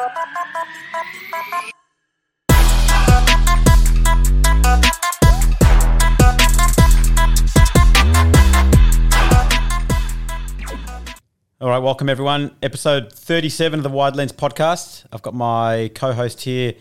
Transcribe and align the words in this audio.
All 0.00 0.04
right, 11.68 11.78
welcome 11.78 12.08
everyone. 12.08 12.54
Episode 12.62 13.12
37 13.12 13.80
of 13.80 13.82
the 13.82 13.88
Wide 13.88 14.14
Lens 14.14 14.30
podcast. 14.30 15.04
I've 15.12 15.22
got 15.22 15.34
my 15.34 15.90
co 15.96 16.12
host 16.12 16.42
here, 16.42 16.74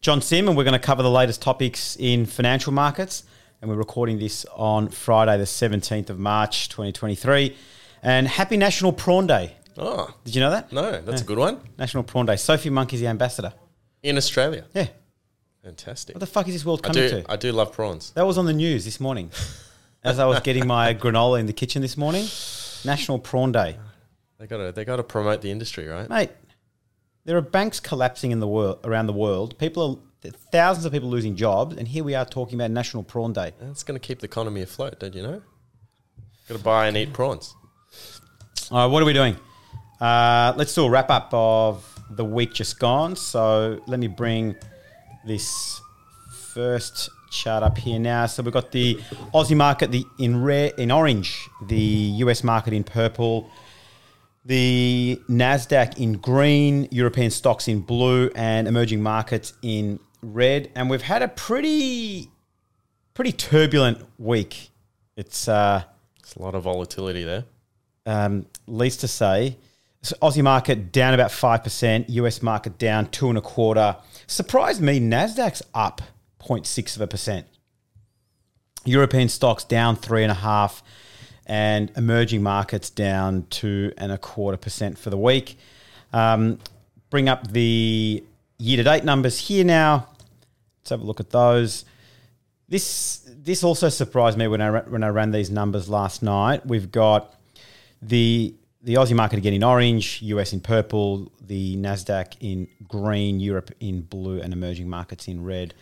John 0.00 0.22
Sim, 0.22 0.48
and 0.48 0.56
we're 0.56 0.64
going 0.64 0.72
to 0.72 0.78
cover 0.78 1.02
the 1.02 1.10
latest 1.10 1.42
topics 1.42 1.96
in 2.00 2.24
financial 2.24 2.72
markets. 2.72 3.24
And 3.60 3.70
we're 3.70 3.76
recording 3.76 4.18
this 4.18 4.46
on 4.54 4.88
Friday, 4.88 5.36
the 5.36 5.44
17th 5.44 6.08
of 6.08 6.18
March, 6.18 6.70
2023. 6.70 7.54
And 8.02 8.26
happy 8.26 8.56
National 8.56 8.94
Prawn 8.94 9.26
Day. 9.26 9.56
Oh, 9.76 10.14
Did 10.24 10.34
you 10.34 10.40
know 10.40 10.50
that? 10.50 10.72
no, 10.72 11.00
that's 11.00 11.22
a 11.22 11.24
good 11.24 11.38
one. 11.38 11.60
National 11.78 12.04
Prawn 12.04 12.26
Day. 12.26 12.36
Sophie 12.36 12.70
Monk 12.70 12.92
is 12.92 13.00
the 13.00 13.08
ambassador. 13.08 13.52
In 14.02 14.16
Australia. 14.16 14.64
Yeah. 14.74 14.88
Fantastic. 15.64 16.14
What 16.14 16.20
the 16.20 16.26
fuck 16.26 16.46
is 16.46 16.54
this 16.54 16.64
world 16.64 16.80
I 16.84 16.88
coming 16.88 17.08
do, 17.08 17.22
to? 17.22 17.30
I 17.32 17.36
do 17.36 17.50
love 17.50 17.72
prawns. 17.72 18.10
That 18.12 18.26
was 18.26 18.36
on 18.36 18.44
the 18.44 18.52
news 18.52 18.84
this 18.84 19.00
morning. 19.00 19.30
As 20.04 20.18
I 20.18 20.26
was 20.26 20.40
getting 20.40 20.66
my 20.66 20.92
granola 20.92 21.40
in 21.40 21.46
the 21.46 21.54
kitchen 21.54 21.80
this 21.80 21.96
morning, 21.96 22.26
National 22.84 23.18
Prawn 23.18 23.52
Day. 23.52 23.78
They 24.38 24.46
gotta 24.46 24.72
they 24.72 24.84
gotta 24.84 25.02
promote 25.02 25.40
the 25.40 25.50
industry, 25.50 25.88
right? 25.88 26.06
Mate, 26.10 26.30
there 27.24 27.38
are 27.38 27.40
banks 27.40 27.80
collapsing 27.80 28.30
in 28.30 28.40
the 28.40 28.46
world 28.46 28.80
around 28.84 29.06
the 29.06 29.14
world. 29.14 29.58
People 29.58 30.02
are 30.26 30.30
thousands 30.52 30.84
of 30.84 30.92
people 30.92 31.08
losing 31.08 31.34
jobs, 31.36 31.76
and 31.76 31.88
here 31.88 32.04
we 32.04 32.14
are 32.14 32.26
talking 32.26 32.60
about 32.60 32.70
National 32.70 33.02
Prawn 33.02 33.32
Day. 33.32 33.52
That's 33.58 33.82
gonna 33.82 33.98
keep 33.98 34.18
the 34.18 34.26
economy 34.26 34.60
afloat, 34.60 35.00
don't 35.00 35.14
you 35.14 35.22
know? 35.22 35.40
Gotta 36.46 36.62
buy 36.62 36.88
and 36.88 36.96
eat 36.98 37.14
prawns. 37.14 37.54
All 38.70 38.86
right, 38.86 38.92
what 38.92 39.02
are 39.02 39.06
we 39.06 39.14
doing? 39.14 39.38
Uh, 40.04 40.52
let's 40.58 40.74
do 40.74 40.84
a 40.84 40.90
wrap 40.90 41.08
up 41.08 41.30
of 41.32 41.82
the 42.10 42.24
week 42.24 42.52
just 42.52 42.78
gone. 42.78 43.16
So 43.16 43.80
let 43.86 43.98
me 43.98 44.06
bring 44.06 44.54
this 45.24 45.80
first 46.52 47.08
chart 47.30 47.62
up 47.62 47.78
here 47.78 47.98
now. 47.98 48.26
So 48.26 48.42
we've 48.42 48.52
got 48.52 48.70
the 48.70 48.96
Aussie 49.32 49.56
market, 49.56 49.90
the 49.90 50.04
in 50.18 50.42
red, 50.42 50.74
in 50.76 50.90
orange, 50.90 51.48
the 51.68 51.78
US 52.24 52.44
market 52.44 52.74
in 52.74 52.84
purple, 52.84 53.48
the 54.44 55.18
Nasdaq 55.30 55.96
in 55.96 56.12
green, 56.18 56.86
European 56.90 57.30
stocks 57.30 57.66
in 57.66 57.80
blue, 57.80 58.30
and 58.34 58.68
emerging 58.68 59.02
markets 59.02 59.54
in 59.62 59.98
red. 60.20 60.70
And 60.74 60.90
we've 60.90 61.00
had 61.00 61.22
a 61.22 61.28
pretty, 61.28 62.28
pretty 63.14 63.32
turbulent 63.32 64.04
week. 64.18 64.68
It's 65.16 65.48
uh, 65.48 65.82
There's 66.22 66.36
a 66.36 66.42
lot 66.42 66.54
of 66.54 66.64
volatility 66.64 67.24
there. 67.24 67.44
um, 68.04 68.44
least 68.66 69.00
to 69.00 69.08
say. 69.08 69.56
So 70.04 70.14
Aussie 70.20 70.42
market 70.42 70.92
down 70.92 71.14
about 71.14 71.32
five 71.32 71.64
percent. 71.64 72.10
US 72.10 72.42
market 72.42 72.76
down 72.76 73.06
two 73.06 73.30
and 73.30 73.38
a 73.38 73.40
quarter. 73.40 73.96
Surprised 74.26 74.82
me. 74.82 75.00
Nasdaq's 75.00 75.62
up 75.74 76.02
0.6 76.40 76.96
of 76.96 77.00
a 77.00 77.06
percent. 77.06 77.46
European 78.84 79.30
stocks 79.30 79.64
down 79.64 79.96
three 79.96 80.22
and 80.22 80.30
a 80.30 80.34
half, 80.34 80.82
and 81.46 81.90
emerging 81.96 82.42
markets 82.42 82.90
down 82.90 83.46
two 83.48 83.94
and 83.96 84.12
a 84.12 84.18
quarter 84.18 84.58
percent 84.58 84.98
for 84.98 85.08
the 85.08 85.16
week. 85.16 85.58
Um, 86.12 86.58
bring 87.08 87.30
up 87.30 87.50
the 87.50 88.22
year-to-date 88.58 89.04
numbers 89.04 89.38
here 89.38 89.64
now. 89.64 90.08
Let's 90.80 90.90
have 90.90 91.00
a 91.00 91.04
look 91.04 91.20
at 91.20 91.30
those. 91.30 91.86
This 92.68 93.26
this 93.26 93.64
also 93.64 93.88
surprised 93.88 94.36
me 94.36 94.48
when 94.48 94.60
I 94.60 94.80
when 94.80 95.02
I 95.02 95.08
ran 95.08 95.30
these 95.30 95.50
numbers 95.50 95.88
last 95.88 96.22
night. 96.22 96.66
We've 96.66 96.92
got 96.92 97.34
the 98.02 98.54
the 98.84 98.94
Aussie 98.94 99.16
market 99.16 99.38
again 99.38 99.54
in 99.54 99.64
orange, 99.64 100.20
US 100.22 100.52
in 100.52 100.60
purple, 100.60 101.32
the 101.40 101.76
Nasdaq 101.76 102.36
in 102.40 102.68
green, 102.86 103.40
Europe 103.40 103.70
in 103.80 104.02
blue, 104.02 104.40
and 104.40 104.52
emerging 104.52 104.88
markets 104.88 105.26
in 105.26 105.42
red. 105.42 105.74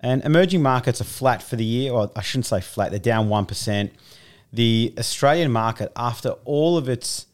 And 0.00 0.22
emerging 0.24 0.60
markets 0.60 1.00
are 1.00 1.04
flat 1.04 1.42
for 1.42 1.54
the 1.54 1.64
year, 1.64 1.94
I 2.16 2.20
shouldn't 2.20 2.46
say 2.46 2.60
flat; 2.60 2.90
they're 2.90 2.98
down 2.98 3.28
one 3.28 3.46
percent. 3.46 3.92
The 4.52 4.92
Australian 4.98 5.52
market, 5.52 5.92
after 5.96 6.30
all 6.44 6.76
of 6.76 6.88
its 6.88 7.26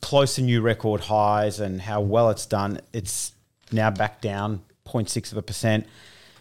close 0.00 0.36
to 0.36 0.42
new 0.42 0.60
record 0.60 1.00
highs 1.02 1.58
and 1.58 1.80
how 1.80 2.00
well 2.00 2.30
it's 2.30 2.46
done, 2.46 2.80
it's 2.92 3.32
now 3.72 3.90
back 3.90 4.20
down 4.20 4.62
0.6 4.86 5.32
of 5.32 5.38
a 5.38 5.42
percent. 5.42 5.86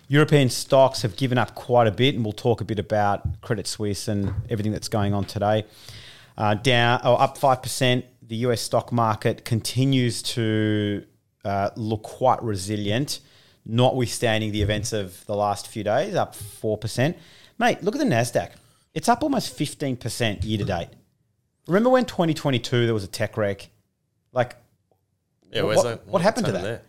European 0.08 0.50
stocks 0.50 1.02
have 1.02 1.16
given 1.16 1.38
up 1.38 1.56
quite 1.56 1.88
a 1.88 1.92
bit, 1.92 2.14
and 2.14 2.24
we'll 2.24 2.34
talk 2.34 2.62
a 2.62 2.66
bit 2.66 2.78
about 2.78 3.42
Credit 3.42 3.66
Suisse 3.66 4.08
and 4.08 4.32
everything 4.50 4.72
that's 4.72 4.90
going 4.90 5.14
on 5.14 5.26
today. 5.26 5.66
Uh, 6.38 6.56
down 6.56 7.00
or 7.06 7.22
up 7.22 7.38
five 7.38 7.62
percent. 7.62 8.06
The 8.26 8.38
US 8.38 8.62
stock 8.62 8.92
market 8.92 9.46
continues 9.46 10.24
to 10.24 11.06
uh, 11.46 11.70
look 11.76 12.04
quite 12.04 12.42
resilient, 12.42 13.20
notwithstanding 13.66 14.52
the 14.52 14.62
events 14.62 14.94
of 14.94 15.26
the 15.26 15.36
last 15.36 15.68
few 15.68 15.84
days. 15.84 16.16
Up 16.16 16.34
four 16.34 16.78
percent, 16.78 17.18
mate. 17.60 17.84
Look 17.84 17.96
at 17.96 18.00
the 18.00 18.06
Nasdaq. 18.08 18.52
It's 18.94 19.10
up 19.10 19.24
almost 19.24 19.54
fifteen 19.56 19.96
percent 19.98 20.44
year 20.44 20.58
to 20.60 20.66
date. 20.66 20.90
Remember 21.68 21.90
when 21.90 22.06
2022 22.06 22.86
there 22.86 22.94
was 22.94 23.04
a 23.06 23.08
tech 23.08 23.38
wreck? 23.38 23.70
Like, 24.34 24.56
Yeah, 25.52 25.62
What- 25.64 25.84
that- 25.84 26.08
what 26.08 26.22
happened 26.22 26.48
to 26.48 26.52
that? 26.54 26.84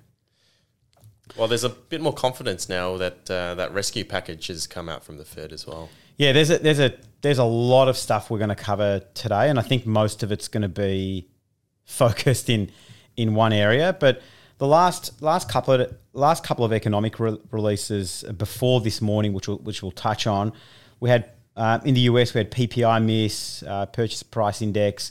Well, 1.36 1.48
there's 1.48 1.64
a 1.64 1.68
bit 1.68 2.00
more 2.00 2.12
confidence 2.12 2.68
now 2.68 2.96
that 2.98 3.30
uh, 3.30 3.54
that 3.56 3.72
rescue 3.72 4.04
package 4.04 4.46
has 4.48 4.66
come 4.66 4.88
out 4.88 5.04
from 5.04 5.16
the 5.18 5.24
Fed 5.24 5.52
as 5.52 5.66
well. 5.66 5.88
Yeah, 6.16 6.32
there's 6.32 6.50
a 6.50 6.58
there's 6.58 6.78
a 6.78 6.94
there's 7.22 7.38
a 7.38 7.44
lot 7.44 7.88
of 7.88 7.96
stuff 7.96 8.30
we're 8.30 8.38
going 8.38 8.50
to 8.50 8.54
cover 8.54 9.00
today, 9.14 9.48
and 9.48 9.58
I 9.58 9.62
think 9.62 9.86
most 9.86 10.22
of 10.22 10.30
it's 10.30 10.48
going 10.48 10.62
to 10.62 10.68
be 10.68 11.28
focused 11.84 12.48
in 12.48 12.70
in 13.16 13.34
one 13.34 13.52
area. 13.52 13.96
But 13.98 14.22
the 14.58 14.66
last 14.66 15.20
last 15.22 15.48
couple 15.48 15.74
of 15.74 15.94
last 16.12 16.44
couple 16.44 16.64
of 16.64 16.72
economic 16.72 17.18
re- 17.18 17.38
releases 17.50 18.24
before 18.36 18.80
this 18.80 19.00
morning, 19.00 19.32
which 19.32 19.48
we'll, 19.48 19.58
which 19.58 19.82
we'll 19.82 19.92
touch 19.92 20.26
on, 20.26 20.52
we 21.00 21.10
had 21.10 21.30
uh, 21.56 21.80
in 21.84 21.94
the 21.94 22.02
US 22.02 22.34
we 22.34 22.38
had 22.38 22.50
PPI 22.50 23.04
miss, 23.04 23.62
uh, 23.64 23.86
purchase 23.86 24.22
price 24.22 24.62
index. 24.62 25.10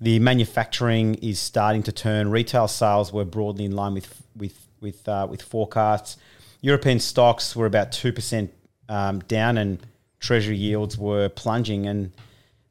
The 0.00 0.18
manufacturing 0.20 1.16
is 1.16 1.40
starting 1.40 1.82
to 1.82 1.92
turn. 1.92 2.30
Retail 2.30 2.68
sales 2.68 3.12
were 3.12 3.24
broadly 3.24 3.64
in 3.64 3.72
line 3.72 3.94
with 3.94 4.22
with 4.34 4.66
with 4.80 5.06
uh, 5.06 5.26
with 5.28 5.42
forecasts. 5.42 6.16
European 6.62 7.00
stocks 7.00 7.54
were 7.54 7.66
about 7.66 7.92
two 7.92 8.12
percent 8.12 8.52
um, 8.88 9.18
down, 9.20 9.58
and 9.58 9.84
treasury 10.20 10.56
yields 10.56 10.98
were 10.98 11.28
plunging. 11.28 11.86
And 11.86 12.12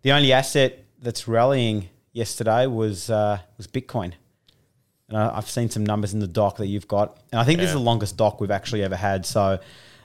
the 0.02 0.12
only 0.12 0.34
asset 0.34 0.84
that's 1.02 1.28
rallying 1.28 1.90
yesterday 2.12 2.68
was 2.68 3.10
uh, 3.10 3.40
was 3.58 3.68
Bitcoin. 3.68 4.14
And 5.10 5.18
I, 5.18 5.38
I've 5.38 5.50
seen 5.50 5.70
some 5.70 5.86
numbers 5.86 6.14
in 6.14 6.20
the 6.20 6.28
doc 6.28 6.58
that 6.58 6.68
you've 6.68 6.88
got, 6.88 7.18
and 7.32 7.40
I 7.40 7.44
think 7.44 7.60
this 7.60 7.68
is 7.68 7.74
the 7.74 7.80
longest 7.80 8.18
doc 8.18 8.42
we've 8.42 8.52
actually 8.52 8.84
ever 8.84 8.96
had. 8.96 9.26
So 9.26 9.60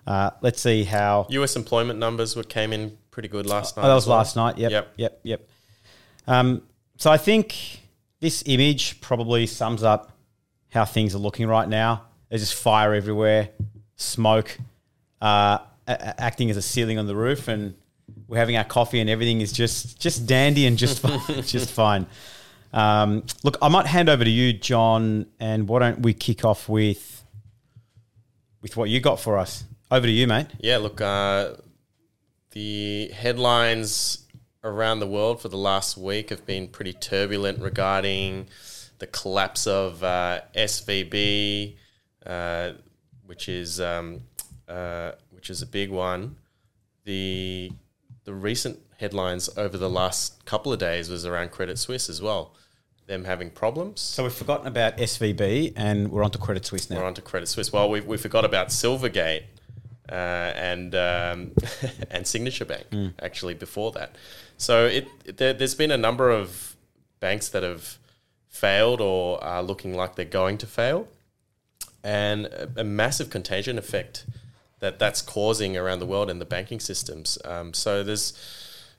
uh, 0.07 0.31
let's 0.41 0.61
see 0.61 0.85
how. 0.85 1.27
U.S. 1.31 1.57
employment 1.57 1.99
numbers 1.99 2.37
were 2.37 2.45
came 2.45 2.73
in 2.73 2.97
pretty 3.11 3.29
good 3.29 3.47
last 3.47 3.77
night. 3.77 3.85
Oh, 3.85 3.89
that 3.89 3.95
was 3.95 4.07
well. 4.07 4.19
last 4.19 4.37
night. 4.37 4.59
Yep. 4.59 4.71
Yep. 4.71 4.93
Yep. 4.97 5.21
Yep. 5.25 5.49
Um, 6.29 6.63
so 6.99 7.11
I 7.11 7.17
think 7.17 7.81
this 8.21 8.45
image 8.47 9.01
probably 9.01 9.47
sums 9.47 9.83
up 9.83 10.13
how 10.71 10.85
things 10.85 11.15
are 11.15 11.19
looking 11.19 11.49
right 11.49 11.69
now. 11.69 12.07
There's 12.29 12.43
just 12.43 12.55
fire 12.55 12.95
everywhere, 12.95 13.51
smoke, 13.97 14.57
uh, 15.21 15.59
acting 15.87 16.51
as 16.51 16.57
a 16.57 16.63
ceiling 16.63 16.99
on 16.99 17.07
the 17.07 17.17
roof, 17.17 17.49
and 17.49 17.75
we're 18.27 18.39
having 18.39 18.57
our 18.57 18.65
coffee, 18.65 19.01
and 19.01 19.09
everything 19.09 19.41
is 19.41 19.53
just 19.53 20.01
just 20.01 20.27
dandy 20.27 20.67
and 20.67 20.79
just 20.79 21.01
fine, 21.01 21.21
just 21.43 21.71
fine. 21.71 22.07
Um, 22.73 23.25
look, 23.43 23.59
I 23.61 23.69
might 23.69 23.87
hand 23.87 24.09
over 24.09 24.25
to 24.25 24.31
you, 24.31 24.53
John, 24.53 25.27
and 25.39 25.69
why 25.69 25.81
don't 25.81 26.01
we 26.01 26.15
kick 26.15 26.45
off 26.45 26.69
with 26.69 27.25
with 28.61 28.77
what 28.77 28.89
you 28.89 29.01
got 29.01 29.21
for 29.21 29.39
us? 29.39 29.65
Over 29.91 30.07
to 30.07 30.13
you, 30.13 30.27
mate. 30.27 30.47
Yeah, 30.59 30.79
look, 30.79 31.01
uh, 31.01 31.55
the 32.53 33.09
headlines 33.09 34.27
around 34.65 35.01
the 35.01 35.07
world 35.07 35.43
for 35.43 35.49
the 35.49 35.57
last 35.57 35.99
week 35.99 36.31
have 36.31 36.47
been 36.47 36.69
pretty 36.69 36.93
turbulent 36.93 37.61
regarding 37.61 38.47
the 38.99 39.07
collapse 39.07 39.67
of 39.67 40.03
uh, 40.05 40.41
SVB, 40.55 41.77
uh, 42.25 42.73
which 43.27 43.49
is 43.49 43.81
um, 43.81 44.21
uh, 44.69 45.13
which 45.31 45.51
is 45.51 45.63
a 45.63 45.67
big 45.67 45.91
one. 45.91 46.37
The 47.05 47.73
the 48.25 48.35
recent 48.35 48.79
headlines 48.99 49.51
over 49.57 49.77
the 49.77 49.91
last 49.91 50.45
couple 50.45 50.73
of 50.73 50.79
days 50.79 51.09
was 51.11 51.27
around 51.27 51.51
Credit 51.51 51.79
Suisse 51.79 52.09
as 52.09 52.23
well, 52.23 52.55
them 53.07 53.25
having 53.25 53.51
problems. 53.51 54.01
So 54.01 54.23
we've 54.23 54.33
forgotten 54.33 54.67
about 54.69 54.97
SVB, 54.97 55.73
and 55.77 56.11
we're 56.11 56.23
on 56.23 56.31
to 56.31 56.39
Credit 56.39 56.65
Suisse 56.65 56.89
now. 56.89 56.99
We're 56.99 57.07
on 57.07 57.15
to 57.15 57.23
Credit 57.23 57.49
Suisse. 57.49 57.73
Well, 57.73 57.91
we, 57.91 58.01
we 58.01 58.17
forgot 58.17 58.45
about 58.45 58.69
Silvergate 58.69 59.43
uh, 60.09 60.15
and 60.15 60.95
um, 60.95 61.53
and 62.11 62.27
Signature 62.27 62.65
Bank 62.65 62.87
actually 63.21 63.55
before 63.55 63.93
that. 63.93 64.17
So 64.57 64.87
it, 64.87 65.09
it 65.25 65.37
there, 65.39 65.53
there's 65.53 65.75
been 65.75 65.91
a 65.91 65.99
number 65.99 66.31
of 66.31 66.77
banks 67.19 67.49
that 67.49 67.63
have 67.63 67.99
failed 68.49 69.01
or 69.01 69.43
are 69.43 69.63
looking 69.63 69.95
like 69.95 70.15
they're 70.15 70.25
going 70.25 70.59
to 70.59 70.67
fail, 70.67 71.09
and 72.05 72.47
a, 72.47 72.71
a 72.77 72.85
massive 72.85 73.31
contagion 73.31 73.79
effect 73.79 74.27
that 74.83 74.99
that's 74.99 75.23
causing 75.23 75.77
around 75.77 76.01
the 76.01 76.07
world 76.07 76.29
in 76.29 76.41
the 76.41 76.45
banking 76.45 76.81
systems. 76.81 77.39
Um, 77.45 77.73
so 77.73 78.03
there's, 78.03 78.33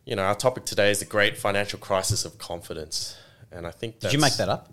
you 0.06 0.16
know, 0.16 0.24
our 0.24 0.34
topic 0.34 0.64
today 0.64 0.90
is 0.90 1.00
the 1.00 1.06
great 1.06 1.38
financial 1.38 1.78
crisis 1.78 2.24
of 2.24 2.38
confidence, 2.38 3.18
and 3.52 3.68
I 3.68 3.72
think 3.72 4.00
Did 4.00 4.14
you 4.14 4.20
make 4.20 4.38
that 4.38 4.48
up? 4.48 4.72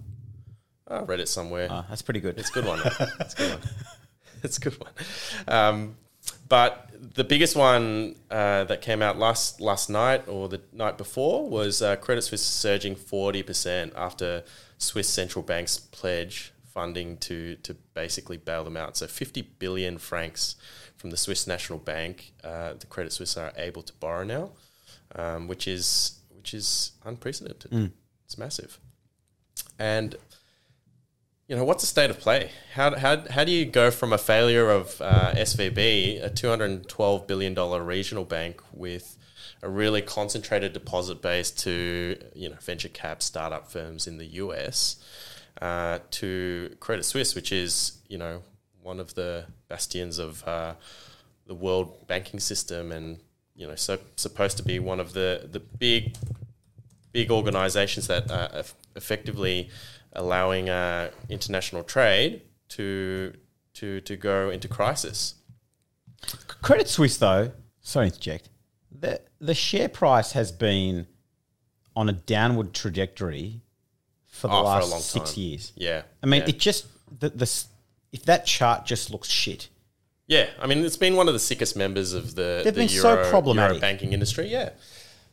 I 0.87 1.01
read 1.01 1.19
it 1.19 1.29
somewhere. 1.29 1.67
Ah, 1.69 1.85
that's 1.89 2.03
pretty 2.03 2.21
good. 2.21 2.39
It's 2.39 2.51
a 2.51 2.53
good 2.53 2.65
one. 2.65 2.81
It's 3.21 3.35
a 3.35 3.37
good 3.37 3.51
one. 3.51 3.61
It's 4.43 4.57
a 4.57 4.61
good 4.61 4.81
one. 4.81 4.93
Um, 5.49 5.97
but 6.49 6.89
the 7.15 7.25
biggest 7.25 7.57
one 7.57 8.15
uh, 8.31 8.65
that 8.65 8.81
came 8.81 9.03
out 9.03 9.19
last 9.19 9.61
last 9.61 9.91
night 9.91 10.29
or 10.29 10.49
the 10.49 10.61
night 10.73 10.97
before 10.97 11.47
was 11.47 11.83
uh, 11.83 11.97
Credit 11.97 12.23
Suisse 12.23 12.43
surging 12.43 12.95
forty 12.95 13.43
percent 13.43 13.93
after 13.97 14.45
Swiss 14.79 15.09
central 15.09 15.43
bank's 15.43 15.79
pledge 15.79 16.53
funding 16.73 17.17
to 17.19 17.57
to 17.57 17.75
basically 17.95 18.37
bail 18.37 18.65
them 18.65 18.77
out. 18.77 18.97
So 18.97 19.07
fifty 19.07 19.43
billion 19.43 19.99
francs 19.99 20.55
from 21.01 21.09
the 21.09 21.17
Swiss 21.17 21.47
National 21.47 21.79
Bank, 21.79 22.35
uh, 22.45 22.75
the 22.79 22.85
Credit 22.87 23.11
Suisse 23.11 23.39
are 23.39 23.53
able 23.57 23.81
to 23.83 23.93
borrow 23.95 24.23
now, 24.23 24.51
um, 25.17 25.49
which 25.49 25.67
is 25.67 26.21
which 26.37 26.53
is 26.53 26.93
unprecedented. 27.07 27.73
It's 28.27 28.37
massive, 28.37 28.79
and 29.79 30.15
you 31.49 31.57
know, 31.57 31.65
what's 31.65 31.83
the 31.83 31.87
state 31.87 32.11
of 32.11 32.21
play? 32.21 32.51
How, 32.75 32.97
how, 32.97 33.29
how 33.29 33.43
do 33.43 33.51
you 33.51 33.65
go 33.65 33.91
from 33.91 34.13
a 34.13 34.19
failure 34.19 34.71
of 34.71 35.01
uh, 35.01 35.33
SVB, 35.33 36.25
a 36.25 36.31
$212 36.31 37.27
billion 37.27 37.57
regional 37.85 38.25
bank 38.25 38.63
with 38.73 39.17
a 39.61 39.69
really 39.69 40.01
concentrated 40.01 40.73
deposit 40.73 41.21
base 41.21 41.51
to, 41.51 42.17
you 42.37 42.51
know, 42.51 42.57
venture 42.61 42.89
cap 42.89 43.21
startup 43.21 43.69
firms 43.69 44.07
in 44.07 44.19
the 44.19 44.27
US, 44.27 45.03
uh, 45.61 45.99
to 46.13 46.77
Credit 46.79 47.03
Suisse, 47.03 47.35
which 47.35 47.51
is, 47.51 47.99
you 48.07 48.17
know, 48.17 48.43
one 48.83 49.01
of 49.01 49.15
the 49.15 49.47
bastions 49.69 50.19
of 50.19 50.47
uh, 50.47 50.75
the 51.47 51.55
world 51.55 52.07
banking 52.07 52.41
system 52.41 52.93
and, 52.93 53.19
you 53.55 53.67
know, 53.67 53.75
so 53.75 53.99
supposed 54.17 54.57
to 54.57 54.63
be 54.63 54.79
one 54.79 55.01
of 55.01 55.13
the, 55.13 55.49
the 55.51 55.61
big, 55.61 56.17
big 57.13 57.31
organizations 57.31 58.07
that 58.07 58.31
are 58.31 58.49
eff- 58.55 58.75
effectively 58.97 59.69
allowing 60.15 60.69
uh, 60.69 61.11
international 61.29 61.83
trade 61.83 62.43
to 62.69 63.33
to 63.75 64.01
to 64.01 64.17
go 64.17 64.51
into 64.51 64.67
crisis. 64.69 65.35
Credit 66.63 66.89
Suisse, 66.89 67.17
though, 67.17 67.53
sorry 67.81 68.11
to 68.11 68.15
interject, 68.15 68.49
the, 68.91 69.21
the 69.41 69.55
share 69.55 69.89
price 69.89 70.33
has 70.33 70.53
been 70.53 71.07
on 71.97 72.09
a 72.09 72.13
downward 72.13 72.75
trajectory 72.75 73.61
for 74.27 74.49
the 74.49 74.55
Oh, 74.55 74.63
last 74.65 74.91
long 74.91 75.01
six 75.01 75.35
time. 75.35 75.43
years. 75.43 75.73
Yeah, 75.77 76.03
I 76.23 76.27
mean, 76.27 76.43
yeah. 76.43 76.49
it 76.51 76.59
just, 76.59 76.87
the, 77.21 77.31
the, 77.31 77.65
if 78.13 78.25
that 78.25 78.47
chart 78.47 78.87
just 78.87 79.11
looks 79.11 79.29
shit, 79.29 79.69
yeah. 80.27 80.49
I 80.61 80.67
mean, 80.67 80.85
it's 80.85 80.97
been 80.97 81.17
one 81.17 81.27
of 81.29 81.35
the 81.35 81.41
sickest 81.41 81.77
members 81.77 82.13
of 82.13 82.35
the 82.37 82.61
They've 82.65 82.73
the 82.75 82.81
been 82.83 82.89
so 82.89 83.29
problematic. 83.31 83.75
Euro 83.75 83.81
banking 83.81 84.13
industry. 84.13 84.47
Yeah. 84.49 84.71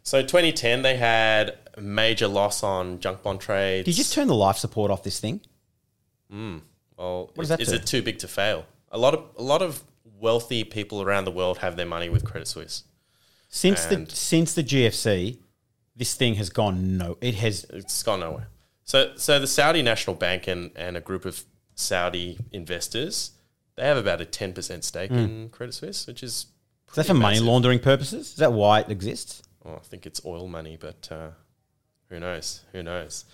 So 0.02 0.22
2010, 0.22 0.82
they 0.82 0.96
had 0.98 1.58
a 1.76 1.82
major 1.82 2.28
loss 2.28 2.64
on 2.64 3.00
junk 3.00 3.22
bond 3.24 3.40
trades. 3.42 3.86
did 3.86 3.92
you 3.92 3.98
just 4.04 4.14
turn 4.14 4.28
the 4.28 4.36
life 4.36 4.58
support 4.58 4.90
off 4.90 5.04
this 5.04 5.20
thing? 5.20 5.42
Hmm, 6.32 6.58
well, 6.98 7.32
does 7.36 7.44
is, 7.44 7.50
that 7.50 7.62
is 7.62 7.68
do? 7.70 7.76
it 7.76 7.86
too 7.86 8.02
big 8.02 8.18
to 8.20 8.28
fail? 8.28 8.66
A 8.92 8.98
lot 8.98 9.14
of 9.14 9.24
a 9.38 9.44
lot 9.44 9.62
of 9.62 9.84
wealthy 10.20 10.64
people 10.64 11.02
around 11.02 11.26
the 11.26 11.32
world 11.32 11.60
have 11.60 11.76
their 11.76 11.86
money 11.86 12.10
with 12.10 12.26
Credit 12.26 12.48
Suisse. 12.48 12.84
Since 13.50 13.86
And- 13.86 14.08
the 14.08 14.16
since 14.16 14.54
the 14.54 14.64
GFC, 14.64 15.38
this 15.96 16.16
thing 16.16 16.36
has 16.36 16.50
gone 16.50 16.98
no. 16.98 17.18
It 17.22 17.36
has 17.36 17.66
It's 17.70 18.02
gone 18.04 18.22
nowhere. 18.22 18.48
So, 18.84 19.12
so 19.18 19.38
the 19.40 19.48
Saudi 19.48 19.82
National 19.82 20.16
Bank 20.16 20.48
and, 20.48 20.72
and 20.76 20.96
a 20.96 21.02
group 21.02 21.26
of 21.26 21.44
Saudi 21.78 22.38
investors, 22.52 23.32
they 23.76 23.84
have 23.84 23.98
about 23.98 24.20
a 24.20 24.26
ten 24.26 24.52
percent 24.52 24.84
stake 24.84 25.12
in 25.12 25.50
Credit 25.50 25.72
Suisse, 25.74 26.08
which 26.08 26.24
is 26.24 26.48
is 26.90 26.96
that 26.96 27.06
for 27.06 27.14
money 27.14 27.40
laundering 27.40 27.80
purposes? 27.80 28.30
Is 28.32 28.36
that 28.38 28.52
why 28.52 28.80
it 28.82 28.90
exists? 28.90 29.44
well, 29.64 29.76
I 29.76 29.86
think 29.86 30.06
it's 30.06 30.22
oil 30.26 30.48
money, 30.48 30.78
but 30.80 31.08
uh, 31.12 31.30
who 32.10 32.20
knows? 32.20 32.62
Who 32.72 32.82
knows? 32.84 33.26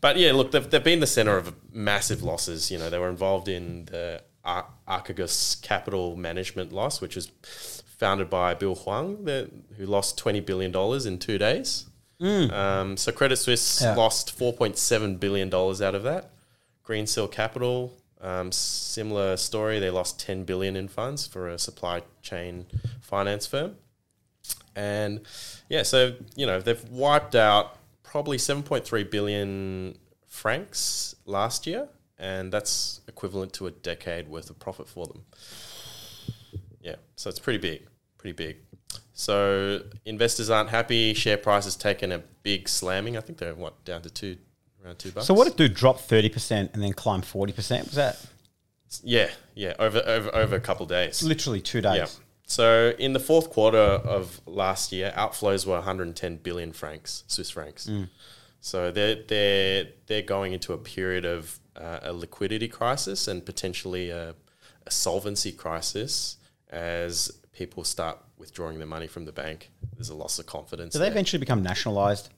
But 0.00 0.16
yeah, 0.16 0.32
look, 0.32 0.50
they've, 0.50 0.68
they've 0.68 0.82
been 0.82 1.00
the 1.00 1.06
center 1.06 1.36
of 1.36 1.54
massive 1.72 2.22
losses. 2.22 2.70
You 2.70 2.78
know, 2.78 2.88
they 2.90 2.98
were 2.98 3.08
involved 3.10 3.48
in 3.48 3.84
the 3.86 4.22
Ar- 4.44 4.66
Archegos 4.88 5.60
Capital 5.62 6.16
Management 6.16 6.72
loss, 6.72 7.00
which 7.02 7.16
was 7.16 7.30
founded 7.98 8.28
by 8.30 8.54
Bill 8.54 8.74
Hwang, 8.74 9.24
the, 9.24 9.50
who 9.76 9.86
lost 9.86 10.18
twenty 10.18 10.40
billion 10.40 10.72
dollars 10.72 11.06
in 11.06 11.18
two 11.18 11.38
days. 11.38 11.86
Um, 12.20 12.96
so 12.96 13.12
Credit 13.12 13.36
Suisse 13.36 13.82
Yeah. 13.82 13.94
lost 13.94 14.32
four 14.32 14.52
point 14.54 14.78
seven 14.78 15.16
billion 15.16 15.50
dollars 15.50 15.82
out 15.82 15.94
of 15.94 16.02
that. 16.04 16.30
Greensill 16.86 17.30
Capital, 17.30 17.94
um, 18.20 18.52
similar 18.52 19.36
story. 19.36 19.78
They 19.78 19.90
lost 19.90 20.20
ten 20.20 20.44
billion 20.44 20.76
in 20.76 20.88
funds 20.88 21.26
for 21.26 21.48
a 21.48 21.58
supply 21.58 22.02
chain 22.22 22.66
finance 23.00 23.46
firm. 23.46 23.76
And 24.76 25.20
yeah, 25.68 25.82
so 25.82 26.14
you 26.36 26.46
know 26.46 26.60
they've 26.60 26.84
wiped 26.90 27.34
out 27.34 27.78
probably 28.14 28.36
7.3 28.36 29.10
billion 29.10 29.98
francs 30.28 31.16
last 31.26 31.66
year, 31.66 31.88
and 32.16 32.52
that's 32.52 33.00
equivalent 33.08 33.52
to 33.54 33.66
a 33.66 33.72
decade 33.72 34.28
worth 34.28 34.50
of 34.50 34.58
profit 34.60 34.88
for 34.88 35.06
them. 35.08 35.24
Yeah, 36.80 36.94
so 37.16 37.28
it's 37.28 37.40
pretty 37.40 37.58
big, 37.58 37.88
pretty 38.16 38.34
big. 38.34 38.58
So 39.14 39.80
investors 40.04 40.48
aren't 40.48 40.70
happy. 40.70 41.12
Share 41.12 41.36
price 41.38 41.64
has 41.64 41.74
taken 41.74 42.12
a 42.12 42.18
big 42.44 42.68
slamming. 42.68 43.16
I 43.16 43.20
think 43.20 43.38
they're 43.38 43.54
what 43.54 43.84
down 43.84 44.02
to 44.02 44.10
two, 44.10 44.36
around 44.84 44.98
two 44.98 45.10
bucks. 45.12 45.26
So 45.26 45.34
what 45.34 45.46
it 45.46 45.56
do? 45.56 45.68
Drop 45.68 46.00
thirty 46.00 46.28
percent 46.28 46.70
and 46.74 46.82
then 46.82 46.92
climb 46.92 47.22
forty 47.22 47.52
percent? 47.52 47.86
Was 47.86 47.94
that 47.94 48.26
Yeah, 49.02 49.30
yeah, 49.54 49.74
over 49.78 50.02
over 50.06 50.34
over 50.34 50.56
a 50.56 50.60
couple 50.60 50.86
days. 50.86 51.22
literally 51.22 51.60
two 51.60 51.80
days? 51.80 51.96
Yeah. 51.96 52.06
So 52.46 52.92
in 52.98 53.14
the 53.14 53.20
fourth 53.20 53.50
quarter 53.50 53.78
of 53.78 54.40
last 54.46 54.92
year, 54.92 55.12
outflows 55.16 55.66
were 55.66 55.74
110 55.74 56.36
billion 56.36 56.72
francs, 56.74 57.24
Swiss 57.26 57.48
francs. 57.50 57.90
So 58.60 58.90
they're 58.90 59.16
they're 59.26 59.86
they're 60.06 60.22
going 60.22 60.52
into 60.52 60.72
a 60.72 60.78
period 60.78 61.24
of 61.24 61.58
uh, 61.76 62.00
a 62.02 62.12
liquidity 62.12 62.68
crisis 62.68 63.28
and 63.28 63.44
potentially 63.44 64.10
a, 64.10 64.34
a 64.86 64.90
solvency 64.90 65.52
crisis 65.52 66.36
as 66.70 67.30
people 67.52 67.84
start 67.84 68.18
withdrawing 68.38 68.78
their 68.78 68.86
money 68.86 69.06
from 69.06 69.24
the 69.24 69.32
bank. 69.32 69.70
There's 69.94 70.08
a 70.08 70.14
loss 70.14 70.38
of 70.38 70.46
confidence. 70.46 70.92
Do 70.92 70.98
they 70.98 71.04
there. 71.04 71.12
eventually 71.12 71.40
become 71.40 71.62
nationalized? 71.62 72.30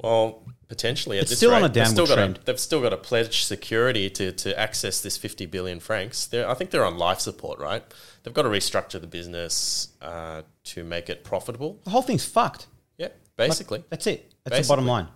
Well, 0.00 0.44
potentially 0.68 1.18
at 1.18 1.22
It's 1.22 1.30
this 1.30 1.38
still 1.38 1.54
on 1.54 1.62
rate, 1.62 1.70
a 1.70 1.72
they've 1.72 1.86
still 1.86 2.06
downward 2.06 2.08
got 2.08 2.14
trend. 2.14 2.38
A, 2.38 2.44
they've 2.44 2.60
still 2.60 2.80
got 2.80 2.90
to 2.90 2.96
pledge 2.96 3.44
security 3.44 4.08
to, 4.10 4.32
to 4.32 4.58
access 4.58 5.00
this 5.00 5.16
50 5.16 5.46
billion 5.46 5.80
francs. 5.80 6.26
They're, 6.26 6.48
I 6.48 6.54
think 6.54 6.70
they're 6.70 6.84
on 6.84 6.98
life 6.98 7.20
support, 7.20 7.58
right? 7.58 7.82
They've 8.22 8.34
got 8.34 8.42
to 8.42 8.48
restructure 8.48 9.00
the 9.00 9.06
business 9.06 9.88
uh, 10.00 10.42
to 10.64 10.84
make 10.84 11.08
it 11.08 11.24
profitable. 11.24 11.80
The 11.84 11.90
whole 11.90 12.02
thing's 12.02 12.24
fucked. 12.24 12.66
Yeah, 12.96 13.08
basically. 13.36 13.84
That's 13.88 14.06
it. 14.06 14.34
That's 14.44 14.66
the 14.66 14.70
bottom 14.70 14.86
line. 14.86 15.08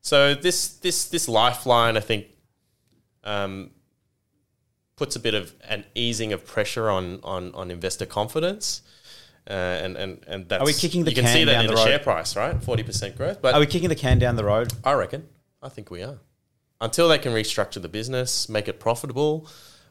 So 0.00 0.34
this 0.34 0.68
this 0.76 1.08
this 1.08 1.28
lifeline, 1.28 1.96
I 1.96 2.00
think, 2.00 2.26
um, 3.24 3.70
puts 4.96 5.16
a 5.16 5.20
bit 5.20 5.34
of 5.34 5.54
an 5.68 5.84
easing 5.94 6.32
of 6.32 6.46
pressure 6.46 6.88
on 6.88 7.20
on, 7.24 7.52
on 7.54 7.70
investor 7.70 8.06
confidence. 8.06 8.82
Uh, 9.48 9.52
and, 9.52 9.96
and 9.96 10.24
and 10.26 10.48
that's 10.48 10.64
we 10.64 10.74
kicking 10.74 11.04
the 11.04 11.10
you 11.10 11.14
can 11.14 11.24
can 11.24 11.32
see 11.32 11.44
that 11.44 11.52
down 11.52 11.64
in 11.64 11.70
the 11.70 11.76
the, 11.76 11.84
share 11.84 11.98
price, 11.98 12.36
right? 12.36 12.62
Forty 12.62 12.82
percent 12.82 13.16
growth, 13.16 13.40
but 13.40 13.54
Are 13.54 13.60
we 13.60 13.66
kicking 13.66 13.88
the 13.88 13.94
can 13.94 14.18
down 14.18 14.36
the 14.36 14.44
road? 14.44 14.72
I 14.84 14.92
reckon. 14.92 15.26
I 15.62 15.70
think 15.70 15.90
we 15.90 16.02
are. 16.02 16.18
Until 16.80 17.08
they 17.08 17.18
can 17.18 17.32
restructure 17.32 17.80
the 17.80 17.88
business, 17.88 18.48
make 18.48 18.68
it 18.68 18.78
profitable, 18.78 19.48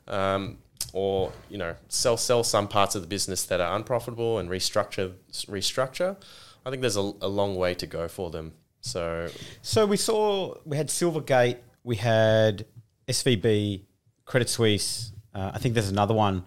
um, 0.07 0.59
or 0.93 1.33
you 1.49 1.57
know, 1.57 1.75
sell 1.87 2.17
sell 2.17 2.43
some 2.43 2.67
parts 2.67 2.93
of 2.93 3.01
the 3.01 3.07
business 3.07 3.45
that 3.45 3.59
are 3.59 3.75
unprofitable 3.75 4.37
and 4.37 4.47
restructure 4.47 5.13
restructure. 5.31 6.17
I 6.63 6.69
think 6.69 6.81
there's 6.81 6.97
a, 6.97 7.11
a 7.21 7.27
long 7.27 7.55
way 7.55 7.73
to 7.75 7.87
go 7.87 8.07
for 8.07 8.29
them. 8.29 8.53
So 8.81 9.29
So 9.63 9.87
we 9.87 9.97
saw 9.97 10.55
we 10.65 10.77
had 10.77 10.89
Silvergate, 10.89 11.57
we 11.83 11.95
had 11.95 12.67
SVB, 13.07 13.81
Credit 14.25 14.49
Suisse. 14.49 15.13
Uh, 15.33 15.51
I 15.53 15.57
think 15.57 15.73
there's 15.73 15.89
another 15.89 16.13
one 16.13 16.45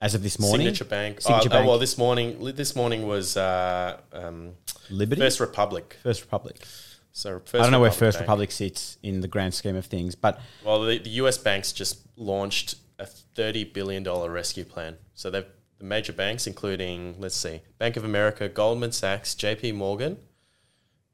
as 0.00 0.14
of 0.14 0.22
this 0.22 0.38
morning. 0.38 0.66
Signature 0.66 0.84
Bank. 0.84 1.20
Signature 1.20 1.48
oh, 1.48 1.52
oh, 1.52 1.56
Bank. 1.56 1.68
well, 1.68 1.78
this 1.78 1.98
morning 1.98 2.40
li- 2.40 2.52
this 2.52 2.76
morning 2.76 3.06
was 3.06 3.36
uh, 3.36 3.98
um, 4.12 4.52
Liberty, 4.90 5.20
First 5.20 5.40
Republic. 5.40 5.96
First, 6.02 6.22
Republic. 6.22 6.54
Republic. 6.54 6.68
So 7.12 7.40
First 7.40 7.54
I 7.54 7.58
don't 7.60 7.72
know 7.72 7.80
where 7.80 7.90
First 7.90 8.18
Bank. 8.18 8.28
Republic 8.28 8.50
sits 8.50 8.98
in 9.02 9.20
the 9.20 9.28
grand 9.28 9.54
scheme 9.54 9.76
of 9.76 9.86
things, 9.86 10.14
but 10.14 10.40
Well, 10.64 10.82
the, 10.82 10.98
the 10.98 11.10
US 11.10 11.38
banks 11.38 11.72
just 11.72 12.00
launched 12.16 12.76
a 12.98 13.06
thirty 13.06 13.64
billion 13.64 14.02
dollar 14.02 14.30
rescue 14.30 14.64
plan. 14.64 14.96
So 15.14 15.30
they've 15.30 15.46
the 15.78 15.84
major 15.84 16.12
banks, 16.12 16.46
including 16.46 17.16
let's 17.18 17.36
see, 17.36 17.60
Bank 17.78 17.96
of 17.96 18.04
America, 18.04 18.48
Goldman 18.48 18.92
Sachs, 18.92 19.34
J.P. 19.34 19.72
Morgan, 19.72 20.18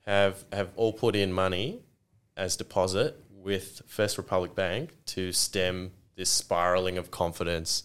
have 0.07 0.45
have 0.53 0.71
all 0.77 0.93
put 0.93 1.17
in 1.17 1.33
money 1.33 1.81
as 2.37 2.57
deposit 2.57 3.19
with 3.31 3.83
First 3.87 4.19
Republic 4.19 4.55
Bank 4.55 4.91
to 5.07 5.33
stem 5.33 5.93
this 6.17 6.31
spiraling 6.31 6.99
of 6.99 7.11
confidence 7.11 7.83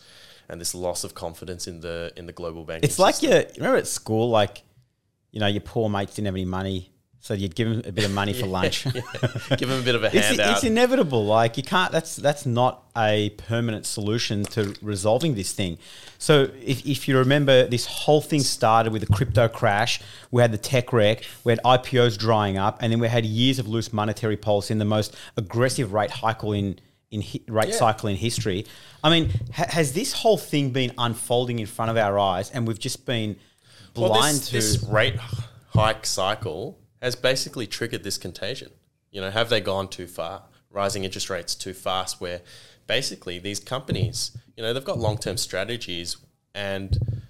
and 0.50 0.60
this 0.62 0.74
loss 0.76 1.04
of 1.04 1.14
confidence 1.14 1.68
in 1.68 1.82
the 1.82 2.12
in 2.16 2.26
the 2.26 2.34
global 2.34 2.64
banking. 2.64 2.88
it's 2.88 3.00
like 3.00 3.16
system. 3.16 3.32
you 3.42 3.46
remember 3.58 3.78
at 3.78 3.88
school, 3.88 4.30
like 4.30 4.64
you 5.32 5.40
know, 5.40 5.48
your 5.48 5.62
poor 5.62 5.90
mates 5.90 6.16
didn't 6.16 6.28
have 6.28 6.36
any 6.36 6.46
money, 6.46 6.90
So 7.20 7.34
you'd 7.34 7.54
give 7.56 7.68
them 7.70 7.82
a 7.86 7.92
bit 7.92 8.06
of 8.06 8.12
money 8.12 8.32
for 8.34 8.46
lunch. 8.60 8.86
Give 9.58 9.68
them 9.70 9.82
a 9.82 9.84
bit 9.84 9.96
of 9.96 10.04
a 10.04 10.08
It's, 10.08 10.28
handout. 10.28 10.52
it's 10.56 10.64
inevitable. 10.64 11.26
Like 11.26 11.58
you 11.58 11.64
can't. 11.64 11.92
That's 11.92 12.16
that's 12.16 12.46
not 12.46 12.86
a 12.96 13.32
permanent 13.32 13.86
solution 13.86 14.44
to 14.56 14.74
resolving 14.82 15.36
this 15.36 15.52
thing. 15.52 15.78
So 16.18 16.50
if, 16.64 16.86
if 16.86 17.08
you 17.08 17.18
remember, 17.18 17.68
this 17.68 17.86
whole 17.86 18.22
thing 18.22 18.40
started 18.42 18.94
with 18.94 19.04
a 19.04 19.08
crypto 19.18 19.48
crash. 19.50 20.00
We 20.32 20.42
had 20.42 20.52
the 20.54 20.58
tech 20.58 20.94
wreck. 20.94 21.24
We 21.44 21.52
had 21.52 21.60
IPOs 21.64 22.18
drying 22.18 22.58
up, 22.58 22.78
and 22.82 22.92
then 22.92 23.00
we 23.00 23.08
had 23.10 23.26
years 23.26 23.60
of 23.60 23.68
loose 23.68 23.92
monetary 23.92 24.38
policy 24.38 24.74
and 24.74 24.80
the 24.82 24.86
most 24.86 25.16
aggressive 25.36 25.92
rate 25.94 26.12
hike 26.12 26.44
in 26.44 26.80
in 27.12 27.22
hi- 27.22 27.42
rate 27.48 27.70
Yeah. 27.70 27.76
cycle 27.76 28.10
in 28.10 28.16
history. 28.18 28.66
I 29.04 29.10
mean, 29.10 29.32
ha- 29.54 29.68
has 29.70 29.94
this 29.94 30.14
whole 30.14 30.38
thing 30.38 30.72
been 30.72 30.94
unfolding 30.98 31.60
in 31.60 31.66
front 31.66 31.92
of 31.92 31.98
our 31.98 32.20
eyes, 32.20 32.50
and 32.52 32.68
we've 32.68 32.80
just 32.80 33.06
been 33.06 33.38
blind 33.94 34.12
well, 34.14 34.32
this, 34.32 34.48
to? 34.48 34.54
this 34.54 34.84
rate 34.84 35.16
hike 35.74 36.06
cycle 36.06 36.80
has 37.02 37.16
basically 37.16 37.68
triggered 37.68 38.04
this 38.04 38.18
contagion. 38.18 38.72
You 39.12 39.22
know, 39.22 39.32
have 39.32 39.50
they 39.50 39.62
gone 39.62 39.88
too 39.88 40.08
far? 40.08 40.44
Rising 40.70 41.06
interest 41.06 41.30
rates 41.30 41.56
too 41.56 41.74
fast, 41.74 42.20
where 42.20 42.42
basically 42.88 43.40
these 43.40 43.60
companies, 43.60 44.32
you 44.56 44.64
know, 44.64 44.74
they've 44.74 44.84
got 44.84 45.00
long 45.00 45.18
term 45.18 45.38
strategies 45.38 46.18
and 46.54 47.22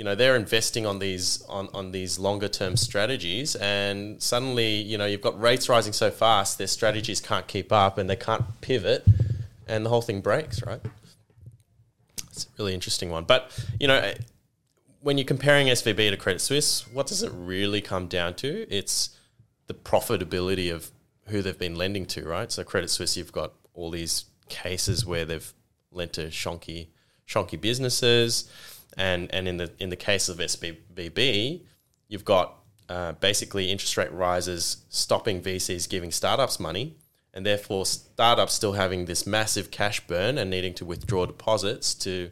you 0.00 0.04
know 0.04 0.14
they're 0.14 0.34
investing 0.34 0.86
on 0.86 0.98
these 0.98 1.42
on, 1.46 1.68
on 1.74 1.92
these 1.92 2.18
longer 2.18 2.48
term 2.48 2.74
strategies 2.74 3.54
and 3.56 4.22
suddenly 4.22 4.76
you 4.76 4.96
know 4.96 5.04
you've 5.04 5.20
got 5.20 5.38
rates 5.38 5.68
rising 5.68 5.92
so 5.92 6.10
fast 6.10 6.56
their 6.56 6.66
strategies 6.66 7.20
can't 7.20 7.46
keep 7.46 7.70
up 7.70 7.98
and 7.98 8.08
they 8.08 8.16
can't 8.16 8.62
pivot 8.62 9.04
and 9.68 9.84
the 9.84 9.90
whole 9.90 10.00
thing 10.00 10.22
breaks 10.22 10.62
right 10.62 10.80
it's 12.30 12.46
a 12.46 12.48
really 12.56 12.72
interesting 12.72 13.10
one 13.10 13.24
but 13.24 13.52
you 13.78 13.86
know 13.86 14.14
when 15.02 15.18
you're 15.18 15.26
comparing 15.26 15.66
SVB 15.68 16.10
to 16.10 16.16
Credit 16.16 16.40
Suisse, 16.40 16.86
what 16.92 17.06
does 17.06 17.22
it 17.22 17.32
really 17.34 17.80
come 17.80 18.06
down 18.06 18.34
to? 18.34 18.66
It's 18.68 19.16
the 19.66 19.72
profitability 19.72 20.70
of 20.70 20.90
who 21.28 21.40
they've 21.40 21.58
been 21.58 21.74
lending 21.74 22.04
to, 22.04 22.28
right? 22.28 22.52
So 22.52 22.64
Credit 22.64 22.90
Suisse, 22.90 23.16
you've 23.16 23.32
got 23.32 23.54
all 23.72 23.90
these 23.90 24.26
cases 24.50 25.06
where 25.06 25.24
they've 25.24 25.54
lent 25.90 26.12
to 26.14 26.26
shonky, 26.26 26.88
shonky 27.26 27.58
businesses, 27.58 28.50
and 28.96 29.32
and 29.34 29.48
in 29.48 29.56
the 29.56 29.70
in 29.78 29.88
the 29.90 29.96
case 29.96 30.28
of 30.28 30.38
SVB, 30.38 31.62
you've 32.08 32.24
got 32.24 32.56
uh, 32.88 33.12
basically 33.12 33.70
interest 33.70 33.96
rate 33.96 34.12
rises 34.12 34.84
stopping 34.88 35.40
VCs 35.40 35.88
giving 35.88 36.10
startups 36.10 36.58
money, 36.58 36.96
and 37.32 37.46
therefore 37.46 37.86
startups 37.86 38.54
still 38.54 38.72
having 38.72 39.04
this 39.04 39.26
massive 39.26 39.70
cash 39.70 40.00
burn 40.06 40.38
and 40.38 40.50
needing 40.50 40.74
to 40.74 40.84
withdraw 40.84 41.26
deposits 41.26 41.94
to 41.94 42.30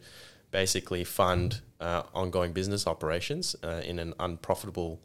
basically 0.51 1.05
fund 1.05 1.61
uh, 1.81 2.03
ongoing 2.15 2.53
business 2.53 2.87
operations 2.87 3.55
uh, 3.63 3.81
in 3.85 3.99
an 3.99 4.15
unprofitable, 4.19 5.01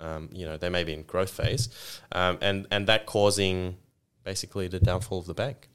um, 0.00 0.28
you 0.32 0.44
know, 0.44 0.56
they 0.56 0.68
may 0.68 0.84
be 0.84 0.92
in 0.92 1.02
growth 1.04 1.30
phase, 1.30 1.68
um, 2.12 2.38
and 2.40 2.66
and 2.70 2.86
that 2.86 3.06
causing 3.06 3.76
basically 4.24 4.68
the 4.68 4.78
downfall 4.78 5.20
of 5.20 5.26
the 5.26 5.34
bank. 5.34 5.68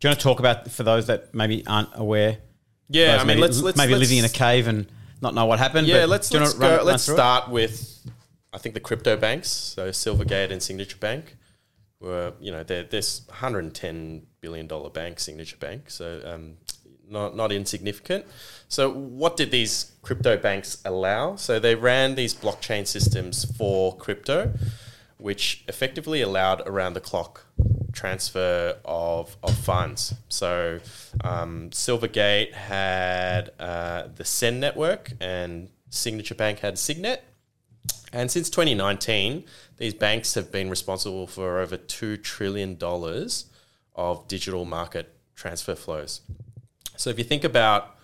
Do 0.00 0.08
you 0.08 0.10
want 0.10 0.20
to 0.20 0.24
talk 0.24 0.38
about 0.40 0.70
for 0.70 0.82
those 0.82 1.06
that 1.06 1.34
maybe 1.34 1.66
aren't 1.66 1.90
aware? 1.94 2.38
Yeah, 2.88 3.16
I 3.16 3.18
mean, 3.18 3.26
maybe, 3.26 3.40
let's, 3.40 3.60
let's 3.60 3.76
maybe 3.76 3.92
let's, 3.92 4.00
living 4.00 4.18
in 4.18 4.24
a 4.24 4.28
cave 4.28 4.68
and 4.68 4.86
not 5.20 5.34
know 5.34 5.46
what 5.46 5.58
happened. 5.58 5.86
Yeah, 5.86 6.04
let's 6.04 6.32
let's, 6.32 6.54
go, 6.54 6.76
run 6.76 6.86
let's 6.86 7.08
it? 7.08 7.12
start 7.12 7.50
with 7.50 7.96
I 8.52 8.58
think 8.58 8.74
the 8.74 8.80
crypto 8.80 9.16
banks, 9.16 9.48
so 9.48 9.90
Silvergate 9.90 10.50
and 10.50 10.62
Signature 10.62 10.96
Bank 10.98 11.36
were 12.00 12.32
you 12.40 12.52
know 12.52 12.62
they're 12.62 12.84
this 12.84 13.26
110 13.28 14.26
billion 14.40 14.66
dollar 14.66 14.90
bank, 14.90 15.20
Signature 15.20 15.56
Bank, 15.56 15.90
so 15.90 16.22
um, 16.24 16.56
not 17.08 17.36
not 17.36 17.52
insignificant. 17.52 18.24
So 18.68 18.90
what 18.90 19.36
did 19.36 19.50
these 19.50 19.92
crypto 20.02 20.36
banks 20.36 20.80
allow? 20.84 21.36
So 21.36 21.58
they 21.58 21.74
ran 21.74 22.14
these 22.14 22.34
blockchain 22.34 22.86
systems 22.86 23.44
for 23.56 23.96
crypto, 23.96 24.54
which 25.18 25.64
effectively 25.68 26.20
allowed 26.22 26.66
around 26.66 26.94
the 26.94 27.00
clock 27.00 27.46
transfer 27.96 28.76
of, 28.84 29.36
of 29.42 29.56
funds. 29.56 30.14
So 30.28 30.78
um, 31.24 31.70
Silvergate 31.70 32.52
had 32.52 33.50
uh, 33.58 34.08
the 34.14 34.24
Send 34.24 34.60
network 34.60 35.12
and 35.20 35.70
Signature 35.88 36.34
Bank 36.34 36.60
had 36.60 36.78
Signet. 36.78 37.24
And 38.12 38.30
since 38.30 38.48
2019, 38.50 39.44
these 39.78 39.94
banks 39.94 40.34
have 40.34 40.52
been 40.52 40.70
responsible 40.70 41.26
for 41.26 41.58
over 41.58 41.76
$2 41.76 42.22
trillion 42.22 42.78
of 43.94 44.28
digital 44.28 44.64
market 44.64 45.12
transfer 45.34 45.74
flows. 45.74 46.20
So 46.96 47.10
if 47.10 47.18
you 47.18 47.24
think 47.24 47.44
about 47.44 47.96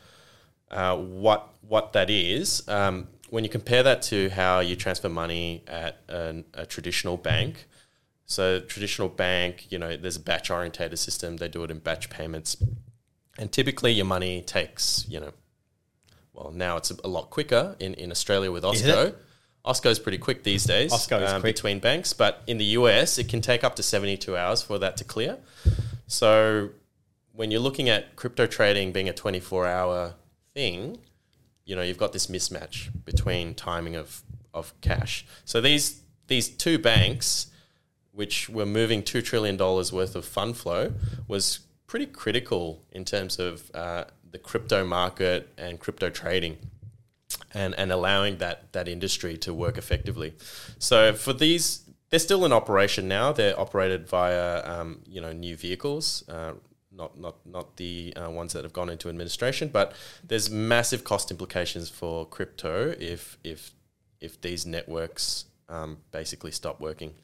uh, 0.70 0.96
what 0.96 1.49
what 1.68 1.92
that 1.92 2.11
is, 2.11 2.66
um, 2.68 3.08
when 3.30 3.44
you 3.44 3.50
compare 3.50 3.82
that 3.82 4.02
to 4.02 4.28
how 4.30 4.61
you 4.61 4.76
transfer 4.76 5.08
money 5.08 5.62
at 5.66 6.00
an, 6.08 6.44
a 6.52 6.66
traditional 6.66 7.16
bank, 7.16 7.66
so 8.26 8.61
traditional 8.61 9.09
bank, 9.09 9.67
you 9.71 9.79
know, 9.79 9.97
there's 9.97 10.17
a 10.17 10.21
batch 10.21 10.50
orientated 10.50 10.99
system. 10.99 11.37
They 11.37 11.49
do 11.49 11.64
it 11.64 11.71
in 11.71 11.79
batch 11.79 12.11
payments, 12.11 12.57
and 13.38 13.50
typically 13.52 13.93
your 13.93 14.07
money 14.07 14.43
takes, 14.43 15.07
you 15.09 15.21
know, 15.21 15.33
well 16.33 16.50
now 16.50 16.76
it's 16.76 16.91
a 16.91 17.09
lot 17.09 17.31
quicker 17.31 17.76
in, 17.79 17.95
in 17.95 18.11
Australia 18.11 18.50
with 18.50 18.64
Osko. 18.64 19.14
Osko's 19.64 20.00
pretty 20.00 20.19
quick 20.19 20.43
these 20.43 20.64
days 20.64 20.93
Osko 20.93 21.23
is 21.23 21.31
um, 21.31 21.41
quick. 21.41 21.55
between 21.55 21.79
banks, 21.79 22.12
but 22.12 22.43
in 22.47 22.59
the 22.59 22.64
US 22.64 23.19
it 23.19 23.29
can 23.29 23.41
take 23.41 23.62
up 23.62 23.76
to 23.76 23.83
72 23.83 24.37
hours 24.37 24.62
for 24.62 24.79
that 24.79 24.97
to 24.97 25.05
clear. 25.05 25.38
So 26.07 26.71
when 27.33 27.50
you're 27.50 27.61
looking 27.61 27.88
at 27.88 28.17
crypto 28.17 28.47
trading 28.47 28.93
being 28.93 29.09
a 29.09 29.12
24 29.12 29.67
hour 29.67 30.14
thing, 30.55 30.99
you 31.64 31.76
know, 31.76 31.83
you've 31.83 31.99
got 31.99 32.12
this 32.12 32.26
mismatch 32.26 32.91
between 33.05 33.55
timing 33.55 33.97
of, 33.97 34.23
of 34.52 34.79
cash. 34.81 35.25
So 35.45 35.61
these 35.61 36.00
these 36.26 36.49
two 36.49 36.79
banks, 36.79 37.49
which 38.12 38.49
were 38.49 38.66
moving 38.66 39.02
$2 39.02 39.25
trillion 39.25 39.57
worth 39.57 40.14
of 40.14 40.25
fund 40.25 40.57
flow, 40.57 40.92
was 41.26 41.61
pretty 41.87 42.07
critical 42.07 42.83
in 42.92 43.04
terms 43.04 43.38
of 43.38 43.71
uh, 43.75 44.04
the 44.31 44.38
crypto 44.38 44.85
market 44.85 45.49
and 45.59 45.81
crypto 45.81 46.11
trading 46.11 46.57
and, 47.54 47.75
and 47.76 47.90
allowing 47.90 48.38
that, 48.38 48.73
that 48.73 48.88
industry 48.88 49.37
to 49.38 49.52
work 49.52 49.78
effectively. 49.78 50.35
So 50.78 51.12
for 51.12 51.33
these, 51.33 51.83
they're 52.11 52.19
still 52.19 52.45
in 52.45 52.52
operation 52.52 53.09
now. 53.09 53.33
They're 53.33 53.59
operated 53.59 54.07
via, 54.07 54.62
um, 54.64 55.00
you 55.07 55.21
know, 55.21 55.33
new 55.33 55.57
vehicles, 55.57 56.28
uh, 56.28 56.52
not 56.95 57.19
not 57.19 57.37
not 57.47 57.78
the 57.78 58.12
uh, 58.23 58.31
ones 58.31 58.52
that 58.52 58.64
have 58.64 58.75
gone 58.75 58.90
into 58.90 59.09
administration. 59.09 59.71
But 59.73 59.95
there's 60.23 60.50
massive 60.50 61.04
cost 61.04 61.31
implications 61.31 61.88
for 61.88 62.26
crypto 62.26 62.95
if 63.00 63.38
if 63.42 63.73
if 64.21 64.38
these 64.42 64.66
networks 64.66 65.47
um, 65.71 65.99
basically 66.11 66.50
stop 66.50 66.81
working. 66.81 67.14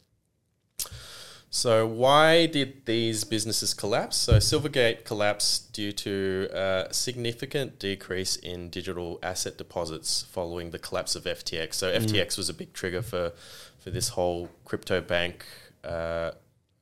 So 1.51 1.87
why 1.87 2.47
did 2.47 2.85
these 2.85 3.25
businesses 3.25 3.73
collapse? 3.73 4.17
So 4.17 4.35
Silvergate 4.35 5.05
collapsed 5.05 5.73
due 5.73 5.93
to 5.93 6.49
a 6.53 6.89
significant 6.91 7.79
decrease 7.79 8.37
in 8.37 8.69
digital 8.69 9.19
asset 9.23 9.57
deposits 9.57 10.27
following 10.31 10.71
the 10.71 10.79
collapse 10.79 11.17
of 11.17 11.25
FTX. 11.25 11.75
So 11.75 11.91
FTX 11.91 12.37
was 12.37 12.49
a 12.51 12.55
big 12.55 12.73
trigger 12.73 13.03
for 13.03 13.33
for 13.79 13.91
this 13.91 14.11
whole 14.11 14.51
crypto 14.65 15.01
bank 15.01 15.47
uh, 15.85 16.33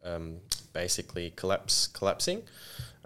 um, 0.05 0.39
basically 0.73 1.33
collapse 1.37 1.87
collapsing. 1.87 2.43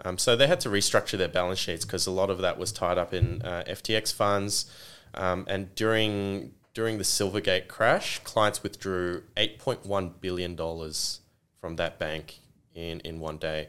Um, 0.03 0.17
so 0.17 0.37
they 0.37 0.47
had 0.47 0.61
to 0.61 0.71
restructure 0.71 1.19
their 1.19 1.29
balance 1.29 1.59
sheets 1.59 1.85
because 1.85 2.07
a 2.07 2.11
lot 2.11 2.31
of 2.31 2.39
that 2.39 2.57
was 2.59 2.73
tied 2.73 2.97
up 2.97 3.13
in 3.13 3.43
uh, 3.43 3.65
FTX 3.69 4.15
funds. 4.15 4.71
Um, 5.13 5.45
and 5.47 5.75
during 5.75 6.53
during 6.73 6.97
the 6.97 7.05
Silvergate 7.05 7.69
crash, 7.69 8.21
clients 8.21 8.63
withdrew 8.63 9.25
eight 9.37 9.59
point 9.59 9.85
one 9.85 10.15
billion 10.21 10.57
dollars 10.57 11.21
from 11.61 11.77
that 11.77 11.99
bank 11.99 12.41
in 12.75 13.01
in 13.01 13.21
one 13.21 13.39
day, 13.39 13.69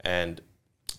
and 0.00 0.40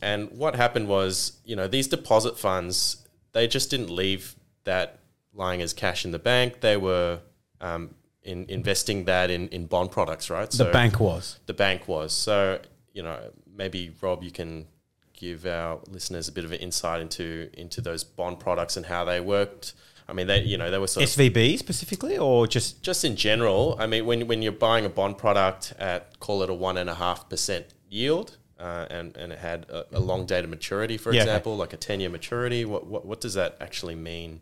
and 0.01 0.31
what 0.31 0.55
happened 0.55 0.87
was, 0.87 1.33
you 1.43 1.55
know, 1.55 1.67
these 1.67 1.87
deposit 1.87 2.37
funds 2.37 3.05
they 3.31 3.47
just 3.47 3.69
didn't 3.69 3.89
leave 3.89 4.35
that 4.63 4.99
lying 5.33 5.61
as 5.61 5.73
cash 5.73 6.05
in 6.05 6.11
the 6.11 6.19
bank. 6.19 6.61
They 6.61 6.77
were 6.77 7.19
um, 7.61 7.95
in 8.23 8.45
investing 8.49 9.05
that 9.05 9.29
in, 9.29 9.47
in 9.49 9.65
bond 9.65 9.91
products, 9.91 10.29
right? 10.29 10.49
The 10.49 10.65
bank 10.65 10.99
was. 10.99 11.39
the 11.45 11.53
bank 11.53 11.87
was. 11.87 12.13
So, 12.13 12.59
you 12.93 13.03
know, 13.03 13.19
maybe 13.55 13.91
Rob, 14.01 14.23
you 14.23 14.31
can 14.31 14.67
give 15.13 15.45
our 15.45 15.79
listeners 15.87 16.27
a 16.27 16.31
bit 16.31 16.45
of 16.45 16.51
an 16.51 16.59
insight 16.59 17.01
into 17.01 17.49
into 17.53 17.81
those 17.81 18.03
bond 18.03 18.39
products 18.39 18.77
and 18.77 18.85
how 18.85 19.05
they 19.05 19.19
worked. 19.19 19.73
I 20.09 20.13
mean, 20.13 20.27
they 20.27 20.41
you 20.43 20.57
know 20.57 20.69
they 20.71 20.77
were 20.79 20.87
sort 20.87 21.03
of 21.03 21.09
SVB 21.09 21.57
specifically, 21.59 22.17
or 22.17 22.47
just 22.47 22.81
just 22.83 23.05
in 23.05 23.15
general. 23.15 23.75
I 23.79 23.85
mean, 23.87 24.05
when 24.05 24.27
when 24.27 24.41
you're 24.41 24.51
buying 24.51 24.85
a 24.85 24.89
bond 24.89 25.17
product 25.17 25.73
at 25.79 26.19
call 26.19 26.41
it 26.43 26.49
a 26.49 26.53
one 26.53 26.77
and 26.77 26.89
a 26.89 26.95
half 26.95 27.29
percent 27.29 27.65
yield. 27.89 28.37
Uh, 28.59 28.85
and, 28.89 29.15
and 29.15 29.31
it 29.31 29.39
had 29.39 29.65
a, 29.69 29.85
a 29.93 29.99
long 30.01 30.25
dated 30.25 30.49
maturity, 30.49 30.97
for 30.97 31.13
Yeah, 31.13 31.21
okay. 31.21 31.29
example, 31.29 31.55
like 31.55 31.71
a 31.71 31.77
10 31.77 32.01
year 32.01 32.09
maturity. 32.09 32.65
What, 32.65 32.85
what, 32.87 33.05
what 33.05 33.21
does 33.21 33.35
that 33.35 33.55
actually 33.61 33.95
mean 33.95 34.41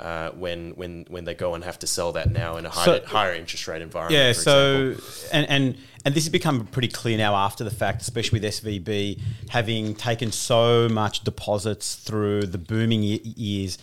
uh, 0.00 0.30
when, 0.30 0.70
when, 0.70 1.04
when 1.10 1.24
they 1.26 1.34
go 1.34 1.52
and 1.54 1.62
have 1.62 1.78
to 1.80 1.86
sell 1.86 2.12
that 2.12 2.30
now 2.32 2.56
in 2.56 2.64
a 2.64 2.70
high, 2.70 2.84
So- 2.86 3.02
higher 3.04 3.34
interest 3.34 3.68
rate 3.68 3.82
environment? 3.82 4.14
yeah. 4.18 4.32
for 4.32 4.40
So 4.40 4.76
example? 4.92 5.04
and 5.34 5.46
and 5.50 5.78
and 6.06 6.14
this 6.14 6.24
has 6.24 6.32
become 6.32 6.66
pretty 6.68 6.88
clear 6.88 7.18
now 7.18 7.36
after 7.36 7.62
the 7.62 7.70
fact, 7.70 8.00
especially 8.00 8.40
with 8.40 8.50
SVB 8.54 9.20
having 9.50 9.94
taken 9.94 10.32
so 10.32 10.88
much 10.88 11.22
deposits 11.24 11.96
through 11.96 12.44
the 12.46 12.56
booming 12.56 13.02
years. 13.02 13.76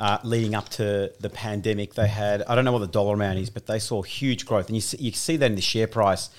Uh, 0.00 0.18
leading 0.24 0.54
up 0.54 0.68
to 0.70 1.12
the 1.20 1.28
pandemic. 1.28 1.94
They 1.94 2.08
had, 2.08 2.42
I 2.44 2.54
don't 2.54 2.64
know 2.64 2.72
what 2.72 2.78
the 2.78 2.86
dollar 2.86 3.14
amount 3.14 3.38
is, 3.38 3.50
but 3.50 3.66
they 3.66 3.78
saw 3.78 4.02
huge 4.02 4.46
growth. 4.46 4.66
And 4.66 4.74
you 4.74 4.80
see, 4.80 4.96
you 4.96 5.12
see 5.12 5.36
that 5.36 5.46
in 5.46 5.54
the 5.54 5.60
share 5.60 5.86
price. 5.86 6.30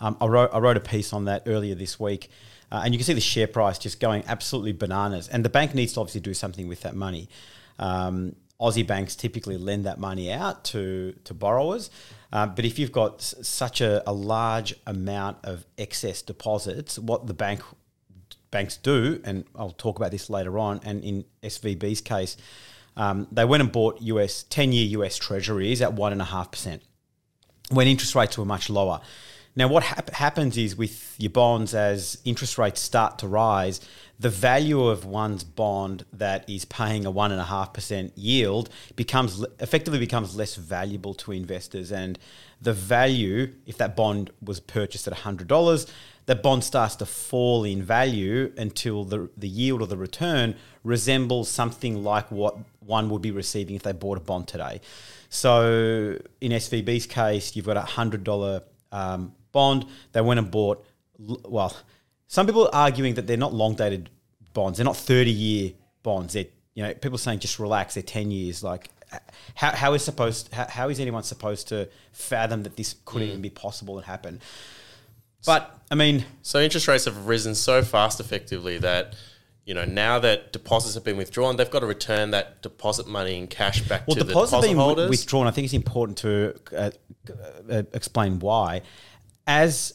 Um, 0.00 0.16
I, 0.20 0.26
wrote, 0.26 0.50
I 0.54 0.58
wrote 0.58 0.78
a 0.78 0.80
piece 0.80 1.12
on 1.12 1.26
that 1.26 1.42
earlier 1.46 1.74
this 1.74 2.00
week. 2.00 2.30
Uh, 2.72 2.82
and 2.84 2.94
you 2.94 2.98
can 2.98 3.04
see 3.04 3.12
the 3.12 3.20
share 3.20 3.46
price 3.46 3.78
just 3.78 4.00
going 4.00 4.24
absolutely 4.26 4.72
bananas. 4.72 5.28
And 5.28 5.44
the 5.44 5.50
bank 5.50 5.74
needs 5.74 5.92
to 5.94 6.00
obviously 6.00 6.22
do 6.22 6.32
something 6.32 6.66
with 6.66 6.80
that 6.80 6.96
money. 6.96 7.28
Um, 7.78 8.36
Aussie 8.58 8.86
banks 8.86 9.16
typically 9.16 9.58
lend 9.58 9.84
that 9.84 9.98
money 9.98 10.32
out 10.32 10.64
to, 10.66 11.14
to 11.24 11.34
borrowers. 11.34 11.90
Uh, 12.32 12.46
but 12.46 12.64
if 12.64 12.78
you've 12.78 12.92
got 12.92 13.16
s- 13.16 13.34
such 13.42 13.82
a, 13.82 14.08
a 14.08 14.12
large 14.12 14.74
amount 14.86 15.38
of 15.44 15.66
excess 15.76 16.22
deposits, 16.22 16.98
what 16.98 17.26
the 17.26 17.34
bank 17.34 17.60
banks 18.50 18.76
do, 18.76 19.20
and 19.24 19.44
I'll 19.54 19.70
talk 19.70 19.98
about 19.98 20.10
this 20.10 20.28
later 20.30 20.58
on, 20.58 20.80
and 20.84 21.04
in 21.04 21.24
SVB's 21.42 22.00
case, 22.00 22.36
um, 23.00 23.26
they 23.32 23.46
went 23.46 23.62
and 23.62 23.72
bought 23.72 23.98
US 24.02 24.42
10 24.42 24.72
year 24.72 25.00
US 25.00 25.16
treasuries 25.16 25.80
at 25.80 25.94
1.5% 25.94 26.80
when 27.70 27.86
interest 27.86 28.14
rates 28.14 28.36
were 28.36 28.44
much 28.44 28.68
lower. 28.68 29.00
Now, 29.56 29.68
what 29.68 29.82
hap- 29.82 30.10
happens 30.10 30.58
is 30.58 30.76
with 30.76 31.14
your 31.18 31.30
bonds, 31.30 31.74
as 31.74 32.18
interest 32.24 32.58
rates 32.58 32.78
start 32.80 33.18
to 33.20 33.26
rise, 33.26 33.80
the 34.18 34.28
value 34.28 34.84
of 34.84 35.06
one's 35.06 35.44
bond 35.44 36.04
that 36.12 36.48
is 36.48 36.66
paying 36.66 37.06
a 37.06 37.10
one 37.10 37.32
and 37.32 37.40
a 37.40 37.44
half 37.44 37.72
percent 37.72 38.16
yield 38.18 38.68
becomes 38.96 39.44
effectively 39.58 39.98
becomes 39.98 40.36
less 40.36 40.54
valuable 40.56 41.14
to 41.14 41.32
investors, 41.32 41.90
and 41.90 42.18
the 42.60 42.74
value, 42.74 43.52
if 43.66 43.78
that 43.78 43.96
bond 43.96 44.30
was 44.42 44.60
purchased 44.60 45.06
at 45.06 45.14
hundred 45.14 45.48
dollars, 45.48 45.86
the 46.30 46.36
bond 46.36 46.62
starts 46.62 46.94
to 46.94 47.04
fall 47.04 47.64
in 47.64 47.82
value 47.82 48.52
until 48.56 49.02
the 49.02 49.28
the 49.36 49.48
yield 49.48 49.82
or 49.82 49.88
the 49.88 49.96
return 49.96 50.54
resembles 50.84 51.48
something 51.48 52.04
like 52.04 52.30
what 52.30 52.56
one 52.78 53.10
would 53.10 53.20
be 53.20 53.32
receiving 53.32 53.74
if 53.74 53.82
they 53.82 53.90
bought 53.90 54.16
a 54.16 54.20
bond 54.20 54.46
today. 54.46 54.80
So 55.28 56.16
in 56.40 56.52
SVB's 56.52 57.06
case, 57.06 57.56
you've 57.56 57.66
got 57.66 57.76
a 57.76 57.88
hundred 57.98 58.22
dollar 58.22 58.62
um, 58.92 59.34
bond. 59.50 59.86
They 60.12 60.20
went 60.20 60.38
and 60.38 60.48
bought. 60.48 60.86
Well, 61.18 61.76
some 62.28 62.46
people 62.46 62.66
are 62.66 62.74
arguing 62.86 63.14
that 63.14 63.26
they're 63.26 63.36
not 63.36 63.52
long 63.52 63.74
dated 63.74 64.08
bonds. 64.54 64.78
They're 64.78 64.84
not 64.84 64.96
thirty 64.96 65.32
year 65.32 65.72
bonds. 66.04 66.34
They're 66.34 66.46
you 66.74 66.84
know 66.84 66.94
people 66.94 67.18
saying 67.18 67.40
just 67.40 67.58
relax. 67.58 67.94
They're 67.94 68.04
ten 68.04 68.30
years. 68.30 68.62
Like 68.62 68.88
how, 69.56 69.72
how 69.72 69.94
is 69.94 70.04
supposed 70.04 70.54
how, 70.54 70.66
how 70.68 70.88
is 70.90 71.00
anyone 71.00 71.24
supposed 71.24 71.66
to 71.68 71.88
fathom 72.12 72.62
that 72.62 72.76
this 72.76 72.94
could 73.04 73.22
even 73.22 73.40
be 73.40 73.50
possible 73.50 73.96
and 73.98 74.06
happen? 74.06 74.40
But 75.46 75.78
I 75.90 75.94
mean, 75.94 76.24
So 76.42 76.60
interest 76.60 76.86
rates 76.88 77.04
have 77.06 77.26
risen 77.26 77.54
so 77.54 77.82
fast, 77.82 78.20
effectively 78.20 78.78
that 78.78 79.16
you 79.64 79.74
know 79.74 79.84
now 79.84 80.18
that 80.18 80.52
deposits 80.52 80.94
have 80.94 81.04
been 81.04 81.16
withdrawn, 81.16 81.56
they've 81.56 81.70
got 81.70 81.80
to 81.80 81.86
return 81.86 82.30
that 82.32 82.62
deposit 82.62 83.06
money 83.06 83.38
in 83.38 83.46
cash 83.46 83.82
back 83.88 84.06
well, 84.06 84.16
to 84.16 84.24
the 84.24 84.28
deposits 84.28 84.50
deposit 84.52 84.66
being 84.66 84.76
holders. 84.76 85.10
withdrawn. 85.10 85.46
I 85.46 85.50
think 85.50 85.64
it's 85.66 85.74
important 85.74 86.18
to 86.18 86.54
uh, 86.76 86.90
uh, 87.70 87.82
explain 87.92 88.38
why. 88.38 88.82
As 89.46 89.94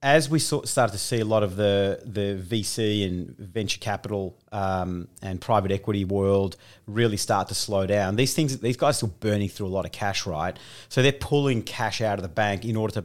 as 0.00 0.30
we 0.30 0.38
saw, 0.38 0.62
started 0.62 0.92
to 0.92 0.98
see 0.98 1.18
a 1.18 1.24
lot 1.24 1.42
of 1.42 1.56
the 1.56 2.00
the 2.04 2.40
VC 2.40 3.06
and 3.06 3.36
venture 3.36 3.80
capital 3.80 4.36
um, 4.52 5.08
and 5.22 5.40
private 5.40 5.72
equity 5.72 6.04
world 6.04 6.56
really 6.86 7.16
start 7.16 7.48
to 7.48 7.54
slow 7.54 7.86
down. 7.86 8.16
These 8.16 8.34
things, 8.34 8.58
these 8.58 8.76
guys 8.76 8.90
are 8.90 8.98
still 8.98 9.14
burning 9.20 9.48
through 9.48 9.66
a 9.66 9.68
lot 9.68 9.84
of 9.84 9.92
cash, 9.92 10.26
right? 10.26 10.56
So 10.88 11.02
they're 11.02 11.12
pulling 11.12 11.62
cash 11.62 12.00
out 12.00 12.18
of 12.18 12.22
the 12.22 12.28
bank 12.28 12.64
in 12.64 12.76
order 12.76 13.00
to 13.00 13.04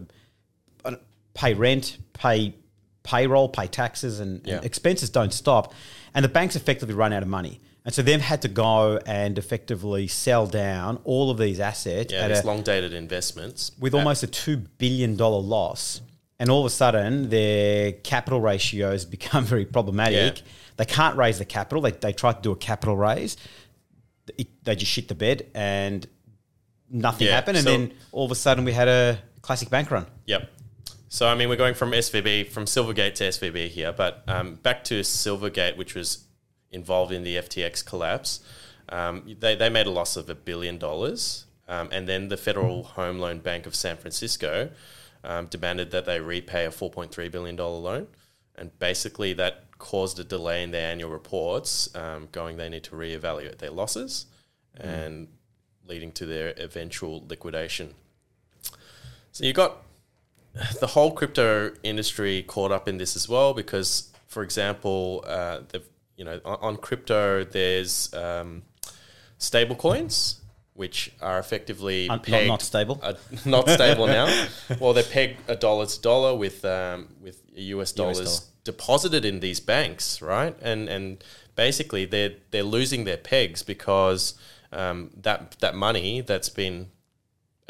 pay 1.34 1.54
rent, 1.54 1.98
pay 2.14 2.56
payroll, 3.04 3.50
pay 3.50 3.68
taxes, 3.68 4.20
and, 4.20 4.46
and 4.48 4.64
expenses 4.64 5.10
don't 5.10 5.34
stop. 5.34 5.74
And 6.14 6.24
the 6.24 6.30
banks 6.30 6.56
effectively 6.56 6.96
run 6.96 7.12
out 7.14 7.22
of 7.22 7.30
money. 7.30 7.60
And 7.86 7.94
so 7.94 8.02
they've 8.02 8.22
had 8.22 8.42
to 8.44 8.48
go 8.48 8.98
and 9.06 9.38
effectively 9.38 10.08
sell 10.08 10.48
down 10.48 11.00
all 11.04 11.30
of 11.30 11.38
these 11.38 11.60
assets 11.60 12.14
yeah, 12.14 12.30
these 12.30 12.46
long 12.46 12.62
dated 12.62 12.94
investments 12.94 13.72
with 13.78 13.94
almost 13.94 14.24
a 14.24 14.28
two 14.28 14.56
billion 14.58 15.18
dollar 15.18 15.42
loss, 15.42 16.00
and 16.40 16.50
all 16.50 16.62
of 16.62 16.66
a 16.66 16.70
sudden 16.70 17.30
their 17.30 17.92
capital 17.92 18.40
ratios 18.40 19.04
become 19.18 19.44
very 19.44 19.66
problematic. 19.66 20.38
Yeah. 20.38 20.44
They 20.78 20.86
can't 20.86 21.18
raise 21.18 21.40
the 21.40 21.46
capital. 21.46 21.82
They 21.82 21.92
they 21.92 22.14
tried 22.14 22.38
to 22.38 22.42
do 22.42 22.52
a 22.52 22.56
capital 22.56 22.96
raise, 22.96 23.36
it, 24.38 24.64
they 24.64 24.76
just 24.76 24.92
shit 24.92 25.10
the 25.10 25.16
bed, 25.16 25.48
and 25.54 26.08
nothing 26.90 27.28
Yeah, 27.28 27.34
happened. 27.36 27.58
And 27.58 27.66
so- 27.66 27.72
then 27.72 27.94
all 28.14 28.26
of 28.26 28.32
a 28.32 28.36
sudden 28.36 28.64
we 28.64 28.72
had 28.72 28.88
a 28.88 29.20
classic 29.42 29.70
bank 29.70 29.92
run. 29.92 30.06
Yep. 30.26 30.50
So 31.14 31.28
I 31.28 31.36
mean, 31.36 31.48
we're 31.48 31.58
going 31.58 31.76
from 31.76 31.92
SVB 31.92 32.50
from 32.50 32.66
Silvergate 32.66 33.14
to 33.14 33.26
SVB 33.26 33.68
here, 33.68 33.94
but 33.94 34.24
um, 34.28 34.56
back 34.56 34.84
to 34.86 35.02
Silvergate, 35.02 35.78
which 35.78 35.94
was 35.94 36.24
involved 36.72 37.12
in 37.12 37.22
the 37.22 37.36
FTX 37.36 37.86
collapse. 37.86 38.40
Um, 38.90 39.36
they 39.40 39.54
they 39.54 39.70
made 39.70 39.86
a 39.86 39.92
loss 39.92 40.18
of 40.18 40.28
a 40.28 40.34
billion 40.34 40.80
dollars, 40.80 41.46
um, 41.68 41.90
and 41.92 42.10
then 42.10 42.30
the 42.30 42.36
Federal 42.36 42.82
Home 42.82 43.20
Loan 43.20 43.38
Bank 43.42 43.68
of 43.68 43.76
San 43.76 43.96
Francisco 43.96 44.72
um, 45.24 45.46
demanded 45.46 45.92
that 45.92 46.06
they 46.06 46.20
repay 46.20 46.66
a 46.66 46.72
four 46.72 46.90
point 46.90 47.12
three 47.12 47.30
billion 47.30 47.56
dollar 47.56 47.78
loan, 47.78 48.08
and 48.56 48.72
basically 48.80 49.34
that 49.34 49.66
caused 49.78 50.18
a 50.18 50.24
delay 50.24 50.64
in 50.64 50.72
their 50.72 50.90
annual 50.90 51.12
reports, 51.12 51.96
um, 51.96 52.28
going 52.32 52.58
they 52.58 52.70
need 52.70 52.86
to 52.86 52.96
reevaluate 52.96 53.60
their 53.60 53.70
losses, 53.70 54.26
and 54.80 55.28
leading 55.88 56.12
to 56.14 56.26
their 56.26 56.56
eventual 56.58 57.24
liquidation. 57.28 57.94
So 59.32 59.46
you 59.46 59.54
got 59.54 59.78
the 60.80 60.88
whole 60.88 61.12
crypto 61.12 61.72
industry 61.84 62.44
caught 62.44 62.72
up 62.72 62.88
in 62.88 62.98
this 62.98 63.16
as 63.16 63.28
well 63.28 63.54
because, 63.54 64.12
for 64.28 64.44
example, 64.44 65.24
uh, 65.28 65.60
you 66.16 66.24
know 66.26 66.40
on, 66.46 66.58
on 66.62 66.78
crypto 66.78 67.44
there's 67.44 68.14
um, 68.14 68.62
stable 69.38 69.76
coins 69.76 70.40
which 70.76 71.12
are 71.22 71.38
effectively 71.38 72.10
Un- 72.10 72.18
not- 72.18 72.24
pegged, 72.24 72.48
not 72.48 72.62
stable? 72.62 73.00
uh, 73.04 73.14
not 73.46 73.70
stable 73.70 74.08
now. 74.08 74.28
Well, 74.80 74.94
they 74.94 75.04
peg 75.04 75.38
a 75.48 75.56
dollar 75.56 75.86
to 75.86 76.02
dollar 76.02 76.36
with 76.36 76.66
um, 76.66 77.10
with 77.22 77.42
US 77.56 77.92
dollars 77.92 78.18
dollar. 78.40 78.52
deposited 78.64 79.24
in 79.26 79.40
these 79.40 79.60
banks, 79.60 80.22
right? 80.22 80.56
And 80.62 80.90
and 80.90 81.24
basically 81.56 82.06
they're 82.06 82.34
they're 82.52 82.64
losing 82.64 83.04
their 83.04 83.18
pegs 83.18 83.62
because 83.64 84.34
um, 84.72 85.12
that 85.22 85.58
that 85.60 85.76
money 85.76 86.22
that's 86.22 86.50
been 86.50 86.90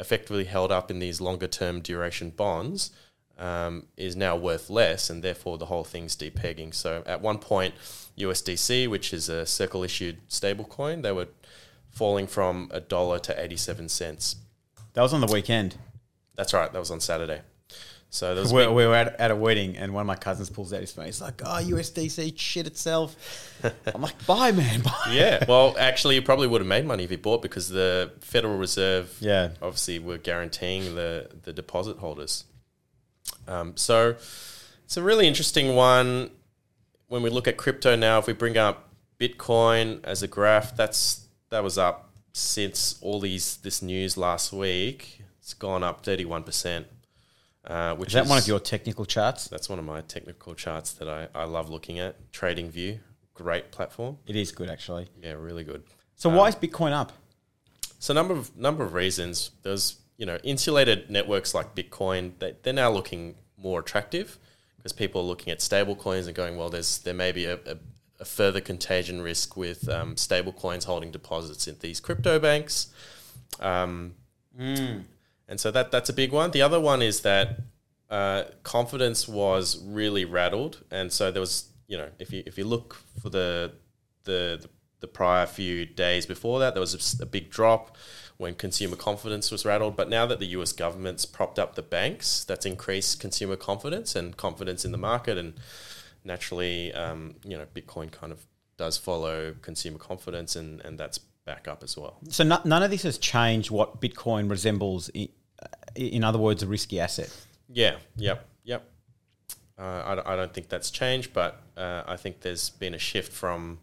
effectively 0.00 0.44
held 0.44 0.72
up 0.72 0.90
in 0.90 0.98
these 0.98 1.20
longer 1.20 1.46
term 1.46 1.80
duration 1.80 2.30
bonds 2.30 2.90
um, 3.38 3.86
is 3.96 4.16
now 4.16 4.36
worth 4.36 4.70
less, 4.70 5.10
and 5.10 5.22
therefore 5.22 5.58
the 5.58 5.66
whole 5.66 5.84
thing's 5.84 6.16
depegging. 6.16 6.74
So 6.74 7.02
at 7.06 7.20
one 7.20 7.38
point, 7.38 7.74
USDC, 8.18 8.88
which 8.88 9.12
is 9.12 9.28
a 9.28 9.46
circle 9.46 9.82
issued 9.82 10.26
stablecoin, 10.28 11.02
they 11.02 11.12
were 11.12 11.28
falling 11.90 12.26
from 12.26 12.68
a 12.72 12.80
dollar 12.80 13.18
to 13.20 13.40
eighty 13.40 13.56
seven 13.56 13.88
cents. 13.88 14.36
That 14.94 15.02
was 15.02 15.12
on 15.12 15.20
the 15.20 15.32
weekend. 15.32 15.76
That's 16.36 16.54
right. 16.54 16.72
That 16.72 16.78
was 16.78 16.90
on 16.90 17.00
Saturday. 17.00 17.40
So 18.14 18.32
there 18.32 18.42
was 18.44 18.52
We 18.52 18.64
we 18.68 18.86
were 18.86 18.94
at, 18.94 19.18
at 19.18 19.32
a 19.32 19.34
wedding, 19.36 19.76
and 19.76 19.92
one 19.92 20.02
of 20.02 20.06
my 20.06 20.14
cousins 20.14 20.48
pulls 20.48 20.72
out 20.72 20.80
his 20.80 20.92
phone. 20.92 21.06
He's 21.06 21.20
like, 21.20 21.42
"Oh, 21.44 21.58
USDC 21.60 22.38
shit 22.38 22.64
itself." 22.68 23.16
I'm 23.92 24.02
like, 24.02 24.24
"Buy, 24.26 24.52
man, 24.52 24.82
buy." 24.82 25.10
yeah. 25.10 25.44
Well, 25.48 25.74
actually, 25.76 26.14
you 26.14 26.22
probably 26.22 26.46
would 26.46 26.60
have 26.60 26.68
made 26.68 26.86
money 26.86 27.02
if 27.02 27.10
you 27.10 27.18
bought 27.18 27.42
because 27.42 27.68
the 27.68 28.12
Federal 28.20 28.56
Reserve, 28.56 29.16
Yeah. 29.18 29.48
obviously 29.60 29.98
were 29.98 30.16
guaranteeing 30.18 30.94
the 30.94 31.28
the 31.42 31.52
deposit 31.52 31.98
holders. 31.98 32.44
Um, 33.48 33.76
so 33.76 34.10
it's 34.84 34.96
a 34.96 35.02
really 35.02 35.26
interesting 35.26 35.74
one. 35.74 36.30
When 37.08 37.22
we 37.22 37.30
look 37.30 37.48
at 37.48 37.56
crypto 37.56 37.96
now, 37.96 38.20
if 38.20 38.28
we 38.28 38.32
bring 38.32 38.56
up 38.56 38.90
Bitcoin 39.18 40.04
as 40.04 40.22
a 40.22 40.28
graph, 40.28 40.76
that's 40.76 41.26
that 41.50 41.64
was 41.64 41.78
up 41.78 42.10
since 42.32 42.96
all 43.00 43.18
these 43.18 43.56
this 43.56 43.82
news 43.82 44.16
last 44.16 44.52
week. 44.52 45.20
It's 45.40 45.52
gone 45.52 45.82
up 45.82 46.04
thirty 46.04 46.24
one 46.24 46.44
percent. 46.44 46.86
Uh, 47.66 47.94
which 47.94 48.10
Is 48.10 48.14
that 48.14 48.26
one 48.26 48.38
of 48.38 48.46
your 48.46 48.60
technical 48.60 49.06
charts? 49.06 49.48
That's 49.48 49.68
one 49.68 49.78
of 49.78 49.84
my 49.84 50.02
technical 50.02 50.54
charts 50.54 50.92
that 50.94 51.08
I, 51.08 51.28
I 51.34 51.44
love 51.44 51.70
looking 51.70 51.98
at. 51.98 52.30
Trading 52.32 52.70
View, 52.70 53.00
great 53.32 53.70
platform. 53.70 54.18
It 54.26 54.36
is 54.36 54.52
good, 54.52 54.68
actually. 54.68 55.08
Yeah, 55.22 55.32
really 55.32 55.64
good. 55.64 55.82
So 56.16 56.28
why 56.28 56.48
is 56.48 56.56
Bitcoin 56.56 56.92
up? 56.92 57.12
So 57.98 58.12
number 58.12 58.34
of 58.34 58.54
number 58.56 58.84
of 58.84 58.92
reasons. 58.92 59.50
There's 59.62 59.96
you 60.18 60.26
know 60.26 60.38
insulated 60.44 61.10
networks 61.10 61.54
like 61.54 61.74
Bitcoin. 61.74 62.32
They, 62.38 62.54
they're 62.62 62.74
now 62.74 62.90
looking 62.90 63.36
more 63.56 63.80
attractive 63.80 64.38
because 64.76 64.92
people 64.92 65.22
are 65.22 65.24
looking 65.24 65.50
at 65.50 65.62
stable 65.62 65.96
coins 65.96 66.26
and 66.26 66.36
going, 66.36 66.56
well, 66.56 66.68
there's 66.68 66.98
there 66.98 67.14
may 67.14 67.32
be 67.32 67.46
a, 67.46 67.54
a, 67.54 67.76
a 68.20 68.24
further 68.26 68.60
contagion 68.60 69.22
risk 69.22 69.56
with 69.56 69.88
um, 69.88 70.18
stable 70.18 70.52
coins 70.52 70.84
holding 70.84 71.10
deposits 71.10 71.66
in 71.66 71.76
these 71.80 71.98
crypto 71.98 72.38
banks. 72.38 72.88
Um, 73.60 74.14
And 75.48 75.60
so 75.60 75.70
that 75.70 75.90
that's 75.90 76.08
a 76.08 76.12
big 76.12 76.32
one. 76.32 76.50
The 76.50 76.62
other 76.62 76.80
one 76.80 77.02
is 77.02 77.20
that 77.20 77.60
uh, 78.10 78.44
confidence 78.62 79.28
was 79.28 79.82
really 79.84 80.24
rattled, 80.24 80.82
and 80.90 81.12
so 81.12 81.30
there 81.30 81.40
was 81.40 81.70
you 81.86 81.98
know 81.98 82.08
if 82.18 82.32
you 82.32 82.42
if 82.46 82.56
you 82.56 82.64
look 82.64 82.96
for 83.20 83.28
the 83.28 83.72
the 84.24 84.58
the, 84.62 84.68
the 85.00 85.06
prior 85.06 85.46
few 85.46 85.84
days 85.84 86.26
before 86.26 86.58
that, 86.60 86.74
there 86.74 86.80
was 86.80 87.20
a 87.20 87.26
big 87.26 87.50
drop 87.50 87.96
when 88.36 88.54
consumer 88.54 88.96
confidence 88.96 89.50
was 89.50 89.64
rattled. 89.64 89.96
But 89.96 90.08
now 90.08 90.26
that 90.26 90.38
the 90.38 90.46
U.S. 90.46 90.72
government's 90.72 91.24
propped 91.24 91.58
up 91.58 91.74
the 91.74 91.82
banks, 91.82 92.44
that's 92.44 92.66
increased 92.66 93.20
consumer 93.20 93.56
confidence 93.56 94.16
and 94.16 94.36
confidence 94.36 94.84
in 94.84 94.92
the 94.92 94.98
market, 94.98 95.38
and 95.38 95.54
naturally, 96.24 96.92
um, 96.94 97.36
you 97.44 97.56
know, 97.56 97.66
Bitcoin 97.74 98.10
kind 98.10 98.32
of 98.32 98.46
does 98.76 98.96
follow 98.96 99.54
consumer 99.60 99.98
confidence, 99.98 100.56
and 100.56 100.80
and 100.80 100.98
that's 100.98 101.20
back 101.46 101.68
up 101.68 101.82
as 101.82 101.96
well. 101.96 102.16
So 102.28 102.44
no, 102.44 102.60
none 102.64 102.82
of 102.82 102.90
this 102.90 103.02
has 103.02 103.18
changed 103.18 103.70
what 103.70 104.00
Bitcoin 104.00 104.48
resembles. 104.50 105.08
In, 105.10 105.28
in 105.94 106.24
other 106.24 106.38
words, 106.38 106.62
a 106.62 106.66
risky 106.66 106.98
asset. 107.00 107.34
Yeah. 107.68 107.96
Yep. 108.16 108.46
Yep. 108.64 108.88
Uh, 109.78 110.02
I, 110.04 110.14
don't- 110.14 110.26
I 110.26 110.36
don't 110.36 110.52
think 110.52 110.68
that's 110.68 110.90
changed, 110.90 111.32
but 111.32 111.60
uh, 111.76 112.02
I 112.06 112.16
think 112.16 112.40
there's 112.40 112.70
been 112.70 112.94
a 112.94 112.98
shift 112.98 113.32
from, 113.32 113.78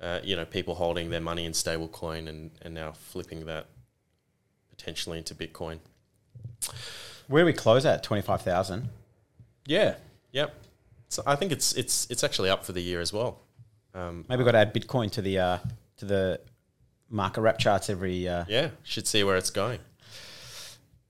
uh, 0.00 0.20
you 0.24 0.36
know, 0.36 0.44
people 0.44 0.74
holding 0.74 1.10
their 1.10 1.20
money 1.20 1.44
in 1.44 1.52
stablecoin 1.52 2.28
and, 2.28 2.50
and 2.62 2.74
now 2.74 2.92
flipping 2.92 3.46
that 3.46 3.66
potentially 4.70 5.18
into 5.18 5.34
Bitcoin. 5.34 5.78
Where 7.28 7.42
do 7.42 7.46
we 7.46 7.52
close 7.52 7.84
at? 7.84 8.02
Twenty 8.02 8.22
five 8.22 8.42
thousand. 8.42 8.88
Yeah. 9.66 9.96
Yep. 10.32 10.54
So 11.10 11.22
I 11.26 11.36
think 11.36 11.52
it's 11.52 11.72
it's 11.74 12.06
it's 12.10 12.24
actually 12.24 12.48
up 12.50 12.64
for 12.64 12.72
the 12.72 12.80
year 12.80 13.00
as 13.00 13.12
well. 13.12 13.40
Um, 13.94 14.24
Maybe 14.28 14.38
we've 14.38 14.46
got 14.46 14.52
to 14.52 14.58
add 14.58 14.74
Bitcoin 14.74 15.10
to 15.12 15.22
the 15.22 15.38
uh, 15.38 15.58
to 15.98 16.04
the 16.04 16.40
market 17.10 17.40
wrap 17.40 17.58
charts 17.58 17.90
every. 17.90 18.28
Uh, 18.28 18.44
yeah, 18.48 18.70
should 18.82 19.06
see 19.06 19.24
where 19.24 19.36
it's 19.36 19.50
going. 19.50 19.80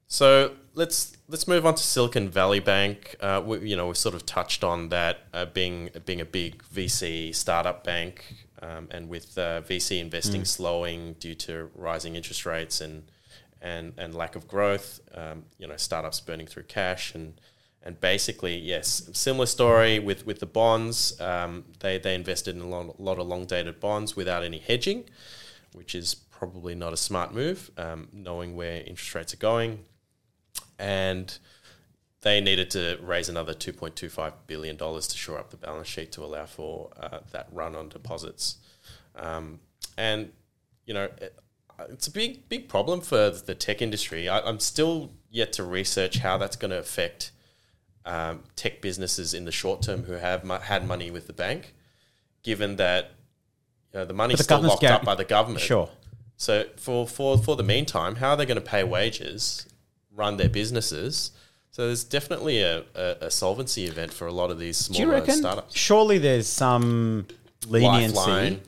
So 0.06 0.52
let's 0.74 1.16
let's 1.28 1.46
move 1.46 1.66
on 1.66 1.74
to 1.74 1.82
Silicon 1.82 2.28
Valley 2.28 2.61
Bank. 2.61 3.16
Uh, 3.20 3.42
we, 3.44 3.70
you 3.70 3.76
know, 3.76 3.88
we've 3.88 3.96
sort 3.96 4.14
of 4.14 4.24
touched 4.24 4.64
on 4.64 4.88
that 4.88 5.18
uh, 5.34 5.44
being 5.46 5.90
being 6.06 6.20
a 6.20 6.24
big 6.24 6.62
VC 6.64 7.34
startup 7.34 7.84
bank, 7.84 8.34
um, 8.62 8.88
and 8.90 9.08
with 9.08 9.37
uh, 9.37 9.61
VC 9.62 10.00
investing 10.00 10.44
slowing 10.44 11.14
due 11.14 11.34
to 11.34 11.70
rising 11.74 12.16
interest 12.16 12.46
rates 12.46 12.80
and 12.80 13.11
and 13.61 13.92
and 13.98 14.14
lack 14.14 14.34
of 14.34 14.48
growth. 14.48 15.00
Um, 15.14 15.44
you 15.58 15.66
know, 15.66 15.76
startups 15.76 16.20
burning 16.20 16.46
through 16.46 16.64
cash 16.64 17.14
and. 17.14 17.40
And 17.80 17.98
basically, 18.00 18.58
yes, 18.58 19.08
similar 19.12 19.46
story 19.46 20.00
with, 20.00 20.26
with 20.26 20.40
the 20.40 20.46
bonds. 20.46 21.18
Um, 21.20 21.64
they, 21.78 21.96
they 21.96 22.16
invested 22.16 22.56
in 22.56 22.61
a 22.61 22.66
lot, 22.66 23.00
lot 23.00 23.18
of 23.18 23.28
long 23.28 23.46
dated 23.46 23.78
bonds 23.78 24.16
without 24.16 24.42
any 24.42 24.58
hedging, 24.58 25.04
which 25.78 25.94
is 25.94 26.14
probably 26.14 26.74
not 26.74 26.92
a 26.92 26.96
smart 26.96 27.32
move, 27.32 27.70
um, 27.78 28.08
knowing 28.12 28.56
where 28.56 28.80
interest 28.80 29.14
rates 29.14 29.32
are 29.32 29.38
going. 29.38 29.84
And 30.78 31.38
they 32.22 32.40
needed 32.40 32.70
to 32.72 32.98
raise 33.00 33.28
another 33.28 33.54
$2.25 33.54 34.32
billion 34.48 34.76
to 34.76 35.16
shore 35.16 35.38
up 35.38 35.50
the 35.50 35.56
balance 35.56 35.86
sheet 35.86 36.10
to 36.12 36.24
allow 36.24 36.46
for 36.46 36.90
uh, 37.00 37.20
that 37.30 37.46
run 37.52 37.76
on 37.76 37.88
deposits. 37.88 38.56
Um, 39.14 39.60
and, 39.96 40.32
you 40.84 40.94
know, 40.94 41.04
it, 41.18 41.38
it's 41.88 42.08
a 42.08 42.10
big, 42.10 42.48
big 42.48 42.68
problem 42.68 43.00
for 43.00 43.30
the 43.30 43.54
tech 43.54 43.80
industry. 43.80 44.28
I, 44.28 44.40
I'm 44.40 44.58
still 44.58 45.12
yet 45.30 45.52
to 45.54 45.62
research 45.62 46.18
how 46.18 46.38
that's 46.38 46.56
going 46.56 46.72
to 46.72 46.78
affect 46.78 47.30
um, 48.04 48.42
tech 48.56 48.80
businesses 48.80 49.32
in 49.32 49.44
the 49.44 49.52
short 49.52 49.82
term 49.82 50.04
who 50.04 50.14
have 50.14 50.42
had 50.62 50.86
money 50.86 51.12
with 51.12 51.28
the 51.28 51.32
bank, 51.32 51.74
given 52.42 52.76
that 52.76 53.12
you 53.92 54.01
know, 54.01 54.05
the 54.05 54.14
money's 54.14 54.38
the 54.38 54.44
still 54.44 54.61
locked 54.61 54.85
up 54.85 55.05
by 55.05 55.14
the 55.14 55.24
government. 55.24 55.61
Sure. 55.61 55.88
So 56.37 56.64
for, 56.77 57.07
for, 57.07 57.37
for 57.38 57.57
the 57.57 57.62
meantime, 57.62 58.16
how 58.16 58.31
are 58.31 58.37
they 58.37 58.46
going 58.46 58.61
to 58.61 58.61
pay 58.61 58.85
wages, 58.85 59.66
run 60.14 60.37
their 60.37 60.48
businesses? 60.48 61.33
So 61.70 61.87
there's 61.87 62.05
definitely 62.05 62.61
a, 62.62 62.85
a, 62.94 63.16
a 63.22 63.31
solvency 63.31 63.87
event 63.87 64.12
for 64.12 64.27
a 64.27 64.33
lot 64.33 64.51
of 64.51 64.59
these 64.59 64.77
smaller 64.77 65.24
startups. 65.27 65.77
Surely 65.77 66.18
there's 66.18 66.46
some 66.48 67.27
leniency. 67.66 68.16
Lifeline. 68.16 68.61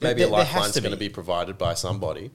Maybe 0.00 0.20
There- 0.20 0.28
a 0.28 0.32
lifeline's 0.32 0.78
going 0.80 0.92
to 0.92 0.96
be 0.96 1.08
provided 1.08 1.58
by 1.58 1.74
somebody. 1.74 2.30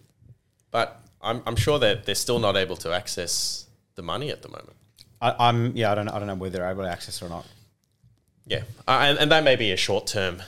But 0.72 1.00
I'm, 1.22 1.42
I'm 1.46 1.56
sure 1.56 1.80
that 1.80 2.06
they're 2.06 2.16
still 2.16 2.40
not 2.40 2.56
able 2.56 2.78
to 2.78 2.94
access 2.94 3.68
the 3.96 4.02
money 4.02 4.30
at 4.30 4.42
the 4.42 4.50
moment. 4.50 4.74
I, 5.22 5.36
I'm 5.50 5.76
yeah. 5.76 5.92
I 5.92 5.96
don't. 5.96 6.08
I 6.10 6.20
don't 6.20 6.28
know 6.28 6.36
whether 6.36 6.60
they're 6.60 6.70
able 6.70 6.84
to 6.84 6.90
access 6.90 7.22
it 7.22 7.26
or 7.26 7.30
not. 7.30 7.46
Yeah, 8.46 8.62
uh, 8.88 9.00
and, 9.02 9.18
and 9.18 9.32
that 9.32 9.44
may 9.44 9.56
be 9.56 9.72
a 9.72 9.78
short 9.78 10.06
term 10.06 10.44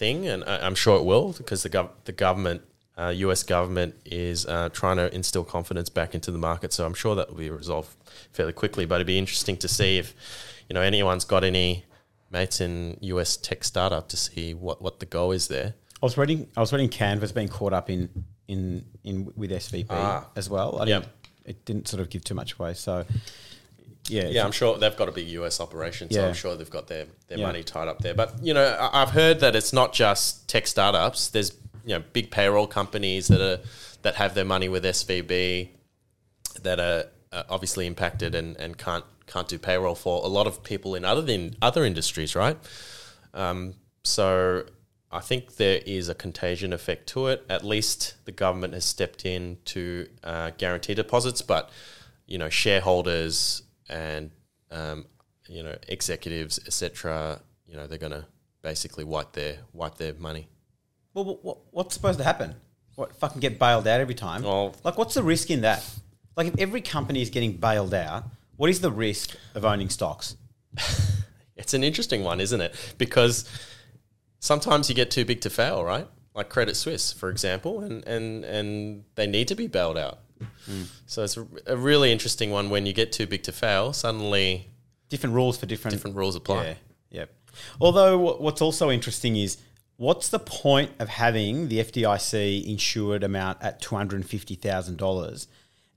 thing, 0.00 0.26
and 0.26 0.42
I, 0.44 0.54
I'm 0.66 0.74
sure 0.74 0.96
it 0.98 1.04
will 1.04 1.32
because 1.34 1.62
the 1.62 1.70
gov- 1.70 1.90
the 2.04 2.12
government, 2.26 2.62
uh, 2.98 3.12
U.S. 3.26 3.42
government, 3.44 3.94
is 4.04 4.46
uh, 4.46 4.68
trying 4.72 4.96
to 4.96 5.06
instill 5.14 5.44
confidence 5.44 5.88
back 5.88 6.14
into 6.16 6.30
the 6.32 6.38
market. 6.38 6.72
So 6.72 6.84
I'm 6.86 6.94
sure 7.02 7.14
that 7.14 7.28
will 7.30 7.36
be 7.38 7.50
resolved 7.50 7.90
fairly 8.32 8.52
quickly. 8.52 8.84
But 8.86 8.96
it'd 8.96 9.06
be 9.06 9.18
interesting 9.18 9.56
to 9.58 9.68
see 9.68 9.98
if 9.98 10.14
you 10.68 10.74
know 10.74 10.80
anyone's 10.80 11.24
got 11.24 11.44
any 11.44 11.84
mates 12.30 12.60
in 12.60 12.96
U.S. 13.12 13.36
tech 13.36 13.62
startup 13.64 14.08
to 14.08 14.16
see 14.16 14.54
what, 14.54 14.80
what 14.82 15.00
the 15.00 15.06
goal 15.06 15.32
is 15.32 15.48
there. 15.48 15.74
I 16.02 16.06
was 16.06 16.16
reading. 16.16 16.48
I 16.56 16.60
was 16.60 16.72
reading 16.72 16.88
Canva's 16.88 17.32
being 17.32 17.48
caught 17.48 17.72
up 17.72 17.90
in 17.90 18.08
in 18.48 18.84
in 19.04 19.32
with 19.36 19.50
SVB 19.50 19.86
Ah. 19.90 20.26
as 20.34 20.48
well. 20.50 20.80
I 20.82 20.86
Yep. 20.86 21.02
didn't, 21.02 21.14
It 21.50 21.64
didn't 21.64 21.88
sort 21.88 22.00
of 22.00 22.08
give 22.10 22.22
too 22.24 22.34
much 22.34 22.54
away. 22.58 22.74
So 22.74 23.04
yeah, 24.08 24.28
Yeah, 24.28 24.44
I'm 24.44 24.52
sure 24.52 24.78
they've 24.78 24.96
got 24.96 25.08
a 25.08 25.12
big 25.12 25.28
US 25.28 25.60
operation, 25.60 26.10
so 26.10 26.20
Yeah. 26.20 26.28
I'm 26.28 26.34
sure 26.34 26.56
they've 26.56 26.68
got 26.70 26.86
their, 26.88 27.06
their 27.28 27.38
Yeah. 27.38 27.46
money 27.46 27.62
tied 27.62 27.88
up 27.88 27.98
there. 28.00 28.14
But 28.14 28.34
you 28.42 28.54
know, 28.54 28.88
I've 28.92 29.10
heard 29.10 29.40
that 29.40 29.54
it's 29.56 29.72
not 29.72 29.92
just 29.92 30.48
tech 30.48 30.66
startups. 30.66 31.28
There's 31.28 31.52
you 31.84 31.96
know 31.98 32.04
big 32.12 32.30
payroll 32.30 32.66
companies 32.66 33.28
that 33.28 33.40
are 33.40 33.60
that 34.02 34.14
have 34.16 34.34
their 34.34 34.44
money 34.44 34.68
with 34.68 34.84
SVB 34.84 35.68
that 36.62 36.80
are 36.80 37.04
uh, 37.32 37.42
obviously 37.48 37.86
impacted 37.86 38.34
and, 38.34 38.56
and 38.56 38.76
can't 38.78 39.04
can't 39.26 39.46
do 39.48 39.58
payroll 39.58 39.94
for 39.94 40.24
a 40.24 40.28
lot 40.28 40.46
of 40.48 40.62
people 40.64 40.94
in 40.96 41.04
other 41.04 41.22
than 41.22 41.54
other 41.62 41.84
industries, 41.84 42.34
right? 42.34 42.56
Um, 43.32 43.74
so 44.02 44.64
I 45.12 45.20
think 45.20 45.56
there 45.56 45.80
is 45.86 46.08
a 46.08 46.14
contagion 46.14 46.72
effect 46.72 47.06
to 47.10 47.28
it. 47.28 47.44
At 47.48 47.64
least 47.64 48.14
the 48.24 48.32
government 48.32 48.74
has 48.74 48.84
stepped 48.84 49.24
in 49.24 49.58
to 49.66 50.08
uh, 50.24 50.50
guarantee 50.58 50.94
deposits, 50.94 51.42
but 51.42 51.70
you 52.26 52.38
know 52.38 52.48
shareholders 52.48 53.62
and 53.90 54.30
um, 54.70 55.04
you 55.48 55.62
know 55.62 55.76
executives, 55.88 56.58
etc. 56.66 57.40
You 57.66 57.76
know 57.76 57.86
they're 57.86 57.98
going 57.98 58.12
to 58.12 58.24
basically 58.62 59.04
wipe 59.04 59.32
their 59.32 59.58
wipe 59.72 59.96
their 59.96 60.14
money. 60.14 60.48
Well, 61.12 61.24
what, 61.24 61.44
what, 61.44 61.58
what's 61.72 61.94
supposed 61.94 62.18
to 62.18 62.24
happen? 62.24 62.54
What 62.94 63.16
fucking 63.16 63.40
get 63.40 63.58
bailed 63.58 63.86
out 63.86 64.00
every 64.00 64.14
time? 64.14 64.42
Like, 64.84 64.96
what's 64.96 65.14
the 65.14 65.22
risk 65.22 65.50
in 65.50 65.62
that? 65.62 65.84
Like, 66.36 66.46
if 66.46 66.58
every 66.58 66.80
company 66.80 67.20
is 67.20 67.30
getting 67.30 67.56
bailed 67.56 67.92
out, 67.92 68.24
what 68.56 68.70
is 68.70 68.80
the 68.80 68.92
risk 68.92 69.36
of 69.54 69.64
owning 69.64 69.88
stocks? 69.88 70.36
It's 71.60 71.74
an 71.74 71.84
interesting 71.84 72.24
one, 72.24 72.40
isn't 72.40 72.60
it? 72.60 72.74
Because 72.96 73.44
sometimes 74.38 74.88
you 74.88 74.94
get 74.94 75.10
too 75.10 75.26
big 75.26 75.42
to 75.42 75.50
fail, 75.50 75.84
right? 75.84 76.08
Like 76.34 76.48
Credit 76.48 76.74
Suisse, 76.74 77.12
for 77.12 77.28
example, 77.28 77.80
and 77.80 78.02
and 78.06 78.44
and 78.44 79.04
they 79.14 79.26
need 79.26 79.46
to 79.48 79.54
be 79.54 79.66
bailed 79.66 79.98
out. 79.98 80.20
So 81.06 81.24
it's 81.24 81.36
a, 81.36 81.46
a 81.66 81.76
really 81.76 82.12
interesting 82.12 82.50
one 82.50 82.70
when 82.70 82.86
you 82.86 82.92
get 82.92 83.12
too 83.12 83.26
big 83.26 83.42
to 83.44 83.52
fail. 83.52 83.92
Suddenly, 83.92 84.66
Different 85.08 85.34
rules 85.34 85.58
for 85.58 85.66
different 85.66 85.92
different 85.92 86.16
rules 86.16 86.36
apply. 86.36 86.64
Yeah, 86.64 86.74
yep. 87.10 87.34
Although 87.80 88.16
what's 88.36 88.62
also 88.62 88.90
interesting 88.92 89.34
is 89.34 89.56
what's 89.96 90.28
the 90.28 90.38
point 90.38 90.92
of 91.00 91.08
having 91.08 91.68
the 91.68 91.80
FDIC 91.80 92.64
insured 92.64 93.24
amount 93.24 93.58
at 93.60 93.80
two 93.80 93.96
hundred 93.96 94.16
and 94.16 94.26
fifty 94.30 94.54
thousand 94.54 94.98
dollars, 94.98 95.48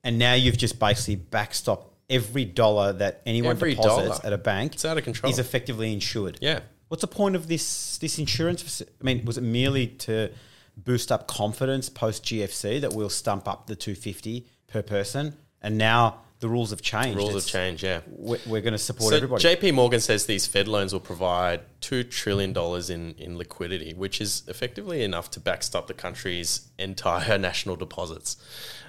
and 0.03 0.17
now 0.17 0.33
you've 0.33 0.57
just 0.57 0.79
basically 0.79 1.23
backstopped 1.29 1.85
every 2.09 2.43
dollar 2.43 2.91
that 2.93 3.21
anyone 3.27 3.51
Every 3.51 3.75
deposits 3.75 4.17
dollar. 4.19 4.25
at 4.25 4.33
a 4.33 4.37
bank. 4.39 4.73
It's 4.73 4.83
out 4.83 4.97
of 4.97 5.03
control. 5.03 5.31
Is 5.31 5.37
effectively 5.37 5.93
insured. 5.93 6.39
Yeah. 6.41 6.61
What's 6.87 7.01
the 7.01 7.07
point 7.07 7.35
of 7.35 7.47
this 7.47 7.99
this 7.99 8.17
insurance? 8.17 8.81
I 8.81 9.03
mean, 9.03 9.25
was 9.25 9.37
it 9.37 9.41
merely 9.41 9.87
to 9.87 10.31
boost 10.77 11.11
up 11.11 11.27
confidence 11.27 11.89
post 11.89 12.23
GFC 12.25 12.81
that 12.81 12.93
we'll 12.93 13.09
stump 13.09 13.47
up 13.47 13.67
the 13.67 13.75
two 13.75 13.95
fifty 13.95 14.47
per 14.67 14.81
person, 14.81 15.37
and 15.61 15.77
now 15.77 16.23
the 16.43 16.49
rules 16.49 16.71
have 16.71 16.81
changed. 16.81 17.15
Rules 17.15 17.35
have 17.35 17.45
changed. 17.45 17.83
Yeah. 17.83 18.01
We're, 18.05 18.37
we're 18.45 18.59
going 18.59 18.73
to 18.73 18.77
support 18.77 19.11
So 19.11 19.15
everybody. 19.15 19.41
JP 19.41 19.75
Morgan 19.75 20.01
says 20.01 20.25
these 20.25 20.45
Fed 20.45 20.67
loans 20.67 20.91
will 20.91 20.99
provide 20.99 21.61
two 21.79 22.03
trillion 22.03 22.51
dollars 22.51 22.89
in, 22.89 23.15
in 23.17 23.37
liquidity, 23.37 23.93
which 23.93 24.19
is 24.19 24.43
effectively 24.49 25.03
enough 25.03 25.31
to 25.31 25.39
backstop 25.39 25.87
the 25.87 25.93
country's 25.93 26.67
entire 26.77 27.37
national 27.49 27.77
deposits, 27.77 28.35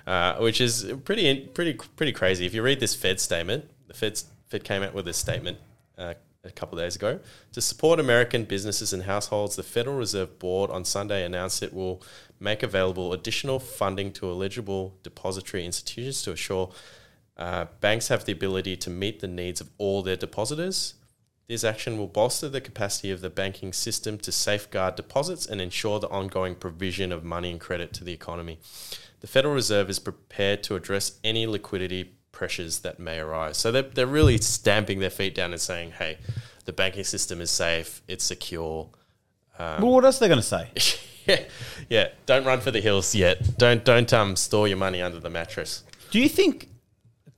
uh, 0.05 0.35
which 0.39 0.61
is 0.61 0.93
pretty 1.05 1.43
pretty 1.47 1.75
pretty 1.75 2.13
crazy. 2.13 2.45
If 2.45 2.55
you 2.55 2.63
read 2.63 2.81
this 2.81 2.97
Fed 2.97 3.21
statement, 3.21 3.71
the 3.87 3.95
Fed 3.95 4.21
Fed 4.49 4.65
came 4.65 4.83
out 4.83 4.93
with 4.93 5.05
this 5.05 5.17
statement 5.17 5.59
uh, 5.97 6.15
a 6.45 6.51
couple 6.51 6.79
days 6.79 6.97
ago 6.97 7.21
to 7.53 7.61
support 7.61 7.99
American 7.99 8.45
businesses 8.45 8.93
and 8.93 9.05
households. 9.05 9.57
The 9.57 9.63
Federal 9.63 9.97
Reserve 9.97 10.39
Board 10.39 10.71
on 10.71 10.85
Sunday 10.85 11.25
announced 11.25 11.63
it 11.63 11.73
will 11.73 12.03
make 12.39 12.63
available 12.63 13.13
additional 13.13 13.59
funding 13.59 14.13
to 14.13 14.29
eligible 14.29 14.97
depository 15.03 15.65
institutions 15.65 16.23
to 16.23 16.33
assure 16.33 16.71
uh, 17.37 17.67
banks 17.81 18.09
have 18.09 18.25
the 18.25 18.33
ability 18.33 18.77
to 18.77 18.91
meet 18.91 19.21
the 19.21 19.29
needs 19.29 19.61
of 19.61 19.71
all 19.79 20.03
their 20.03 20.17
depositors. 20.17 20.95
This 21.49 21.65
action 21.65 21.99
will 21.99 22.07
bolster 22.07 22.49
the 22.49 22.61
capacity 22.61 23.11
of 23.11 23.21
the 23.21 23.29
banking 23.29 23.73
system 23.73 24.17
to 24.19 24.33
safeguard 24.33 24.95
deposits 24.95 25.47
and 25.47 25.61
ensure 25.61 26.01
the 26.01 26.09
ongoing 26.09 26.55
provision 26.55 27.13
of 27.13 27.25
money 27.25 27.51
and 27.51 27.61
credit 27.61 27.93
to 27.95 28.05
the 28.05 28.13
economy. 28.13 28.61
The 29.21 29.27
Federal 29.27 29.55
Reserve 29.55 29.91
is 29.91 29.99
prepared 29.99 30.63
to 30.65 30.75
address 30.75 31.19
any 31.23 31.47
liquidity 31.47 32.15
pressures 32.35 32.81
that 32.81 32.99
may 32.99 33.19
arise. 33.19 33.57
So 33.57 33.73
they're, 33.73 33.83
they're 33.83 34.07
really 34.07 34.37
stamping 34.39 34.99
their 34.99 35.11
feet 35.11 35.35
down 35.35 35.53
and 35.53 35.61
saying, 35.61 35.93
hey, 35.93 36.19
the 36.65 36.73
banking 36.73 37.05
system 37.05 37.41
is 37.41 37.51
safe, 37.51 38.03
it's 38.09 38.25
secure. 38.25 38.89
well, 39.59 39.81
what 39.81 40.05
else 40.05 40.19
are 40.19 40.21
they 40.21 40.29
going 40.29 40.41
to 40.41 40.43
say? 40.43 40.69
yeah, 41.27 41.45
yeah. 41.89 42.09
Don't 42.27 42.45
run 42.45 42.61
for 42.61 42.71
the 42.71 42.81
hills 42.81 43.15
yet. 43.15 43.57
Don't 43.59 43.85
don't 43.85 44.13
um 44.13 44.37
store 44.37 44.69
your 44.69 44.77
money 44.77 45.01
under 45.03 45.21
the 45.21 45.31
mattress. 45.31 45.85
Do 46.11 46.21
you 46.21 46.29
think? 46.29 46.69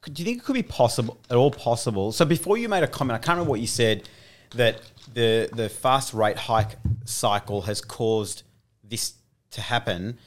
Do 0.05 0.23
you 0.23 0.25
think 0.25 0.39
it 0.39 0.45
could 0.45 0.55
be 0.55 0.63
possible 0.63 1.19
at 1.29 1.37
all 1.37 1.51
possible? 1.51 2.13
So 2.13 2.25
before 2.25 2.57
you 2.57 2.69
made 2.69 2.85
a 2.85 2.89
comment, 2.89 3.17
I 3.17 3.19
can't 3.19 3.37
remember 3.37 3.51
what 3.51 3.61
you 3.61 3.67
said 3.67 4.09
that 4.55 4.81
the 5.13 5.49
the 5.53 5.69
fast 5.69 6.15
rate 6.15 6.37
hike 6.37 6.77
cycle 7.05 7.63
has 7.63 7.81
caused 7.81 8.43
this 8.85 9.15
to 9.53 9.61
happen. 9.61 10.19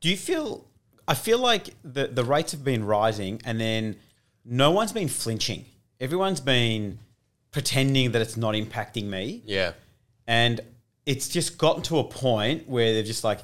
Do 0.00 0.08
you 0.08 0.16
feel? 0.16 0.67
I 1.08 1.14
feel 1.14 1.38
like 1.38 1.70
the 1.82 2.06
the 2.06 2.22
rates 2.22 2.52
have 2.52 2.62
been 2.62 2.84
rising, 2.84 3.40
and 3.44 3.60
then 3.60 3.96
no 4.44 4.70
one's 4.70 4.92
been 4.92 5.08
flinching. 5.08 5.64
Everyone's 6.00 6.40
been 6.40 6.98
pretending 7.50 8.12
that 8.12 8.22
it's 8.22 8.36
not 8.36 8.54
impacting 8.54 9.04
me, 9.04 9.42
Yeah. 9.46 9.72
and 10.26 10.60
it's 11.06 11.28
just 11.28 11.56
gotten 11.58 11.82
to 11.84 11.98
a 11.98 12.04
point 12.04 12.68
where 12.68 12.92
they're 12.92 13.02
just 13.02 13.24
like, 13.24 13.40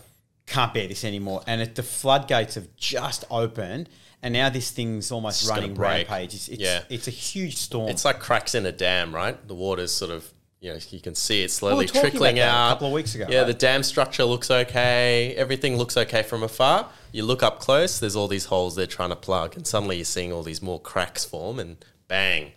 can't 0.46 0.72
bear 0.74 0.87
this 0.87 1.05
anymore, 1.05 1.42
and 1.46 1.62
it, 1.62 1.74
the 1.74 1.83
floodgates 1.83 2.55
have 2.57 2.68
just 2.77 3.24
opened, 3.31 3.88
and 4.22 4.35
now 4.35 4.50
this 4.50 4.70
thing's 4.70 5.11
almost 5.11 5.48
running 5.48 5.74
rampage. 5.74 6.35
It's, 6.35 6.48
it's, 6.48 6.61
Yeah. 6.61 6.83
it's 6.90 7.09
a 7.09 7.11
huge 7.11 7.57
storm. 7.57 7.88
It's 7.88 8.05
like 8.05 8.20
cracks 8.20 8.55
in 8.55 8.66
a 8.66 8.72
dam, 8.72 9.14
right? 9.14 9.37
The 9.48 9.55
water's 9.55 9.90
sort 9.92 10.11
of, 10.11 10.31
you 10.61 10.70
know, 10.72 10.79
you 10.90 11.00
can 11.00 11.14
see 11.14 11.42
it 11.42 11.50
slowly 11.50 11.87
trickling 11.87 12.37
that 12.37 12.48
a 12.48 12.68
couple 12.74 12.88
of 12.88 12.92
weeks 12.92 13.14
ago, 13.14 13.27
Yeah, 13.29 13.38
right? 13.38 13.46
the 13.46 13.55
dam 13.55 13.83
structure 13.83 14.24
looks 14.24 14.50
okay. 14.50 15.35
Everything 15.37 15.77
looks 15.79 15.96
okay 15.96 16.22
from 16.22 16.42
afar. 16.42 16.90
You 17.14 17.22
look 17.22 17.44
up 17.44 17.61
close, 17.61 18.00
there's 18.00 18.16
all 18.16 18.27
these 18.27 18.46
holes 18.46 18.74
they're 18.74 18.88
trying 18.88 19.11
to 19.11 19.16
plug, 19.16 19.55
and 19.55 19.64
suddenly 19.64 19.94
you're 19.94 20.05
seeing 20.05 20.33
all 20.33 20.42
these 20.42 20.61
more 20.61 20.81
cracks 20.81 21.24
form, 21.24 21.61
and 21.61 21.77
bang, 22.09 22.50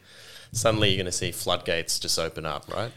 suddenly 0.52 0.90
you're 0.90 0.98
going 0.98 1.06
to 1.06 1.12
see 1.12 1.32
floodgates 1.32 2.00
just 2.00 2.18
open 2.18 2.44
up, 2.44 2.68
right? 2.74 2.92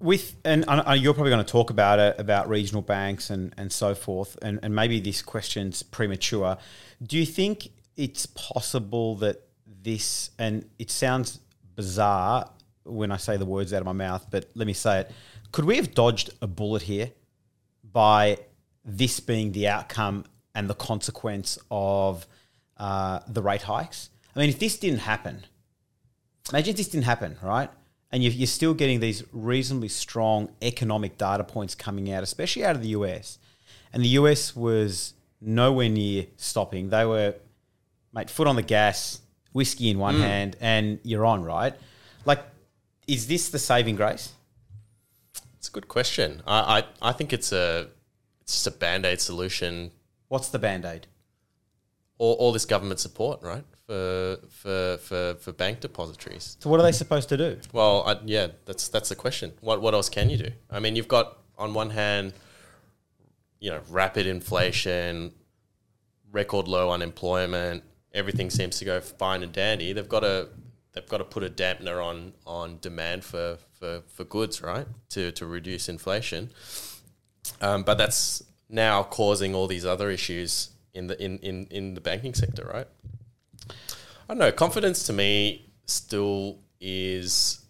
with 0.00 0.34
and 0.44 0.64
you're 0.96 1.14
probably 1.14 1.30
going 1.30 1.44
to 1.44 1.50
talk 1.50 1.70
about 1.70 1.98
it 1.98 2.18
about 2.18 2.48
regional 2.48 2.82
banks 2.82 3.30
and 3.30 3.52
and 3.58 3.72
so 3.72 3.96
forth 3.96 4.36
and 4.42 4.60
and 4.62 4.72
maybe 4.72 5.00
this 5.00 5.22
question's 5.22 5.82
premature 5.82 6.56
do 7.02 7.18
you 7.18 7.26
think 7.26 7.70
it's 7.96 8.24
possible 8.26 9.16
that 9.16 9.42
this 9.82 10.30
and 10.38 10.64
it 10.78 10.88
sounds 10.88 11.40
bizarre 11.74 12.48
when 12.84 13.10
I 13.10 13.16
say 13.16 13.36
the 13.36 13.44
words 13.44 13.72
out 13.72 13.80
of 13.80 13.86
my 13.86 13.92
mouth 13.92 14.24
but 14.30 14.48
let 14.54 14.68
me 14.68 14.72
say 14.72 15.00
it 15.00 15.10
could 15.50 15.64
we 15.64 15.74
have 15.78 15.94
dodged 15.94 16.30
a 16.40 16.46
bullet 16.46 16.82
here 16.82 17.10
by 17.82 18.38
this 18.84 19.18
being 19.18 19.50
the 19.50 19.66
outcome 19.66 20.26
and 20.54 20.68
the 20.68 20.74
consequence 20.74 21.58
of 21.70 22.26
uh, 22.76 23.20
the 23.28 23.42
rate 23.42 23.62
hikes 23.62 24.10
I 24.34 24.40
mean 24.40 24.48
if 24.48 24.58
this 24.58 24.78
didn't 24.78 25.00
happen 25.00 25.44
Imagine 26.50 26.70
if 26.70 26.76
this 26.76 26.88
didn't 26.88 27.04
happen, 27.04 27.36
right? 27.42 27.70
And 28.10 28.22
you're, 28.22 28.32
you're 28.32 28.46
still 28.46 28.72
getting 28.72 29.00
these 29.00 29.22
reasonably 29.32 29.88
strong 29.88 30.48
economic 30.62 31.18
data 31.18 31.44
points 31.44 31.74
coming 31.74 32.10
out, 32.10 32.22
especially 32.22 32.64
out 32.64 32.74
of 32.74 32.82
the 32.82 32.88
US. 32.88 33.38
And 33.92 34.02
the 34.02 34.08
US 34.10 34.56
was 34.56 35.14
nowhere 35.40 35.88
near 35.88 36.26
stopping. 36.36 36.88
They 36.88 37.04
were, 37.04 37.34
mate, 38.14 38.30
foot 38.30 38.46
on 38.46 38.56
the 38.56 38.62
gas, 38.62 39.20
whiskey 39.52 39.90
in 39.90 39.98
one 39.98 40.20
hand, 40.20 40.56
and 40.60 40.98
you're 41.02 41.26
on, 41.26 41.44
right? 41.44 41.74
Like, 42.24 42.40
is 43.06 43.26
this 43.26 43.50
the 43.50 43.58
saving 43.58 43.96
grace? 43.96 44.32
It's 45.58 45.68
a 45.68 45.72
good 45.72 45.88
question. 45.88 46.42
I, 46.46 46.78
I, 46.78 47.08
I 47.10 47.12
think 47.12 47.32
it's 47.32 47.52
a 47.52 47.88
it's 48.40 48.52
just 48.54 48.66
a 48.66 48.70
band 48.70 49.04
aid 49.04 49.20
solution. 49.20 49.90
What's 50.28 50.48
the 50.48 50.58
band 50.58 50.84
aid? 50.84 51.06
All, 52.18 52.34
all 52.34 52.52
this 52.52 52.64
government 52.64 53.00
support, 53.00 53.42
right, 53.42 53.64
for 53.86 54.38
for 54.48 54.98
for, 54.98 55.34
for 55.40 55.52
bank 55.52 55.80
depositories. 55.80 56.56
So, 56.60 56.68
what 56.68 56.80
are 56.80 56.82
they 56.82 56.92
supposed 56.92 57.28
to 57.30 57.36
do? 57.36 57.58
Well, 57.72 58.02
I, 58.06 58.16
yeah, 58.24 58.48
that's 58.64 58.88
that's 58.88 59.08
the 59.08 59.14
question. 59.14 59.52
What 59.60 59.80
what 59.80 59.94
else 59.94 60.08
can 60.08 60.28
you 60.28 60.36
do? 60.36 60.50
I 60.70 60.80
mean, 60.80 60.96
you've 60.96 61.08
got 61.08 61.38
on 61.56 61.74
one 61.74 61.90
hand, 61.90 62.32
you 63.60 63.70
know, 63.70 63.80
rapid 63.88 64.26
inflation, 64.26 65.32
record 66.30 66.68
low 66.68 66.90
unemployment. 66.90 67.84
Everything 68.12 68.50
seems 68.50 68.78
to 68.78 68.84
go 68.84 69.00
fine 69.00 69.42
and 69.42 69.52
dandy. 69.52 69.92
They've 69.92 70.08
got 70.08 70.20
to 70.20 70.48
they've 70.92 71.08
got 71.08 71.18
to 71.18 71.24
put 71.24 71.42
a 71.44 71.50
dampener 71.50 72.04
on 72.04 72.32
on 72.46 72.78
demand 72.80 73.24
for 73.24 73.58
for, 73.78 74.02
for 74.08 74.24
goods, 74.24 74.60
right, 74.60 74.86
to 75.10 75.32
to 75.32 75.46
reduce 75.46 75.88
inflation. 75.88 76.50
Um, 77.60 77.82
but 77.82 77.96
that's 77.96 78.42
now 78.68 79.02
causing 79.02 79.54
all 79.54 79.66
these 79.66 79.86
other 79.86 80.10
issues 80.10 80.70
in 80.94 81.06
the 81.06 81.22
in, 81.22 81.38
in, 81.38 81.66
in 81.70 81.94
the 81.94 82.00
banking 82.00 82.34
sector, 82.34 82.68
right? 82.72 82.86
I 83.70 84.34
don't 84.34 84.38
know. 84.38 84.52
Confidence 84.52 85.04
to 85.04 85.12
me 85.12 85.70
still 85.86 86.58
is 86.80 87.64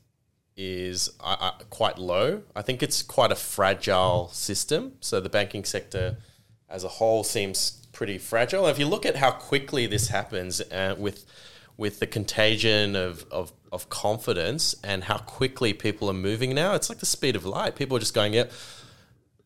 is 0.56 1.10
uh, 1.20 1.36
uh, 1.38 1.50
quite 1.70 1.98
low. 1.98 2.42
I 2.56 2.62
think 2.62 2.82
it's 2.82 3.02
quite 3.02 3.30
a 3.30 3.36
fragile 3.36 4.28
system. 4.32 4.94
So 5.00 5.20
the 5.20 5.28
banking 5.28 5.64
sector 5.64 6.16
as 6.68 6.82
a 6.82 6.88
whole 6.88 7.22
seems 7.22 7.86
pretty 7.92 8.18
fragile. 8.18 8.66
If 8.66 8.78
you 8.78 8.86
look 8.86 9.06
at 9.06 9.16
how 9.16 9.30
quickly 9.30 9.86
this 9.86 10.08
happens 10.08 10.60
uh, 10.60 10.96
with 10.98 11.24
with 11.76 12.00
the 12.00 12.06
contagion 12.08 12.96
of, 12.96 13.24
of, 13.30 13.52
of 13.70 13.88
confidence 13.88 14.74
and 14.82 15.04
how 15.04 15.16
quickly 15.18 15.72
people 15.72 16.10
are 16.10 16.14
moving 16.14 16.52
now, 16.52 16.74
it's 16.74 16.88
like 16.88 16.98
the 16.98 17.06
speed 17.06 17.36
of 17.36 17.46
light. 17.46 17.76
People 17.76 17.96
are 17.96 18.00
just 18.00 18.14
going, 18.14 18.34
yeah, 18.34 18.46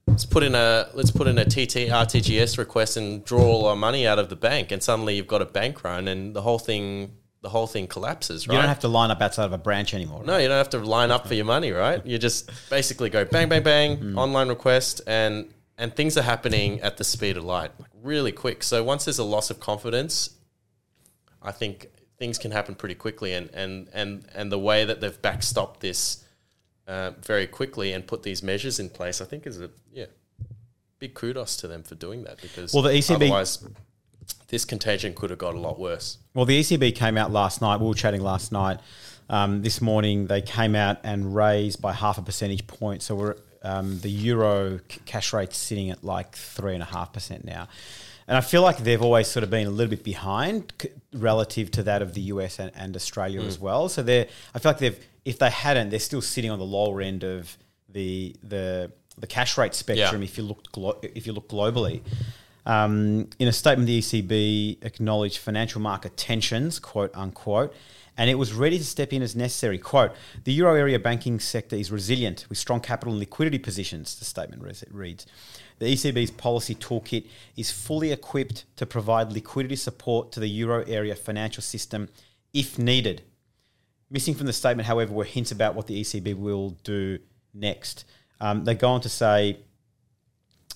let's 0.07 0.25
put 0.27 0.43
in 0.43 0.55
a 0.55 0.89
let's 0.95 1.11
put 1.11 1.27
in 1.27 1.39
a 1.39 1.45
TT 1.45 1.89
RTGS 1.91 2.59
request 2.59 2.97
and 2.97 3.25
draw 3.25 3.43
all 3.43 3.67
our 3.67 3.77
money 3.77 4.07
out 4.07 4.19
of 4.19 4.29
the 4.29 4.37
bank, 4.37 4.73
and 4.73 4.83
suddenly 4.83 5.17
you've 5.17 5.27
got 5.27 5.43
a 5.43 5.47
bank 5.47 5.85
run, 5.85 6.09
and 6.09 6.35
the 6.35 6.43
whole 6.43 6.59
thing 6.59 7.13
the 7.43 7.49
whole 7.49 7.67
thing 7.67 7.87
collapses. 7.87 8.47
Right? 8.47 8.55
You 8.55 8.61
don't 8.61 8.69
have 8.69 8.81
to 8.81 8.89
line 8.89 9.11
up 9.11 9.21
outside 9.21 9.47
of 9.47 9.53
a 9.53 9.59
branch 9.59 9.95
anymore. 9.95 10.19
right? 10.19 10.27
no, 10.27 10.37
you 10.39 10.49
don't 10.49 10.59
have 10.59 10.71
to 10.71 10.79
line 10.79 11.11
up 11.11 11.27
for 11.27 11.35
your 11.35 11.45
money, 11.45 11.73
right? 11.73 12.05
You 12.07 12.17
just 12.19 12.51
basically 12.71 13.11
go 13.11 13.25
bang, 13.25 13.49
bang, 13.49 13.63
bang, 13.63 13.97
mm-hmm. 13.97 14.19
online 14.19 14.49
request, 14.49 15.01
and 15.07 15.53
and 15.77 15.95
things 15.95 16.17
are 16.17 16.23
happening 16.23 16.81
at 16.81 16.97
the 16.97 17.05
speed 17.05 17.37
of 17.37 17.45
light, 17.45 17.73
like 17.81 17.91
really 18.03 18.33
quick. 18.33 18.63
So 18.63 18.85
once 18.85 19.05
there's 19.05 19.19
a 19.19 19.25
loss 19.25 19.51
of 19.51 19.61
confidence, 19.61 20.31
I 21.43 21.53
think 21.53 21.89
things 22.19 22.39
can 22.39 22.53
happen 22.53 22.75
pretty 22.75 22.95
quickly, 22.95 23.33
and 23.33 23.51
and 23.53 23.89
and 23.93 24.27
and 24.35 24.53
the 24.53 24.59
way 24.59 24.85
that 24.85 25.01
they've 25.01 25.21
backstopped 25.21 25.81
this 25.81 26.22
uh, 26.93 27.13
very 27.23 27.47
quickly 27.47 27.93
and 27.93 28.07
put 28.07 28.23
these 28.23 28.43
measures 28.43 28.79
in 28.79 28.91
place, 28.91 29.21
I 29.21 29.25
think 29.25 29.47
is 29.47 29.61
a 29.61 29.71
yeah, 29.93 30.07
big 30.99 31.15
kudos 31.15 31.57
to 31.59 31.69
them 31.69 31.83
for 31.83 31.95
doing 31.95 32.25
that 32.25 32.41
because 32.43 32.75
Well, 32.75 32.83
the 32.83 32.91
ECB 32.91 33.15
otherwise 33.15 33.65
this 34.49 34.67
contagion 34.67 35.15
could 35.15 35.31
have 35.31 35.39
got 35.39 35.55
a 35.55 35.59
lot 35.59 35.81
worse. 35.81 36.19
Well, 36.35 36.45
the 36.45 36.61
ECB 36.61 36.95
came 36.95 37.17
out 37.17 37.33
last 37.33 37.63
night. 37.63 37.81
We 37.81 37.87
were 37.87 37.95
chatting 37.95 38.21
last 38.21 38.53
night. 38.53 38.79
Um, 39.31 39.63
this 39.63 39.81
morning, 39.81 40.27
they 40.27 40.43
came 40.43 40.75
out 40.75 40.99
and 41.03 41.35
raised 41.35 41.81
by 41.81 41.95
half 41.95 42.19
a 42.19 42.23
percentage 42.23 42.67
point. 42.67 43.01
So 43.03 43.15
we're 43.15 43.37
um, 43.63 43.99
the 44.01 44.11
euro 44.11 44.79
c- 44.91 45.01
cash 45.07 45.33
rate's 45.33 45.57
sitting 45.57 45.91
at 45.91 46.05
like 46.05 46.37
three 46.37 46.75
and 46.75 46.83
a 46.83 46.87
half 46.87 47.15
percent 47.15 47.45
now. 47.47 47.69
And 48.29 48.37
I 48.37 48.43
feel 48.43 48.61
like 48.61 48.77
they've 48.79 49.01
always 49.01 49.29
sort 49.29 49.45
of 49.45 49.51
been 49.51 49.67
a 49.67 49.71
little 49.71 49.91
bit 49.91 50.05
behind 50.05 50.73
c- 50.81 50.91
relative 51.13 51.71
to 51.73 51.83
that 51.85 52.03
of 52.03 52.15
the 52.15 52.23
US 52.23 52.59
and, 52.59 52.71
and 52.75 52.97
Australia 52.97 53.43
as 53.43 53.59
well. 53.59 53.89
So 53.89 54.03
they're, 54.03 54.27
I 54.55 54.59
feel 54.59 54.73
like 54.73 54.79
they've, 54.79 55.07
if 55.25 55.39
they 55.39 55.51
hadn't, 55.51 55.91
they're 55.91 55.99
still 55.99 56.23
sitting 56.23 56.51
on 56.51 56.59
the 56.59 56.65
lower 56.65 57.01
end 57.01 57.23
of 57.25 57.57
the 57.89 58.35
the 58.43 58.91
the 59.19 59.27
cash 59.27 59.59
rate 59.59 59.75
spectrum. 59.75 60.23
Yeah. 60.23 60.29
If 60.29 60.39
you 60.39 60.45
look 60.45 60.73
glo- 60.73 60.99
if 61.03 61.27
you 61.27 61.33
look 61.33 61.49
globally, 61.49 62.01
um, 62.67 63.29
in 63.39 63.49
a 63.49 63.53
statement, 63.53 63.87
the 63.87 63.99
ECB 63.99 64.85
acknowledged 64.85 65.39
financial 65.39 65.81
market 65.81 66.17
tensions, 66.17 66.79
quote 66.79 67.11
unquote, 67.15 67.75
and 68.17 68.31
it 68.31 68.35
was 68.35 68.53
ready 68.53 68.79
to 68.79 68.85
step 68.85 69.13
in 69.13 69.23
as 69.23 69.35
necessary. 69.35 69.79
Quote, 69.79 70.13
the 70.45 70.53
euro 70.53 70.75
area 70.75 70.99
banking 70.99 71.41
sector 71.41 71.77
is 71.77 71.91
resilient 71.91 72.47
with 72.49 72.59
strong 72.59 72.81
capital 72.81 73.13
and 73.13 73.21
liquidity 73.21 73.59
positions, 73.59 74.19
the 74.19 74.25
statement 74.25 74.63
reads. 74.91 75.27
The 75.83 75.93
ECB's 75.95 76.31
policy 76.31 76.77
toolkit 76.77 77.27
is 77.57 77.73
fully 77.73 78.13
equipped 78.13 78.67
to 78.77 78.87
provide 78.87 79.33
liquidity 79.33 79.75
support 79.75 80.31
to 80.31 80.39
the 80.39 80.47
euro 80.47 80.85
area 80.87 81.17
financial 81.17 81.61
system 81.61 82.09
if 82.53 82.79
needed. 82.79 83.23
Missing 84.09 84.37
from 84.37 84.47
the 84.47 84.53
statement, 84.53 84.87
however, 84.87 85.13
were 85.13 85.25
hints 85.25 85.51
about 85.51 85.75
what 85.75 85.89
the 85.89 86.01
ECB 86.01 86.37
will 86.37 86.77
do 86.85 87.19
next. 87.53 88.05
Um, 88.41 88.63
they 88.63 88.77
go 88.77 88.91
on 88.91 89.01
to 89.01 89.09
say 89.09 89.59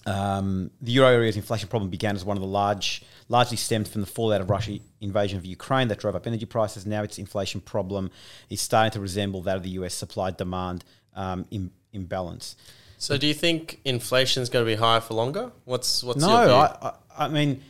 um, 0.06 0.72
the 0.80 0.90
euro 0.90 1.12
area's 1.12 1.36
inflation 1.36 1.68
problem 1.68 1.88
began 1.88 2.16
as 2.16 2.24
one 2.24 2.36
of 2.36 2.40
the 2.40 2.48
large, 2.48 3.04
largely 3.28 3.56
stemmed 3.56 3.86
from 3.86 4.00
the 4.00 4.08
fallout 4.08 4.40
of 4.40 4.50
Russia's 4.50 4.80
invasion 5.00 5.38
of 5.38 5.46
Ukraine 5.46 5.86
that 5.86 6.00
drove 6.00 6.16
up 6.16 6.26
energy 6.26 6.46
prices. 6.46 6.84
Now 6.84 7.04
its 7.04 7.20
inflation 7.20 7.60
problem 7.60 8.10
is 8.50 8.60
starting 8.60 8.90
to 8.90 9.00
resemble 9.00 9.40
that 9.42 9.56
of 9.56 9.62
the 9.62 9.70
US 9.70 9.94
supply 9.94 10.32
demand 10.32 10.84
um, 11.14 11.46
im- 11.52 11.70
imbalance. 11.92 12.56
So, 12.98 13.18
do 13.18 13.26
you 13.26 13.34
think 13.34 13.80
inflation 13.84 14.42
is 14.42 14.48
going 14.48 14.64
to 14.64 14.70
be 14.70 14.76
higher 14.76 15.00
for 15.00 15.14
longer? 15.14 15.52
What's 15.64 16.02
what's 16.02 16.20
no? 16.20 16.28
I, 16.28 16.88
I, 16.88 16.92
I 17.26 17.28
mean, 17.28 17.62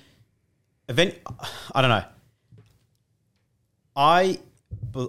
event. 0.88 1.14
I 1.74 1.82
don't 1.82 1.90
know. 1.90 2.04
I, 3.96 4.38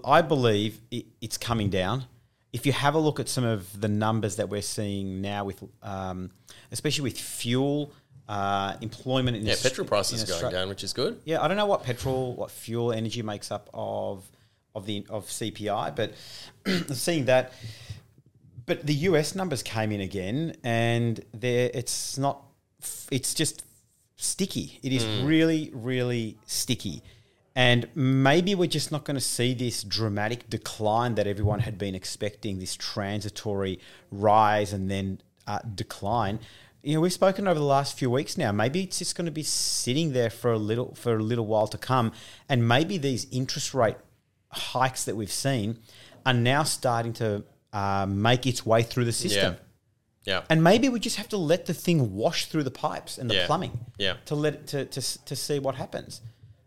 I 0.06 0.22
believe 0.22 0.80
it, 0.92 1.06
it's 1.22 1.38
coming 1.38 1.70
down. 1.70 2.06
If 2.54 2.66
you 2.66 2.72
have 2.72 2.96
a 2.96 3.00
look 3.00 3.20
at 3.20 3.28
some 3.28 3.44
of 3.44 3.80
the 3.80 3.90
numbers 3.90 4.38
that 4.38 4.50
we're 4.50 4.62
seeing 4.62 5.22
now, 5.22 5.44
with 5.44 5.62
um, 5.84 6.32
especially 6.72 7.04
with 7.04 7.20
fuel, 7.20 7.92
uh, 8.28 8.76
employment 8.82 9.38
in 9.38 9.46
yeah, 9.46 9.56
petrol 9.62 9.88
prices 9.88 10.24
in 10.24 10.40
going 10.40 10.52
down, 10.52 10.70
which 10.70 10.84
is 10.84 10.94
good. 10.94 11.20
Yeah, 11.26 11.42
I 11.42 11.48
don't 11.48 11.58
know 11.58 11.66
what 11.66 11.84
petrol, 11.84 12.34
what 12.36 12.52
fuel 12.52 12.92
energy 12.92 13.22
makes 13.22 13.52
up 13.52 13.70
of 13.74 14.28
of 14.74 14.86
the 14.86 15.06
of 15.10 15.28
CPI, 15.28 15.96
but 15.96 16.14
seeing 16.96 17.26
that, 17.26 17.54
but 18.68 18.86
the 18.86 18.94
US 18.94 19.34
numbers 19.34 19.64
came 19.64 19.92
in 19.92 20.02
again, 20.02 20.56
and 20.64 21.24
there 21.34 21.72
it's 21.74 22.18
not, 22.18 22.44
it's 23.10 23.34
just 23.34 23.64
sticky. 24.18 24.80
It 24.84 24.92
is 24.92 25.06
really, 25.24 25.72
really 25.74 26.38
sticky. 26.46 27.02
And 27.56 27.88
maybe 27.96 28.54
we're 28.54 28.68
just 28.68 28.92
not 28.92 29.04
going 29.04 29.16
to 29.16 29.22
see 29.22 29.56
this 29.56 29.82
dramatic 29.84 30.48
decline 30.48 31.16
that 31.16 31.26
everyone 31.26 31.62
had 31.62 31.80
been 31.80 31.96
expecting, 31.96 32.60
this 32.60 32.76
transitory 32.76 33.80
rise 34.12 34.74
and 34.74 34.92
then 34.92 35.22
uh, 35.48 35.60
decline. 35.74 36.40
you 36.84 36.94
know, 36.94 37.00
we've 37.00 37.14
spoken 37.14 37.48
over 37.48 37.58
the 37.58 37.66
last 37.66 37.98
few 37.98 38.12
weeks 38.12 38.38
now. 38.38 38.52
Maybe 38.52 38.84
it's 38.84 39.00
just 39.00 39.16
going 39.16 39.26
to 39.26 39.32
be 39.32 39.44
sitting 39.44 40.12
there 40.12 40.30
for 40.30 40.52
a 40.52 40.58
little 40.58 40.94
for 40.94 41.16
a 41.16 41.24
little 41.24 41.48
while 41.48 41.68
to 41.68 41.78
come, 41.78 42.12
and 42.50 42.68
maybe 42.68 42.98
these 42.98 43.26
interest 43.32 43.74
rate 43.74 43.98
hikes 44.52 45.06
that 45.06 45.16
we've 45.16 45.32
seen 45.32 45.80
are 46.26 46.34
now 46.34 46.64
starting 46.64 47.14
to 47.14 47.44
uh, 47.78 48.06
make 48.08 48.44
its 48.52 48.62
way 48.66 48.82
through 48.92 49.06
the 49.06 49.18
system. 49.26 49.52
Yeah. 50.32 50.42
And 50.50 50.62
maybe 50.70 50.90
we 50.90 51.00
just 51.00 51.18
have 51.22 51.30
to 51.30 51.38
let 51.38 51.62
the 51.68 51.74
thing 51.86 52.00
wash 52.24 52.40
through 52.50 52.64
the 52.64 52.78
pipes 52.88 53.18
and 53.20 53.30
the 53.30 53.36
Yeah. 53.36 53.46
plumbing. 53.46 53.74
Yeah. 53.98 54.16
To 54.26 54.36
let 54.36 54.54
it 54.56 54.68
to, 54.72 54.86
to, 54.86 55.02
to 55.30 55.36
see 55.36 55.60
what 55.66 55.76
happens. 55.76 56.22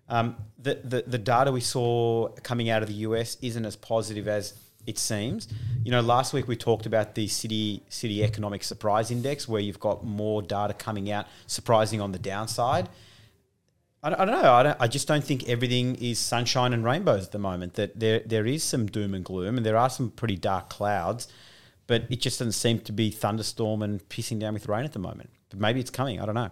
Um, 0.09 0.27
the, 0.67 0.75
the 0.93 1.01
the 1.15 1.19
data 1.19 1.51
we 1.53 1.61
saw 1.61 2.29
coming 2.51 2.69
out 2.73 2.83
of 2.85 2.89
the 2.89 2.99
US 3.09 3.37
isn't 3.43 3.67
as 3.71 3.77
positive 3.77 4.27
as 4.39 4.55
it 4.87 4.99
seems. 4.99 5.47
You 5.85 5.91
know, 5.95 6.01
last 6.01 6.33
week 6.33 6.47
we 6.49 6.57
talked 6.57 6.87
about 6.87 7.15
the 7.15 7.27
Citi 7.27 7.83
Citi 7.91 8.19
economic 8.31 8.63
surprise 8.65 9.11
index, 9.11 9.47
where 9.49 9.61
you've 9.67 9.79
got 9.89 10.05
more 10.05 10.41
data 10.43 10.75
coming 10.87 11.11
out 11.17 11.27
surprising 11.47 12.01
on 12.01 12.13
the 12.13 12.19
downside. 12.33 12.89
I 14.03 14.11
don't, 14.11 14.29
know. 14.29 14.53
I, 14.53 14.63
don't, 14.63 14.77
I 14.81 14.89
just 14.89 15.07
don't 15.07 15.23
think 15.23 15.47
everything 15.49 15.95
is 15.97 16.19
sunshine 16.19 16.73
and 16.73 16.83
rainbows 16.83 17.27
at 17.27 17.33
the 17.33 17.39
moment. 17.39 17.75
That 17.75 18.01
there 18.01 18.21
there 18.21 18.47
is 18.47 18.65
some 18.65 18.87
doom 18.87 19.15
and 19.15 19.23
gloom, 19.23 19.59
and 19.59 19.67
there 19.67 19.77
are 19.77 19.91
some 19.91 20.11
pretty 20.11 20.37
dark 20.37 20.71
clouds, 20.71 21.29
but 21.87 22.05
it 22.09 22.21
just 22.21 22.39
doesn't 22.39 22.53
seem 22.53 22.79
to 22.81 22.93
be 22.93 23.11
thunderstorm 23.11 23.83
and 23.83 24.01
pissing 24.09 24.39
down 24.39 24.55
with 24.55 24.69
rain 24.69 24.87
at 24.87 24.95
the 24.95 24.99
moment. 24.99 25.29
But 25.51 25.61
maybe 25.61 25.81
it's 25.81 25.91
coming. 25.91 26.19
I 26.19 26.25
don't 26.25 26.35
know. 26.35 26.51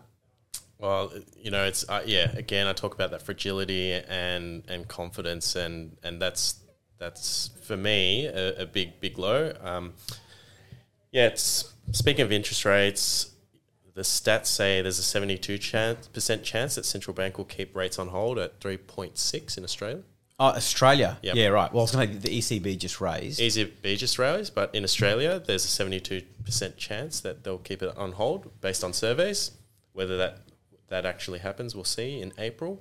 Well, 0.78 1.10
you 1.40 1.50
know, 1.50 1.64
it's 1.64 1.88
uh, 1.88 2.02
yeah. 2.04 2.30
Again, 2.36 2.66
I 2.66 2.74
talk 2.74 2.94
about 2.94 3.12
that 3.12 3.22
fragility 3.22 3.92
and 3.92 4.62
and 4.68 4.86
confidence, 4.86 5.56
and 5.56 5.96
and 6.02 6.20
that's 6.20 6.60
that's 6.98 7.50
for 7.62 7.78
me 7.78 8.26
a, 8.26 8.62
a 8.62 8.66
big 8.66 9.00
big 9.00 9.18
low. 9.18 9.54
Um, 9.62 9.94
yeah, 11.12 11.28
it's 11.28 11.72
speaking 11.92 12.22
of 12.22 12.30
interest 12.30 12.66
rates. 12.66 13.30
The 13.98 14.04
stats 14.04 14.46
say 14.46 14.80
there's 14.80 15.00
a 15.00 15.02
72 15.02 15.58
chance, 15.58 16.06
percent 16.06 16.44
chance 16.44 16.76
that 16.76 16.86
central 16.86 17.12
bank 17.12 17.36
will 17.36 17.44
keep 17.44 17.74
rates 17.74 17.98
on 17.98 18.06
hold 18.06 18.38
at 18.38 18.60
3.6 18.60 19.58
in 19.58 19.64
Australia. 19.64 20.02
Oh, 20.38 20.50
Australia. 20.50 21.18
Yep. 21.20 21.34
Yeah, 21.34 21.48
right. 21.48 21.72
Well, 21.72 21.80
I 21.80 21.82
was 21.82 21.90
going 21.90 22.12
to 22.12 22.18
the 22.20 22.38
ECB 22.38 22.78
just 22.78 23.00
raised. 23.00 23.40
Be 23.82 23.96
just 23.96 24.16
raised, 24.16 24.54
but 24.54 24.72
in 24.72 24.84
Australia, 24.84 25.42
there's 25.44 25.64
a 25.64 25.84
72% 25.84 26.76
chance 26.76 27.18
that 27.22 27.42
they'll 27.42 27.58
keep 27.58 27.82
it 27.82 27.96
on 27.96 28.12
hold 28.12 28.60
based 28.60 28.84
on 28.84 28.92
surveys. 28.92 29.50
Whether 29.94 30.16
that 30.18 30.42
that 30.90 31.04
actually 31.04 31.40
happens, 31.40 31.74
we'll 31.74 31.82
see 31.82 32.22
in 32.22 32.32
April. 32.38 32.80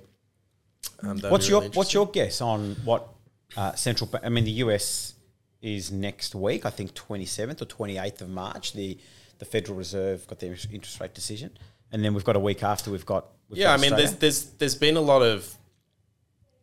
Um, 1.00 1.18
What's 1.18 1.46
be 1.46 1.50
your 1.50 1.62
What's 1.70 1.92
your 1.92 2.06
guess 2.06 2.40
on 2.40 2.76
what 2.84 3.08
uh, 3.56 3.74
central 3.74 4.08
bank? 4.08 4.24
I 4.24 4.28
mean, 4.28 4.44
the 4.44 4.62
US 4.62 5.14
is 5.62 5.90
next 5.90 6.36
week. 6.36 6.64
I 6.64 6.70
think 6.70 6.94
twenty 6.94 7.26
seventh 7.26 7.60
or 7.60 7.64
twenty 7.64 7.98
eighth 7.98 8.22
of 8.22 8.30
March. 8.30 8.72
The 8.72 8.96
the 9.38 9.44
Federal 9.44 9.76
Reserve 9.76 10.26
got 10.26 10.40
their 10.40 10.50
interest 10.72 11.00
rate 11.00 11.14
decision, 11.14 11.50
and 11.92 12.04
then 12.04 12.14
we've 12.14 12.24
got 12.24 12.36
a 12.36 12.40
week 12.40 12.62
after. 12.62 12.90
We've 12.90 13.06
got 13.06 13.26
we've 13.48 13.58
Yeah, 13.58 13.66
got 13.76 13.78
I 13.78 13.82
mean, 13.82 13.96
there's 13.96 14.14
there's 14.16 14.44
there's 14.58 14.74
been 14.74 14.96
a 14.96 15.00
lot 15.00 15.22
of 15.22 15.54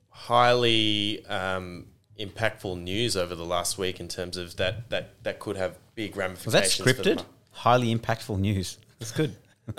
highly 0.09 1.25
um, 1.27 1.87
impactful 2.19 2.81
news 2.81 3.15
over 3.17 3.35
the 3.35 3.45
last 3.45 3.77
week 3.77 3.99
in 3.99 4.07
terms 4.07 4.37
of 4.37 4.55
that 4.57 4.89
that 4.89 5.23
that 5.23 5.39
could 5.39 5.57
have 5.57 5.77
big 5.95 6.15
ramifications. 6.15 6.45
was 6.79 6.85
ramifications. 6.87 6.97
that 7.05 7.17
scripted? 7.17 7.25
Highly 7.51 7.95
impactful 7.95 8.39
news. 8.39 8.77
That's 8.99 9.11
good. 9.11 9.35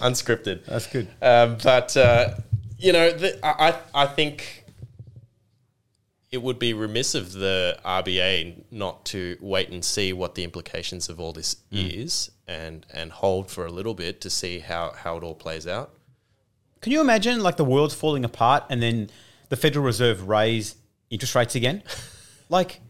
Unscripted. 0.00 0.64
That's 0.66 0.86
good. 0.86 1.08
Um, 1.22 1.56
but 1.62 1.96
uh, 1.96 2.34
you 2.78 2.92
know, 2.92 3.10
the, 3.12 3.44
I 3.44 3.70
I 3.70 4.02
I 4.02 4.06
think 4.06 4.64
it 6.30 6.42
would 6.42 6.58
be 6.58 6.74
remiss 6.74 7.14
of 7.14 7.32
the 7.32 7.78
RBA 7.84 8.64
not 8.70 9.04
to 9.06 9.36
wait 9.40 9.70
and 9.70 9.84
see 9.84 10.12
what 10.12 10.34
the 10.34 10.44
implications 10.44 11.08
of 11.08 11.20
all 11.20 11.32
this 11.32 11.56
hmm. 11.70 11.78
is, 11.78 12.30
and 12.46 12.84
and 12.92 13.12
hold 13.12 13.50
for 13.50 13.66
a 13.66 13.70
little 13.70 13.94
bit 13.94 14.20
to 14.22 14.30
see 14.30 14.58
how 14.58 14.92
how 14.96 15.16
it 15.16 15.22
all 15.22 15.34
plays 15.34 15.66
out. 15.66 15.92
Can 16.80 16.92
you 16.92 17.00
imagine 17.00 17.42
like 17.42 17.56
the 17.56 17.64
world's 17.64 17.94
falling 17.94 18.24
apart 18.24 18.64
and 18.68 18.82
then 18.82 19.10
the 19.48 19.56
Federal 19.56 19.84
Reserve 19.84 20.28
raise 20.28 20.76
interest 21.10 21.34
rates 21.34 21.54
again? 21.54 21.82
like 22.48 22.80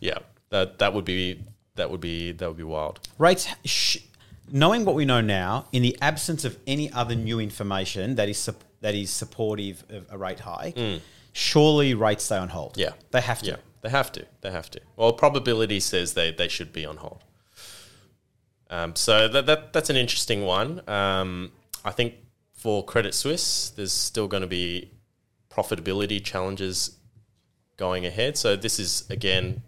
Yeah, 0.00 0.18
that 0.50 0.78
that 0.78 0.92
would 0.92 1.04
be 1.04 1.42
that 1.76 1.90
would 1.90 2.00
be 2.00 2.32
that 2.32 2.48
would 2.48 2.56
be 2.56 2.62
wild. 2.62 3.00
rates, 3.18 3.48
sh- 3.64 3.98
knowing 4.50 4.84
what 4.84 4.94
we 4.94 5.04
know 5.04 5.20
now, 5.20 5.66
in 5.72 5.82
the 5.82 5.96
absence 6.00 6.44
of 6.44 6.58
any 6.66 6.92
other 6.92 7.14
new 7.14 7.40
information 7.40 8.16
that 8.16 8.28
is 8.28 8.38
sup- 8.38 8.64
that 8.80 8.94
is 8.94 9.10
supportive 9.10 9.84
of 9.88 10.06
a 10.10 10.18
rate 10.18 10.40
hike, 10.40 10.76
hmm. 10.76 10.96
Surely 11.36 11.92
rates 11.92 12.24
stay 12.24 12.38
on 12.38 12.48
hold. 12.48 12.76
Yeah. 12.78 12.92
they 13.10 13.20
have 13.20 13.40
to. 13.40 13.50
Yeah, 13.50 13.56
they 13.82 13.90
have 13.90 14.10
to. 14.12 14.24
They 14.40 14.50
have 14.50 14.70
to. 14.70 14.80
Well, 14.96 15.12
probability 15.12 15.80
says 15.80 16.14
they, 16.14 16.32
they 16.32 16.48
should 16.48 16.72
be 16.72 16.86
on 16.86 16.96
hold. 16.96 17.22
Um, 18.70 18.96
so 18.96 19.28
that, 19.28 19.46
that 19.46 19.72
that's 19.72 19.90
an 19.90 19.96
interesting 19.96 20.44
one. 20.44 20.82
Um, 20.88 21.52
I 21.84 21.92
think 21.92 22.14
for 22.52 22.84
Credit 22.84 23.14
Suisse, 23.14 23.70
there's 23.76 23.92
still 23.92 24.26
going 24.26 24.40
to 24.40 24.48
be 24.48 24.90
profitability 25.50 26.24
challenges 26.24 26.96
going 27.76 28.06
ahead. 28.06 28.36
So 28.36 28.56
this 28.56 28.80
is 28.80 29.08
again 29.10 29.62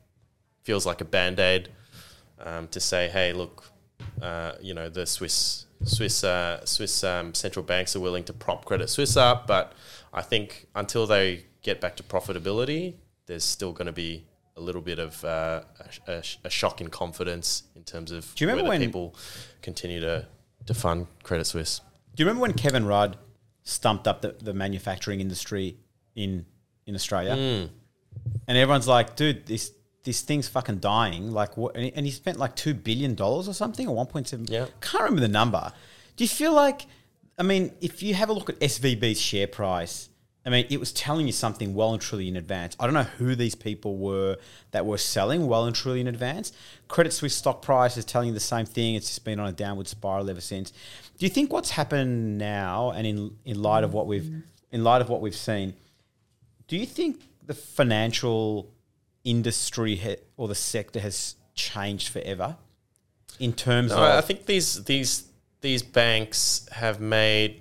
feels 0.63 0.85
like 0.87 1.01
a 1.01 1.05
band 1.05 1.39
aid 1.39 1.69
um, 2.41 2.67
to 2.69 2.81
say, 2.81 3.09
hey, 3.09 3.33
look, 3.33 3.71
uh, 4.21 4.53
you 4.61 4.75
know, 4.75 4.89
the 4.89 5.07
Swiss 5.07 5.67
Swiss 5.85 6.25
uh, 6.25 6.65
Swiss 6.65 7.05
um, 7.05 7.35
central 7.35 7.65
banks 7.65 7.95
are 7.95 8.01
willing 8.01 8.25
to 8.25 8.33
prop 8.33 8.65
Credit 8.65 8.89
Suisse 8.89 9.17
up, 9.17 9.47
but 9.47 9.75
I 10.13 10.23
think 10.23 10.67
until 10.75 11.07
they 11.07 11.45
get 11.71 11.81
back 11.85 11.95
to 11.97 12.03
profitability, 12.15 12.95
there's 13.27 13.45
still 13.45 13.73
going 13.79 13.87
to 13.95 13.99
be 14.07 14.25
a 14.57 14.61
little 14.69 14.83
bit 14.91 14.99
of 14.99 15.13
uh, 15.25 15.63
a, 16.09 16.13
a, 16.13 16.23
a 16.49 16.51
shock 16.51 16.81
in 16.81 16.89
confidence 17.03 17.49
in 17.77 17.83
terms 17.85 18.11
of 18.17 18.21
Do 18.35 18.45
you 18.45 18.51
remember 18.51 18.69
when- 18.71 18.81
people 18.81 19.15
continue 19.63 20.01
to 20.01 20.27
to 20.67 20.75
fund 20.75 21.07
Credit 21.23 21.47
Suisse. 21.47 21.81
Do 22.15 22.17
you 22.23 22.27
remember 22.27 22.43
when 22.43 22.53
Kevin 22.65 22.85
Rudd 22.85 23.17
stumped 23.63 24.07
up 24.11 24.21
the, 24.25 24.31
the 24.49 24.53
manufacturing 24.53 25.21
industry 25.21 25.77
in 26.15 26.45
in 26.87 26.95
Australia? 26.95 27.35
Hmm. 27.37 27.65
And 28.49 28.59
everyone's 28.59 28.89
like, 28.97 29.09
dude, 29.21 29.47
this 29.47 29.73
this 30.05 30.21
thing's 30.29 30.49
fucking 30.49 30.79
dying. 30.95 31.25
Like, 31.41 31.57
what? 31.57 31.75
And 31.77 31.85
he, 31.85 31.91
and 31.97 32.05
he 32.07 32.13
spent 32.13 32.39
like 32.45 32.55
two 32.65 32.75
billion 32.75 33.15
dollars 33.15 33.47
or 33.49 33.55
something, 33.63 33.87
or 33.89 33.95
one 34.03 34.07
point 34.15 34.27
seven. 34.29 34.47
Yeah. 34.49 34.67
can't 34.81 35.05
remember 35.05 35.21
the 35.21 35.35
number. 35.41 35.65
Do 36.17 36.25
you 36.25 36.29
feel 36.29 36.53
like? 36.65 36.81
I 37.41 37.45
mean, 37.45 37.65
if 37.81 38.03
you 38.03 38.15
have 38.15 38.31
a 38.31 38.33
look 38.33 38.51
at 38.51 38.59
SVB's 38.59 39.21
share 39.21 39.47
price, 39.47 40.09
I 40.49 40.51
mean, 40.51 40.67
it 40.71 40.81
was 40.81 40.93
telling 40.93 41.27
you 41.27 41.33
something 41.35 41.75
well 41.75 41.93
and 41.93 42.01
truly 42.01 42.27
in 42.27 42.35
advance. 42.35 42.75
I 42.81 42.87
don't 42.87 42.95
know 42.95 43.03
who 43.03 43.35
these 43.35 43.55
people 43.55 43.99
were 43.99 44.39
that 44.71 44.87
were 44.87 44.97
selling 44.97 45.47
well 45.47 45.67
and 45.67 45.77
truly 45.77 46.01
in 46.01 46.09
advance. 46.09 46.53
Credit 46.89 47.13
Suisse 47.13 47.35
stock 47.35 47.61
price 47.61 47.99
is 47.99 48.07
telling 48.07 48.29
you 48.29 48.35
the 48.35 48.41
same 48.41 48.65
thing. 48.65 48.95
It's 48.95 49.09
just 49.09 49.27
been 49.27 49.39
on 49.39 49.47
a 49.47 49.53
downward 49.53 49.89
spiral 49.89 50.31
ever 50.31 50.41
since. 50.41 50.73
Do 51.19 51.27
you 51.27 51.29
think 51.29 51.53
what's 51.53 51.73
happened 51.73 52.39
now, 52.39 52.93
and 52.93 53.07
in 53.07 53.37
in 53.45 53.61
light 53.61 53.85
of 53.85 53.93
what 53.93 54.07
we've 54.07 54.23
mm-hmm. 54.23 54.41
in 54.73 54.85
light 54.85 55.03
of 55.03 55.11
what 55.11 55.21
we've 55.21 55.37
seen, 55.37 55.75
do 56.67 56.79
you 56.79 56.87
think 56.87 57.29
the 57.45 57.53
financial 57.53 58.73
industry 59.25 59.97
ha- 59.97 60.17
or 60.39 60.49
the 60.49 60.55
sector 60.55 60.99
has 61.01 61.35
changed 61.55 62.09
forever 62.09 62.57
in 63.39 63.53
terms 63.53 63.91
No, 63.91 63.99
of? 63.99 64.03
I 64.03 64.23
think 64.23 64.47
these 64.47 64.83
these 64.85 65.29
these 65.61 65.83
banks 65.83 66.67
have 66.73 67.01
made. 67.03 67.61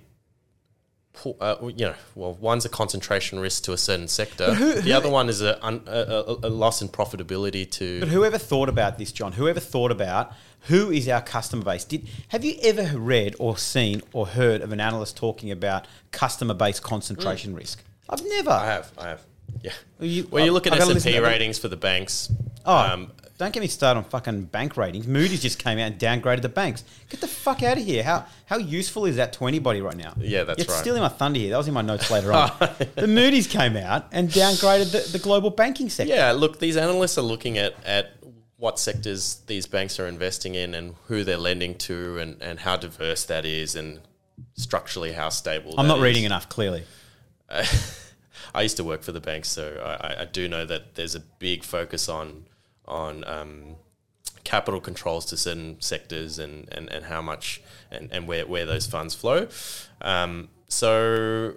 Uh, 1.40 1.56
you 1.76 1.86
know, 1.86 1.96
well, 2.16 2.34
one's 2.40 2.66
a 2.66 2.70
concentration 2.70 3.40
risk 3.40 3.64
to 3.64 3.74
a 3.74 3.78
certain 3.78 4.08
sector. 4.08 4.54
the 4.82 4.94
other 4.94 5.10
one 5.10 5.30
is 5.30 5.42
a, 5.42 5.64
un, 5.66 5.82
a, 5.88 6.00
a, 6.00 6.48
a 6.48 6.50
loss 6.50 6.82
in 6.82 6.90
profitability 6.90 7.70
to. 7.72 8.00
But 8.00 8.10
whoever 8.10 8.38
thought 8.38 8.70
about 8.70 8.98
this, 8.98 9.12
John? 9.12 9.34
Whoever 9.34 9.60
thought 9.60 9.92
about 9.92 10.34
who 10.62 10.92
is 10.92 11.08
our 11.08 11.22
customer 11.22 11.64
base? 11.64 11.84
Did 11.86 12.08
have 12.30 12.44
you 12.44 12.56
ever 12.62 12.98
read 12.98 13.36
or 13.40 13.58
seen 13.58 14.02
or 14.14 14.28
heard 14.28 14.62
of 14.62 14.72
an 14.72 14.80
analyst 14.80 15.16
talking 15.18 15.52
about 15.52 15.88
customer 16.12 16.54
base 16.54 16.80
concentration 16.80 17.56
risk? 17.56 17.84
I've 18.10 18.24
never. 18.26 18.52
I 18.52 18.66
have, 18.66 18.92
I 18.98 19.08
have, 19.10 19.22
yeah. 19.62 19.72
Well, 20.00 20.08
you- 20.10 20.24
when 20.24 20.46
you 20.46 20.52
look 20.52 20.68
at 20.68 20.74
S 20.74 20.88
and 20.90 21.04
P 21.04 21.20
ratings 21.20 21.58
for 21.60 21.68
the 21.68 21.78
banks, 21.78 22.32
Oh, 22.66 22.76
um, 22.76 23.12
don't 23.38 23.54
get 23.54 23.60
me 23.62 23.68
started 23.68 24.00
on 24.00 24.04
fucking 24.06 24.46
bank 24.46 24.78
ratings. 24.78 25.08
Moody's 25.08 25.42
just 25.44 25.60
came 25.60 25.78
out 25.78 25.92
and 25.92 26.00
downgraded 26.00 26.42
the 26.42 26.50
banks. 26.50 26.84
Get 27.10 27.22
the 27.22 27.28
fuck 27.28 27.62
out 27.62 27.78
of 27.78 27.84
here. 27.84 28.02
How 28.04 28.26
how 28.46 28.58
useful 28.58 29.06
is 29.06 29.18
that 29.18 29.34
to 29.34 29.46
anybody 29.46 29.80
right 29.82 29.96
now? 29.96 30.14
Yeah, 30.18 30.44
that's 30.44 30.60
You're 30.64 30.74
right. 30.74 30.82
stealing 30.82 31.02
my 31.04 31.10
thunder 31.10 31.40
here. 31.40 31.52
That 31.52 31.58
was 31.58 31.68
in 31.68 31.74
my 31.76 31.84
notes 31.84 32.10
later 32.10 32.34
on. 32.34 32.52
the 32.96 33.06
Moody's 33.08 33.46
came 33.48 33.78
out 33.78 34.06
and 34.12 34.30
downgraded 34.30 34.92
the, 34.92 35.12
the 35.12 35.20
global 35.20 35.52
banking 35.52 35.90
sector. 35.90 36.14
yeah. 36.14 36.32
Look, 36.32 36.60
these 36.60 36.78
analysts 36.78 37.18
are 37.18 37.22
looking 37.24 37.58
at 37.60 37.76
at 37.86 38.14
what 38.58 38.80
sectors 38.80 39.36
these 39.46 39.68
banks 39.68 40.00
are 40.00 40.08
investing 40.08 40.56
in 40.56 40.74
and 40.74 40.96
who 41.06 41.24
they're 41.24 41.38
lending 41.38 41.76
to 41.76 42.18
and, 42.18 42.42
and 42.42 42.60
how 42.62 42.76
diverse 42.76 43.24
that 43.26 43.46
is 43.46 43.76
and 43.76 44.00
structurally 44.56 45.12
how 45.12 45.30
stable. 45.30 45.76
I'm 45.78 45.86
not 45.88 46.00
reading 46.00 46.24
enough, 46.24 46.50
clearly. 46.50 46.84
I 48.56 48.64
used 48.64 48.78
to 48.78 48.84
work 48.84 49.04
for 49.04 49.12
the 49.12 49.22
banks, 49.22 49.50
so 49.50 49.80
I- 50.02 50.22
I 50.22 50.26
do 50.26 50.48
know 50.48 50.66
that 50.66 50.96
there's 50.96 51.14
a 51.14 51.20
big 51.20 51.64
focus 51.64 52.10
on 52.10 52.47
on 52.88 53.24
um, 53.26 53.76
capital 54.44 54.80
controls 54.80 55.26
to 55.26 55.38
certain 55.38 55.76
sectors 55.82 56.40
and, 56.40 56.68
and, 56.72 56.90
and 56.90 57.06
how 57.06 57.22
much 57.22 57.62
and, 57.92 58.10
and 58.12 58.28
where, 58.28 58.46
where 58.48 58.66
those 58.66 58.88
funds 58.88 59.14
flow. 59.14 59.48
Um, 60.02 60.50
so 60.70 61.56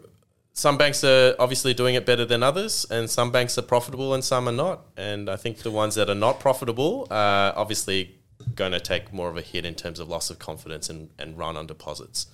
some 0.52 0.76
banks 0.76 1.04
are 1.04 1.34
obviously 1.38 1.72
doing 1.72 1.94
it 1.94 2.04
better 2.04 2.24
than 2.24 2.42
others, 2.42 2.84
and 2.90 3.08
some 3.08 3.30
banks 3.30 3.56
are 3.56 3.62
profitable 3.62 4.12
and 4.12 4.22
some 4.22 4.48
are 4.48 4.52
not. 4.52 4.86
And 4.96 5.30
I 5.30 5.36
think 5.36 5.58
the 5.58 5.70
ones 5.70 5.94
that 5.94 6.10
are 6.10 6.14
not 6.14 6.40
profitable 6.40 7.06
are 7.10 7.52
obviously 7.56 8.16
going 8.54 8.72
to 8.72 8.80
take 8.80 9.12
more 9.12 9.28
of 9.28 9.36
a 9.36 9.42
hit 9.42 9.64
in 9.64 9.74
terms 9.74 10.00
of 10.00 10.08
loss 10.08 10.30
of 10.30 10.38
confidence 10.38 10.90
and, 10.90 11.10
and 11.18 11.38
run 11.38 11.56
on 11.56 11.66
deposits. 11.66 12.26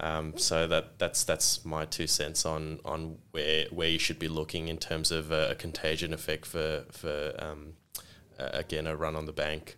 Um, 0.00 0.36
so 0.36 0.66
that 0.66 0.98
that's 0.98 1.22
that's 1.22 1.64
my 1.64 1.84
two 1.84 2.08
cents 2.08 2.44
on 2.44 2.80
on 2.84 3.18
where 3.30 3.66
where 3.70 3.88
you 3.88 3.98
should 3.98 4.18
be 4.18 4.26
looking 4.26 4.66
in 4.66 4.78
terms 4.78 5.12
of 5.12 5.30
a, 5.30 5.54
contagion 5.54 6.12
effect 6.12 6.46
for 6.46 6.84
for 6.90 7.32
um, 7.38 7.74
again 8.38 8.86
a 8.86 8.96
run 8.96 9.16
on 9.16 9.26
the 9.26 9.32
bank. 9.32 9.76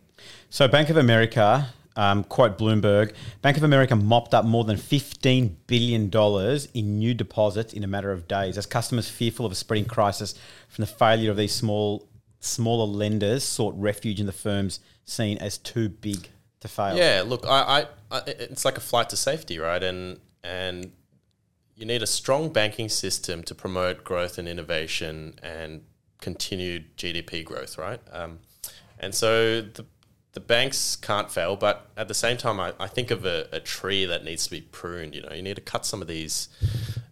So 0.50 0.66
Bank 0.68 0.90
of 0.90 0.96
America, 0.96 1.68
um, 1.96 2.24
quote 2.24 2.58
Bloomberg, 2.58 3.14
Bank 3.42 3.56
of 3.56 3.62
America 3.62 3.96
mopped 3.96 4.34
up 4.34 4.44
more 4.44 4.64
than 4.64 4.76
$15 4.76 5.52
billion 5.66 6.10
in 6.74 6.98
new 6.98 7.14
deposits 7.14 7.72
in 7.72 7.84
a 7.84 7.86
matter 7.86 8.12
of 8.12 8.28
days 8.28 8.56
as 8.58 8.66
customers 8.66 9.08
fearful 9.08 9.46
of 9.46 9.52
a 9.52 9.54
spreading 9.54 9.84
crisis 9.84 10.34
from 10.68 10.82
the 10.82 10.90
failure 10.90 11.30
of 11.30 11.36
these 11.36 11.52
small 11.52 12.08
smaller 12.40 12.86
lenders 12.86 13.42
sought 13.44 13.74
refuge 13.76 14.20
in 14.20 14.26
the 14.26 14.32
firms 14.32 14.78
seen 15.04 15.38
as 15.38 15.58
too 15.58 15.88
big 15.88 16.28
to 16.60 16.68
fail. 16.68 16.96
Yeah, 16.96 17.22
look, 17.26 17.44
I, 17.46 17.86
I, 18.10 18.18
I 18.18 18.22
it's 18.26 18.64
like 18.64 18.76
a 18.76 18.80
flight 18.80 19.08
to 19.10 19.16
safety, 19.16 19.58
right? 19.58 19.82
And 19.82 20.20
and 20.44 20.92
you 21.74 21.84
need 21.84 22.02
a 22.02 22.06
strong 22.06 22.50
banking 22.50 22.88
system 22.88 23.42
to 23.44 23.54
promote 23.54 24.04
growth 24.04 24.38
and 24.38 24.48
innovation 24.48 25.38
and 25.42 25.82
continued 26.20 26.96
GDP 26.96 27.44
growth, 27.44 27.78
right? 27.78 28.00
Um, 28.12 28.40
and 28.98 29.14
so 29.14 29.60
the 29.60 29.84
the 30.36 30.40
banks 30.40 30.96
can't 30.96 31.30
fail, 31.30 31.56
but 31.56 31.88
at 31.96 32.08
the 32.08 32.14
same 32.14 32.36
time, 32.36 32.60
I, 32.60 32.74
I 32.78 32.88
think 32.88 33.10
of 33.10 33.24
a, 33.24 33.48
a, 33.52 33.58
tree 33.58 34.04
that 34.04 34.22
needs 34.22 34.44
to 34.44 34.50
be 34.50 34.60
pruned. 34.60 35.14
You 35.14 35.22
know, 35.22 35.32
you 35.32 35.40
need 35.40 35.56
to 35.56 35.62
cut 35.62 35.86
some 35.86 36.02
of 36.02 36.08
these, 36.08 36.50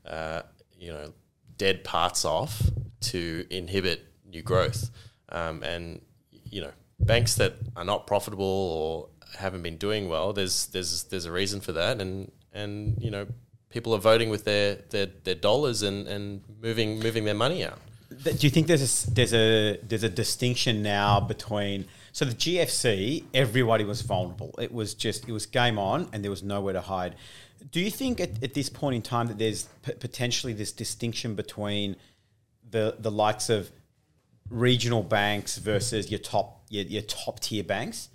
uh, 0.05 0.43
you 0.79 0.93
know, 0.93 1.15
dead 1.57 1.85
parts 1.85 2.27
off 2.27 2.61
to 3.01 3.47
inhibit 3.49 4.05
new 4.27 4.43
growth. 4.43 4.91
Um, 5.31 5.63
and 5.63 6.03
you 6.45 6.61
know, 6.61 6.73
banks 7.01 7.35
that 7.37 7.55
are 7.77 7.85
not 7.85 8.07
profitable 8.07 8.45
or 8.45 9.09
haven't 9.39 9.63
been 9.63 9.79
doing 9.79 10.07
well, 10.07 10.35
there's 10.35 10.67
there's 10.67 11.05
there's 11.05 11.25
a 11.25 11.33
reason 11.33 11.63
for 11.63 11.73
that, 11.73 12.03
and 12.03 12.31
and 12.53 12.99
you 13.01 13.11
know, 13.11 13.27
people 13.71 13.95
are 13.95 13.99
voting 13.99 14.29
with 14.29 14.45
their 14.45 14.75
their, 14.91 15.07
their 15.07 15.35
dollars 15.35 15.83
and, 15.83 16.07
and 16.07 16.43
moving 16.61 17.01
moving 17.01 17.25
their 17.25 17.35
money 17.35 17.65
out. 17.65 17.79
Do 18.11 18.47
you 18.47 18.51
think 18.51 18.67
there's 18.67 19.07
a, 19.07 19.11
there's 19.11 19.35
a 19.35 19.79
there's 19.83 20.03
a 20.03 20.09
distinction 20.09 20.83
now 20.83 21.21
between 21.21 21.87
so 22.13 22.25
the 22.25 22.35
GFC 22.35 23.25
everybody 23.35 23.85
was 23.85 24.03
vulnerable. 24.03 24.55
It 24.59 24.73
was 24.73 24.95
just 24.95 25.29
it 25.29 25.33
was 25.33 25.47
game 25.47 25.79
on 25.79 26.09
and 26.13 26.23
there 26.23 26.31
was 26.31 26.43
nowhere 26.43 26.75
to 26.75 26.81
hide. 26.81 27.17
Do 27.71 27.81
you 27.81 27.91
think 27.91 28.21
at, 28.21 28.43
at 28.43 28.55
this 28.55 28.69
point 28.69 28.97
in 28.97 29.03
time 29.03 29.27
that 29.29 29.39
there's 29.39 29.69
p- 29.83 29.95
potentially 29.95 30.53
this 30.53 30.71
distinction 30.71 31.35
between 31.35 31.97
the 32.71 32.97
the 32.99 33.11
likes 33.11 33.49
of 33.51 33.73
regional 34.51 35.03
banks 35.03 35.59
versus 35.59 36.11
your 36.11 36.21
top 36.21 36.63
your, 36.69 36.85
your 36.85 37.03
top 37.03 37.41
tier 37.41 37.65
banks? 37.65 38.11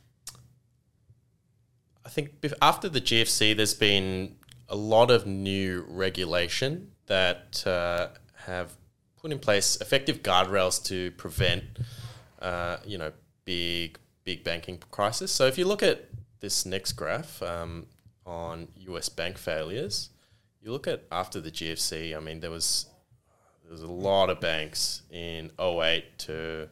I 2.05 2.09
think 2.09 2.43
after 2.61 2.89
the 2.89 3.01
GFC, 3.01 3.55
there's 3.55 3.73
been 3.73 4.37
a 4.69 4.75
lot 4.75 5.11
of 5.11 5.25
new 5.25 5.85
regulation 5.87 6.91
that 7.07 7.65
uh, 7.67 8.09
have 8.45 8.78
put 9.21 9.31
in 9.31 9.39
place 9.39 9.77
effective 9.81 10.23
guardrails 10.23 10.83
to 10.85 11.11
prevent, 11.11 11.63
uh, 12.41 12.77
you 12.85 12.97
know, 12.97 13.11
big 13.45 13.99
big 14.23 14.43
banking 14.43 14.77
crisis. 14.91 15.31
So 15.31 15.45
if 15.45 15.57
you 15.57 15.65
look 15.65 15.81
at 15.83 16.05
this 16.39 16.65
next 16.65 16.93
graph 16.93 17.41
um, 17.41 17.87
on 18.25 18.67
U.S. 18.75 19.09
bank 19.09 19.37
failures, 19.37 20.09
you 20.61 20.71
look 20.71 20.87
at 20.87 21.03
after 21.11 21.41
the 21.41 21.51
GFC. 21.51 22.15
I 22.15 22.19
mean, 22.19 22.39
there 22.39 22.51
was 22.51 22.85
there 23.63 23.71
was 23.71 23.83
a 23.83 23.87
lot 23.87 24.29
of 24.29 24.39
banks 24.39 25.03
in 25.11 25.51
08 25.59 26.17
to 26.19 26.69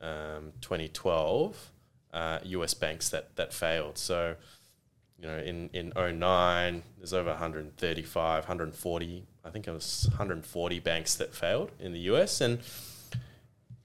um, 0.00 0.52
2012, 0.62 1.70
uh, 2.12 2.38
US 2.42 2.74
banks 2.74 3.10
that, 3.10 3.36
that 3.36 3.52
failed. 3.52 3.98
So 3.98 4.36
you 5.20 5.28
know, 5.28 5.38
in, 5.38 5.68
in 5.72 5.92
09, 5.96 6.82
there's 6.98 7.12
over 7.12 7.28
135, 7.30 8.44
140, 8.44 9.26
I 9.44 9.50
think 9.50 9.68
it 9.68 9.70
was 9.70 10.06
140 10.08 10.80
banks 10.80 11.14
that 11.16 11.34
failed 11.34 11.70
in 11.78 11.92
the 11.92 12.00
US. 12.00 12.40
And, 12.40 12.60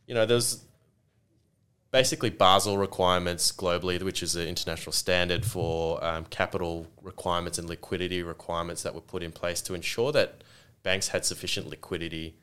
you 0.08 0.14
know, 0.14 0.26
there's 0.26 0.64
basically 1.92 2.30
Basel 2.30 2.78
requirements 2.78 3.52
globally, 3.52 4.02
which 4.02 4.24
is 4.24 4.36
an 4.36 4.48
international 4.48 4.94
standard 4.94 5.46
for 5.46 6.02
um, 6.04 6.26
capital 6.26 6.88
requirements 7.02 7.58
and 7.58 7.68
liquidity 7.68 8.24
requirements 8.24 8.84
that 8.84 8.96
were 8.96 9.02
put 9.02 9.22
in 9.22 9.32
place 9.32 9.62
to 9.64 9.74
ensure 9.74 10.14
that 10.14 10.44
banks 10.84 11.10
had 11.10 11.26
sufficient 11.26 11.68
liquidity 11.68 12.36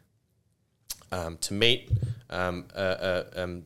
um, 1.13 1.39
to 1.39 1.55
meet 1.55 1.91
um, 2.29 2.67
a, 2.75 3.25
a, 3.37 3.43
um, 3.43 3.65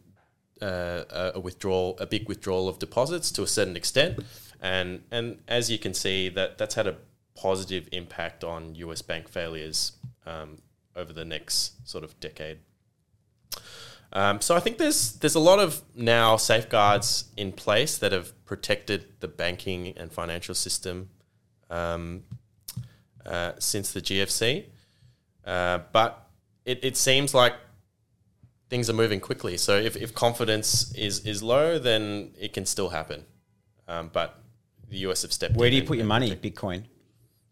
a, 0.60 1.40
withdrawal, 1.40 1.96
a 1.98 2.06
big 2.06 2.28
withdrawal 2.28 2.68
of 2.68 2.78
deposits 2.78 3.32
to 3.32 3.42
a 3.42 3.46
certain 3.46 3.76
extent 3.76 4.20
and 4.60 5.02
and 5.10 5.38
as 5.48 5.70
you 5.70 5.78
can 5.78 5.94
see, 5.94 6.28
that 6.30 6.58
that's 6.58 6.74
had 6.74 6.86
a 6.86 6.96
positive 7.34 7.88
impact 7.92 8.42
on 8.42 8.74
U.S. 8.76 9.02
bank 9.02 9.28
failures 9.28 9.92
um, 10.24 10.58
over 10.94 11.12
the 11.12 11.24
next 11.24 11.88
sort 11.88 12.02
of 12.02 12.18
decade. 12.20 12.58
Um, 14.12 14.40
so 14.40 14.56
I 14.56 14.60
think 14.60 14.78
there's 14.78 15.12
there's 15.14 15.34
a 15.34 15.40
lot 15.40 15.58
of 15.58 15.82
now 15.94 16.36
safeguards 16.36 17.26
in 17.36 17.52
place 17.52 17.98
that 17.98 18.12
have 18.12 18.32
protected 18.44 19.20
the 19.20 19.28
banking 19.28 19.92
and 19.96 20.12
financial 20.12 20.54
system 20.54 21.10
um, 21.70 22.22
uh, 23.24 23.52
since 23.58 23.92
the 23.92 24.00
GFC, 24.00 24.66
uh, 25.44 25.80
but 25.92 26.28
it, 26.64 26.80
it 26.82 26.96
seems 26.96 27.34
like 27.34 27.54
things 28.68 28.88
are 28.88 28.94
moving 28.94 29.20
quickly. 29.20 29.56
So 29.56 29.76
if, 29.76 29.96
if 29.96 30.14
confidence 30.14 30.94
is 30.94 31.20
is 31.26 31.42
low, 31.42 31.78
then 31.78 32.32
it 32.38 32.52
can 32.52 32.66
still 32.66 32.90
happen. 32.90 33.24
Um, 33.88 34.10
but 34.12 34.40
the 34.88 34.98
US 34.98 35.22
have 35.22 35.32
stepped 35.32 35.54
Where 35.54 35.70
do 35.70 35.76
you 35.76 35.82
put 35.82 35.96
your 35.96 36.06
money? 36.06 36.34
Bitcoin. 36.36 36.84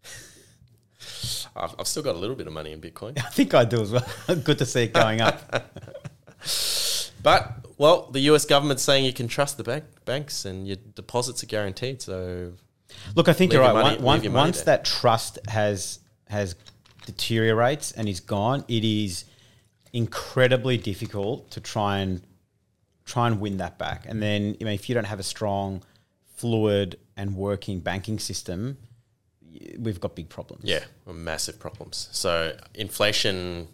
I've, 1.55 1.75
I've 1.79 1.87
still 1.87 2.03
got 2.03 2.15
a 2.15 2.17
little 2.17 2.35
bit 2.35 2.47
of 2.47 2.53
money 2.53 2.71
in 2.71 2.81
Bitcoin. 2.81 3.17
I 3.25 3.29
think 3.29 3.53
I 3.53 3.65
do 3.65 3.81
as 3.81 3.91
well. 3.91 4.05
Good 4.43 4.59
to 4.59 4.65
see 4.65 4.83
it 4.83 4.93
going 4.93 5.21
up. 5.21 5.41
but 7.23 7.65
well, 7.77 8.09
the 8.11 8.21
US 8.31 8.45
government's 8.45 8.83
saying 8.83 9.05
you 9.05 9.13
can 9.13 9.27
trust 9.27 9.57
the 9.57 9.63
bank, 9.63 9.83
banks 10.05 10.45
and 10.45 10.67
your 10.67 10.77
deposits 10.95 11.43
are 11.43 11.47
guaranteed. 11.47 12.01
So, 12.01 12.53
look, 13.15 13.27
I 13.27 13.33
think 13.33 13.53
you're 13.53 13.61
right. 13.61 13.73
Money, 13.73 13.97
once, 14.01 14.27
once 14.29 14.61
that 14.63 14.85
trust 14.85 15.39
has 15.47 15.99
has 16.27 16.55
deteriorates 17.05 17.91
and 17.91 18.09
is 18.09 18.19
gone, 18.19 18.65
it 18.67 18.83
is 18.83 19.25
incredibly 19.93 20.77
difficult 20.77 21.51
to 21.51 21.61
try 21.61 21.99
and 21.99 22.21
try 23.05 23.27
and 23.27 23.39
win 23.39 23.57
that 23.57 23.77
back. 23.77 24.05
And 24.07 24.21
then, 24.21 24.57
I 24.59 24.63
mean, 24.63 24.73
if 24.73 24.89
you 24.89 24.95
don't 24.95 25.05
have 25.05 25.19
a 25.19 25.23
strong, 25.23 25.83
fluid 26.35 26.99
and 27.17 27.35
working 27.35 27.79
banking 27.79 28.19
system, 28.19 28.77
we've 29.79 29.99
got 29.99 30.15
big 30.15 30.29
problems. 30.29 30.63
Yeah, 30.65 30.83
massive 31.11 31.59
problems. 31.59 32.09
So 32.11 32.55
inflation 32.73 33.67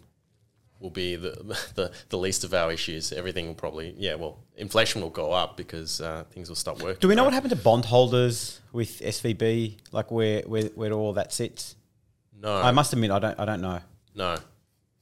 will 0.82 0.90
be 0.90 1.16
the, 1.16 1.30
the, 1.74 1.92
the 2.08 2.18
least 2.18 2.44
of 2.44 2.52
our 2.52 2.72
issues. 2.72 3.12
Everything 3.12 3.46
will 3.46 3.54
probably, 3.54 3.94
yeah, 3.96 4.14
well, 4.14 4.38
inflation 4.56 5.00
will 5.00 5.10
go 5.10 5.32
up 5.32 5.56
because 5.56 6.00
uh, 6.00 6.24
things 6.30 6.48
will 6.48 6.56
stop 6.56 6.82
working. 6.82 7.00
Do 7.00 7.08
we 7.08 7.14
know 7.14 7.22
right? 7.22 7.26
what 7.26 7.34
happened 7.34 7.50
to 7.50 7.56
bondholders 7.56 8.60
with 8.72 9.00
SVB? 9.00 9.78
Like 9.92 10.10
where, 10.10 10.42
where, 10.42 10.64
where 10.74 10.92
all 10.92 11.12
that 11.14 11.32
sits? 11.32 11.76
No. 12.40 12.54
I 12.54 12.72
must 12.72 12.92
admit, 12.92 13.10
I 13.10 13.18
don't, 13.18 13.38
I 13.38 13.44
don't 13.44 13.60
know. 13.60 13.80
No. 14.14 14.36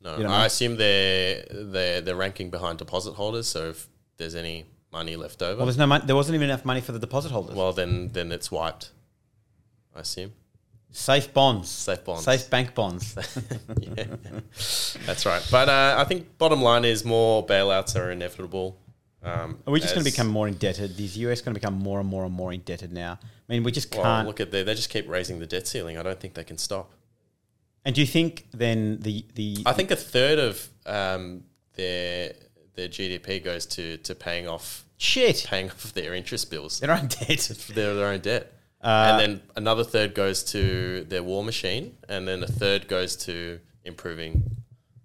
No. 0.02 0.14
I 0.14 0.18
know? 0.18 0.44
assume 0.44 0.76
they're, 0.76 1.44
they're, 1.50 2.00
they're 2.00 2.16
ranking 2.16 2.50
behind 2.50 2.78
deposit 2.78 3.12
holders. 3.12 3.48
So 3.48 3.70
if 3.70 3.88
there's 4.18 4.34
any 4.34 4.66
money 4.92 5.16
left 5.16 5.42
over. 5.42 5.56
Well, 5.56 5.66
there's 5.66 5.78
no 5.78 5.86
money. 5.86 6.04
There 6.06 6.16
wasn't 6.16 6.34
even 6.34 6.50
enough 6.50 6.64
money 6.64 6.80
for 6.80 6.92
the 6.92 6.98
deposit 6.98 7.30
holders. 7.30 7.56
Well, 7.56 7.72
then 7.72 8.08
then 8.08 8.32
it's 8.32 8.50
wiped. 8.50 8.90
I 9.94 10.00
assume. 10.00 10.32
Safe 10.92 11.32
bonds. 11.32 11.68
Safe 11.68 12.04
bonds. 12.04 12.24
Safe 12.24 12.50
bank 12.50 12.74
bonds. 12.74 13.16
yeah, 13.80 14.04
that's 15.06 15.24
right. 15.24 15.46
But 15.50 15.68
uh, 15.68 15.96
I 15.98 16.04
think 16.04 16.36
bottom 16.36 16.62
line 16.62 16.84
is 16.84 17.04
more 17.04 17.46
bailouts 17.46 17.98
are 17.98 18.10
inevitable. 18.10 18.76
Um, 19.22 19.58
are 19.66 19.72
we 19.72 19.80
just 19.80 19.94
going 19.94 20.04
to 20.04 20.10
become 20.10 20.26
more 20.26 20.48
indebted? 20.48 20.98
Is 20.98 21.14
the 21.14 21.20
US 21.30 21.42
going 21.42 21.54
to 21.54 21.60
become 21.60 21.74
more 21.74 22.00
and 22.00 22.08
more 22.08 22.24
and 22.24 22.32
more 22.32 22.52
indebted 22.52 22.92
now? 22.92 23.18
I 23.22 23.52
mean, 23.52 23.62
we 23.62 23.70
just 23.70 23.90
can't. 23.90 24.04
Well, 24.04 24.24
look 24.24 24.40
at 24.40 24.50
they. 24.50 24.62
They 24.62 24.74
just 24.74 24.90
keep 24.90 25.08
raising 25.08 25.38
the 25.38 25.46
debt 25.46 25.68
ceiling. 25.68 25.96
I 25.96 26.02
don't 26.02 26.18
think 26.18 26.34
they 26.34 26.44
can 26.44 26.58
stop. 26.58 26.90
And 27.84 27.94
do 27.94 28.00
you 28.00 28.06
think 28.06 28.46
then 28.52 28.98
the 29.00 29.24
the? 29.34 29.58
I 29.66 29.72
think 29.72 29.90
a 29.90 29.96
third 29.96 30.38
of 30.38 30.68
um, 30.86 31.44
their 31.74 32.32
their 32.74 32.88
GDP 32.88 33.42
goes 33.42 33.66
to 33.66 33.96
to 33.98 34.14
paying 34.14 34.48
off 34.48 34.84
shit, 34.96 35.46
paying 35.48 35.70
off 35.70 35.92
their 35.94 36.14
interest 36.14 36.50
bills, 36.50 36.80
their 36.80 36.92
own 36.92 37.08
debt, 37.08 37.38
their 37.74 37.94
their 37.94 38.06
own 38.06 38.20
debt, 38.20 38.52
uh, 38.82 39.08
and 39.10 39.20
then 39.20 39.42
another 39.56 39.84
third 39.84 40.14
goes 40.14 40.42
to 40.44 41.04
their 41.04 41.22
war 41.22 41.44
machine, 41.44 41.96
and 42.08 42.26
then 42.26 42.42
a 42.42 42.46
third 42.46 42.88
goes 42.88 43.16
to 43.16 43.60
improving 43.84 44.42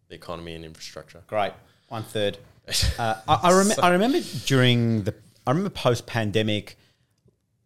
the 0.10 0.16
economy 0.16 0.56
and 0.56 0.64
infrastructure. 0.64 1.22
Great, 1.28 1.54
one 1.90 2.04
third. 2.04 2.38
uh, 3.00 3.16
I, 3.28 3.40
I, 3.44 3.58
rem- 3.58 3.80
I 3.82 3.90
remember 3.90 4.20
during 4.46 5.04
the 5.04 5.14
I 5.46 5.52
remember 5.52 5.70
post 5.70 6.06
pandemic. 6.06 6.78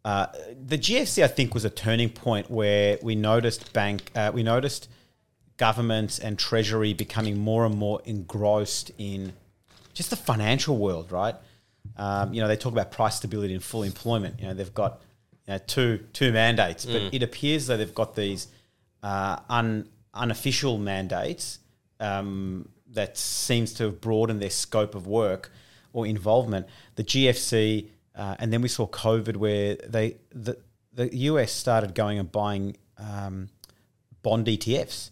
Uh, 0.06 0.28
the 0.66 0.78
GFC, 0.78 1.24
I 1.24 1.28
think, 1.28 1.54
was 1.54 1.66
a 1.66 1.70
turning 1.70 2.10
point 2.10 2.50
where 2.50 2.97
we 3.02 3.16
noticed 3.16 3.74
bank, 3.74 4.12
uh, 4.16 4.32
we 4.34 4.43
noticed 4.43 4.89
governments 5.58 6.20
and 6.20 6.39
treasury 6.39 6.93
becoming 6.93 7.38
more 7.38 7.66
and 7.66 7.76
more 7.76 8.02
engrossed 8.06 8.91
in 8.97 9.34
just 10.00 10.12
the 10.12 10.16
financial 10.16 10.78
world, 10.78 11.12
right? 11.12 11.36
Um, 11.97 12.34
you 12.34 12.41
know, 12.41 12.47
they 12.47 12.56
talk 12.56 12.72
about 12.72 12.89
price 12.89 13.18
stability 13.18 13.54
and 13.54 13.62
full 13.62 13.84
employment. 13.84 14.39
You 14.39 14.47
know, 14.47 14.54
they've 14.54 14.74
got 14.74 15.02
you 15.45 15.54
know, 15.54 15.60
two 15.68 16.06
two 16.14 16.32
mandates, 16.32 16.86
but 16.86 17.14
it 17.14 17.22
appears 17.22 17.68
that 17.68 17.78
they've 17.78 17.93
got 17.93 18.16
these 18.16 18.47
uh, 19.04 19.39
un, 19.50 19.89
unofficial 20.14 20.78
mandates 20.78 21.60
um, 22.00 22.70
that 22.93 23.18
seems 23.18 23.74
to 23.74 23.84
have 23.84 24.00
broadened 24.00 24.41
their 24.41 24.50
scope 24.50 24.95
of 24.95 25.06
work 25.06 25.52
or 25.91 26.08
involvement. 26.08 26.68
The 26.95 27.04
GFC, 27.04 27.89
uh, 28.16 28.36
and 28.39 28.54
then 28.54 28.62
we 28.62 28.70
saw 28.70 28.88
COVID, 28.88 29.36
where 29.36 29.76
they 29.76 30.16
the 30.30 30.58
the 30.93 31.14
US 31.14 31.52
started 31.52 31.93
going 31.93 32.20
and 32.20 32.32
buying 32.32 32.78
um, 32.97 33.50
bond 34.22 34.47
ETFs. 34.47 35.12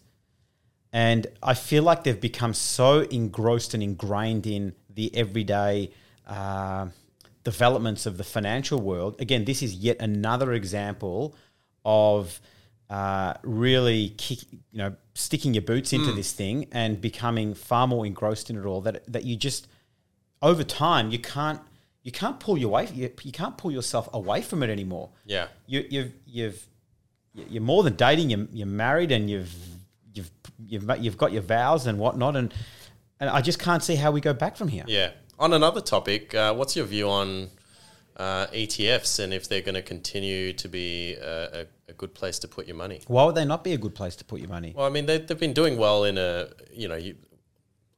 And 0.94 1.26
I 1.42 1.52
feel 1.52 1.82
like 1.82 2.04
they've 2.04 2.18
become 2.18 2.54
so 2.54 3.00
engrossed 3.00 3.74
and 3.74 3.82
ingrained 3.82 4.46
in 4.46 4.74
the 4.98 5.14
everyday 5.14 5.90
uh, 6.26 6.88
developments 7.44 8.04
of 8.04 8.16
the 8.18 8.24
financial 8.24 8.80
world. 8.80 9.12
Again, 9.20 9.44
this 9.44 9.62
is 9.62 9.72
yet 9.74 9.96
another 10.00 10.52
example 10.52 11.34
of 11.84 12.40
uh, 12.90 13.34
really 13.44 14.10
kick, 14.24 14.40
you 14.72 14.78
know, 14.82 14.92
sticking 15.14 15.54
your 15.54 15.62
boots 15.62 15.92
into 15.92 16.10
this 16.12 16.32
thing 16.32 16.66
and 16.72 17.00
becoming 17.00 17.54
far 17.54 17.86
more 17.86 18.04
engrossed 18.06 18.50
in 18.50 18.56
it 18.58 18.64
all. 18.66 18.80
That 18.80 18.96
that 19.14 19.24
you 19.24 19.36
just 19.36 19.68
over 20.42 20.64
time 20.64 21.10
you 21.10 21.18
can't 21.18 21.60
you 22.02 22.12
can't 22.12 22.38
pull 22.40 22.56
your 22.58 22.70
way 22.70 22.88
you, 22.94 23.10
you 23.22 23.32
can't 23.32 23.56
pull 23.58 23.70
yourself 23.78 24.08
away 24.12 24.40
from 24.42 24.62
it 24.64 24.70
anymore 24.70 25.10
Yeah. 25.34 25.46
you, 25.66 25.84
you've 25.90 26.12
you've 26.26 26.60
you're 27.52 27.62
more 27.72 27.82
than 27.84 27.94
dating. 27.94 28.30
You're, 28.30 28.46
you're 28.52 28.66
married, 28.86 29.12
and 29.12 29.30
you've 29.30 29.54
you've 30.14 30.30
you've 30.70 30.90
you've 31.04 31.18
got 31.24 31.30
your 31.32 31.42
vows 31.42 31.86
and 31.86 31.96
whatnot, 32.04 32.34
and 32.36 32.52
and 33.20 33.30
I 33.30 33.40
just 33.40 33.58
can't 33.58 33.82
see 33.82 33.96
how 33.96 34.10
we 34.10 34.20
go 34.20 34.32
back 34.32 34.56
from 34.56 34.68
here. 34.68 34.84
Yeah. 34.86 35.10
On 35.38 35.52
another 35.52 35.80
topic, 35.80 36.34
uh, 36.34 36.54
what's 36.54 36.74
your 36.74 36.86
view 36.86 37.08
on 37.08 37.50
uh, 38.16 38.46
ETFs 38.48 39.20
and 39.20 39.32
if 39.32 39.48
they're 39.48 39.60
going 39.60 39.76
to 39.76 39.82
continue 39.82 40.52
to 40.52 40.68
be 40.68 41.14
a, 41.14 41.60
a, 41.60 41.66
a 41.88 41.92
good 41.92 42.14
place 42.14 42.38
to 42.40 42.48
put 42.48 42.66
your 42.66 42.76
money? 42.76 43.00
Why 43.06 43.24
would 43.24 43.36
they 43.36 43.44
not 43.44 43.62
be 43.62 43.72
a 43.72 43.78
good 43.78 43.94
place 43.94 44.16
to 44.16 44.24
put 44.24 44.40
your 44.40 44.48
money? 44.48 44.72
Well, 44.76 44.86
I 44.86 44.90
mean, 44.90 45.06
they, 45.06 45.18
they've 45.18 45.38
been 45.38 45.52
doing 45.52 45.78
well 45.78 46.04
in 46.04 46.18
a, 46.18 46.48
you 46.72 46.88
know, 46.88 46.96
you, 46.96 47.14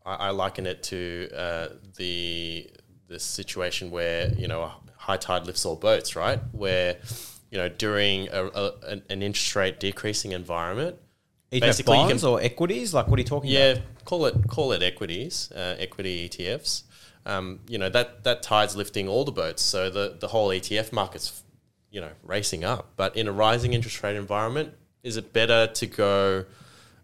I, 0.04 0.14
I 0.14 0.30
liken 0.30 0.66
it 0.66 0.82
to 0.84 1.28
uh, 1.34 1.68
the 1.96 2.70
the 3.08 3.18
situation 3.18 3.90
where 3.90 4.32
you 4.34 4.46
know 4.46 4.62
a 4.62 4.74
high 4.96 5.16
tide 5.16 5.46
lifts 5.46 5.64
all 5.66 5.76
boats, 5.76 6.16
right? 6.16 6.40
Where 6.52 6.96
you 7.50 7.58
know 7.58 7.68
during 7.68 8.28
a, 8.28 8.46
a, 8.46 8.72
an 8.88 9.02
an 9.10 9.22
interest 9.22 9.54
rate 9.56 9.80
decreasing 9.80 10.32
environment, 10.32 10.96
ETF 11.52 11.84
bonds 11.84 12.24
or 12.24 12.40
equities? 12.40 12.94
Like 12.94 13.08
what 13.08 13.18
are 13.18 13.22
you 13.22 13.26
talking 13.26 13.50
yeah, 13.50 13.60
about? 13.60 13.76
Yeah, 13.76 13.82
call 14.04 14.26
it 14.26 14.48
call 14.48 14.72
it 14.72 14.82
equities, 14.82 15.50
uh, 15.52 15.76
equity 15.78 16.28
ETFs. 16.28 16.84
Um, 17.26 17.60
you 17.68 17.78
know 17.78 17.88
that 17.90 18.24
that 18.24 18.42
tide's 18.42 18.76
lifting 18.76 19.08
all 19.08 19.24
the 19.24 19.32
boats, 19.32 19.62
so 19.62 19.90
the 19.90 20.16
the 20.18 20.28
whole 20.28 20.48
ETF 20.48 20.92
market's 20.92 21.42
you 21.90 22.00
know 22.00 22.10
racing 22.22 22.64
up. 22.64 22.92
But 22.96 23.16
in 23.16 23.28
a 23.28 23.32
rising 23.32 23.72
interest 23.72 24.02
rate 24.02 24.16
environment, 24.16 24.74
is 25.02 25.16
it 25.16 25.32
better 25.32 25.66
to 25.66 25.86
go, 25.86 26.44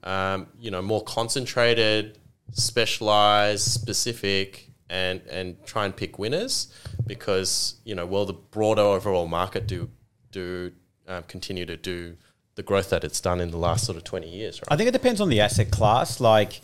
um, 0.04 0.46
you 0.60 0.70
know, 0.70 0.82
more 0.82 1.02
concentrated, 1.02 2.18
specialized, 2.52 3.68
specific, 3.68 4.70
and 4.88 5.22
and 5.30 5.64
try 5.64 5.84
and 5.84 5.96
pick 5.96 6.18
winners? 6.18 6.72
Because 7.06 7.76
you 7.84 7.94
know, 7.94 8.06
will 8.06 8.26
the 8.26 8.32
broader 8.32 8.82
overall 8.82 9.26
market 9.26 9.66
do 9.66 9.90
do 10.30 10.72
um, 11.08 11.24
continue 11.24 11.66
to 11.66 11.76
do 11.76 12.16
the 12.56 12.62
growth 12.62 12.90
that 12.90 13.04
it's 13.04 13.20
done 13.20 13.40
in 13.40 13.50
the 13.50 13.56
last 13.58 13.86
sort 13.86 13.96
of 13.96 14.04
twenty 14.04 14.28
years? 14.28 14.60
Right? 14.60 14.68
I 14.72 14.76
think 14.76 14.88
it 14.88 14.92
depends 14.92 15.20
on 15.20 15.28
the 15.28 15.40
asset 15.40 15.70
class. 15.70 16.20
Like 16.20 16.60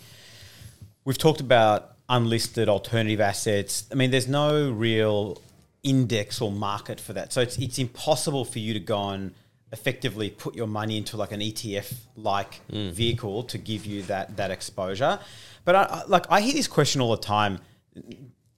we've 1.05 1.19
talked 1.19 1.41
about 1.41 1.97
unlisted 2.09 2.69
alternative 2.69 3.21
assets. 3.21 3.87
I 3.91 3.95
mean, 3.95 4.11
there's 4.11 4.29
no 4.29 4.71
real 4.71 5.41
index 5.83 6.41
or 6.41 6.51
market 6.51 7.01
for 7.01 7.13
that. 7.13 7.33
So 7.33 7.41
it's 7.41 7.57
it's 7.59 7.79
impossible 7.79 8.45
for 8.45 8.59
you 8.59 8.75
to 8.75 8.81
go 8.81 9.11
and 9.11 9.35
effectively 9.73 10.29
put 10.29 10.55
your 10.55 10.67
money 10.67 10.99
into 10.99 11.17
like 11.17 11.33
an 11.33 11.41
ETF 11.41 11.95
like 12.17 12.57
hmm. 12.71 12.91
vehicle 12.91 13.43
to 13.45 13.59
give 13.59 13.87
you 13.87 14.03
that 14.03 14.37
that 14.37 14.51
exposure. 14.51 15.19
But 15.65 15.75
I, 15.75 15.83
I, 15.83 16.03
like 16.07 16.27
I 16.31 16.41
hear 16.41 16.55
this 16.55 16.69
question 16.69 17.01
all 17.01 17.11
the 17.11 17.23
time 17.23 17.59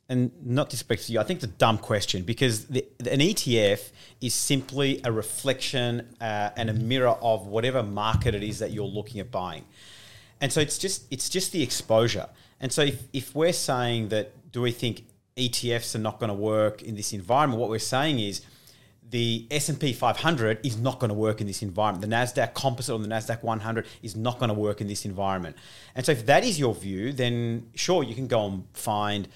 and 0.09 0.31
not 0.45 0.69
disrespect 0.69 1.07
to 1.07 1.13
you, 1.13 1.21
I 1.21 1.25
think 1.25 1.39
it's 1.39 1.53
a 1.53 1.57
dumb 1.57 1.79
question 1.79 2.23
because 2.23 2.67
the, 2.67 2.87
an 3.01 3.21
ETF 3.21 3.91
is 4.21 4.35
simply 4.35 5.01
a 5.05 5.11
reflection 5.11 6.15
uh, 6.21 6.51
and 6.57 6.69
a 6.69 6.75
mirror 6.75 7.17
of 7.23 7.47
whatever 7.47 7.83
market 7.83 8.35
it 8.35 8.43
is 8.43 8.59
that 8.59 8.71
you're 8.71 8.85
looking 8.85 9.21
at 9.21 9.31
buying, 9.31 9.65
and 10.41 10.53
so 10.53 10.61
it's 10.61 10.79
just 10.79 11.05
it's 11.11 11.29
just 11.29 11.53
the 11.53 11.63
exposure. 11.63 12.29
And 12.61 12.73
so 12.73 12.83
if, 12.83 13.03
if 13.13 13.35
we're 13.35 13.53
saying 13.53 14.09
that 14.09 14.33
do 14.53 14.63
we 14.63 14.71
think 14.71 15.05
ETFs 15.37 15.95
are 15.95 15.99
not 15.99 16.19
going 16.19 16.29
to 16.29 16.35
work 16.35 16.83
in 16.83 16.95
this 16.95 17.13
environment, 17.13 17.61
what 17.61 17.69
we're 17.69 17.79
saying 17.79 18.21
is 18.21 18.43
the 19.11 19.47
S&P 19.51 19.93
500 19.93 20.65
is 20.65 20.79
not 20.79 20.99
going 20.99 21.09
to 21.09 21.15
work 21.15 21.41
in 21.41 21.47
this 21.47 21.63
environment. 21.63 22.09
The 22.09 22.17
Nasdaq 22.17 22.55
Composite 22.55 22.95
or 22.95 22.99
the 22.99 23.09
Nasdaq 23.09 23.43
100 23.43 23.87
is 24.03 24.17
not 24.17 24.39
going 24.39 24.49
to 24.49 24.55
work 24.55 24.81
in 24.81 24.89
this 24.89 25.05
environment. 25.05 25.57
And 25.95 26.07
so 26.07 26.13
if 26.13 26.27
that 26.27 26.45
is 26.45 26.59
your 26.59 26.75
view, 26.75 27.13
then 27.13 27.69
sure 27.75 28.03
you 28.03 28.15
can 28.15 28.27
go 28.27 28.47
and 28.47 28.65
find 28.73 29.29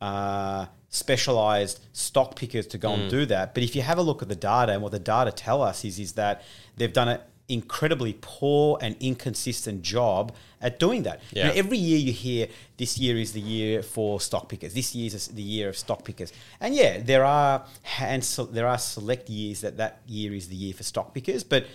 uh, 0.00 0.66
specialized 0.88 1.84
stock 1.92 2.36
pickers 2.36 2.66
to 2.68 2.78
go 2.78 2.92
and 2.94 3.10
do 3.10 3.26
that. 3.26 3.54
But 3.54 3.62
if 3.62 3.76
you 3.76 3.82
have 3.82 3.98
a 3.98 4.02
look 4.02 4.22
at 4.22 4.28
the 4.28 4.36
data 4.36 4.72
and 4.72 4.82
what 4.82 4.92
the 4.92 4.98
data 4.98 5.32
tell 5.32 5.62
us 5.62 5.84
is 5.84 5.98
is 5.98 6.12
that 6.12 6.42
they've 6.76 6.92
done 6.92 7.08
an 7.08 7.20
incredibly 7.48 8.16
poor 8.20 8.78
and 8.80 8.96
inconsistent 8.98 9.82
job 9.82 10.34
at 10.60 10.78
doing 10.78 11.04
that. 11.04 11.20
You 11.44 11.48
know, 11.48 11.54
every 11.54 11.78
year 11.78 11.98
you 11.98 12.12
hear 12.12 12.48
this 12.76 12.98
year 12.98 13.16
is 13.16 13.32
the 13.32 13.40
year 13.40 13.82
for 13.82 14.20
stock 14.20 14.48
pickers. 14.48 14.74
This 14.74 14.94
year 14.94 15.06
is 15.06 15.28
the 15.28 15.42
year 15.42 15.68
of 15.68 15.76
stock 15.76 16.04
pickers. 16.04 16.32
And 16.60 16.74
yeah, 16.74 16.98
there 17.00 17.24
are 17.24 17.64
hand 17.82 18.24
so 18.24 18.46
there 18.46 18.66
are 18.66 18.78
select 18.78 19.28
years 19.28 19.60
that 19.60 19.76
that 19.76 20.00
year 20.06 20.34
is 20.34 20.48
the 20.48 20.56
year 20.56 20.74
for 20.74 20.82
stock 20.82 21.14
pickers. 21.14 21.44
But 21.44 21.66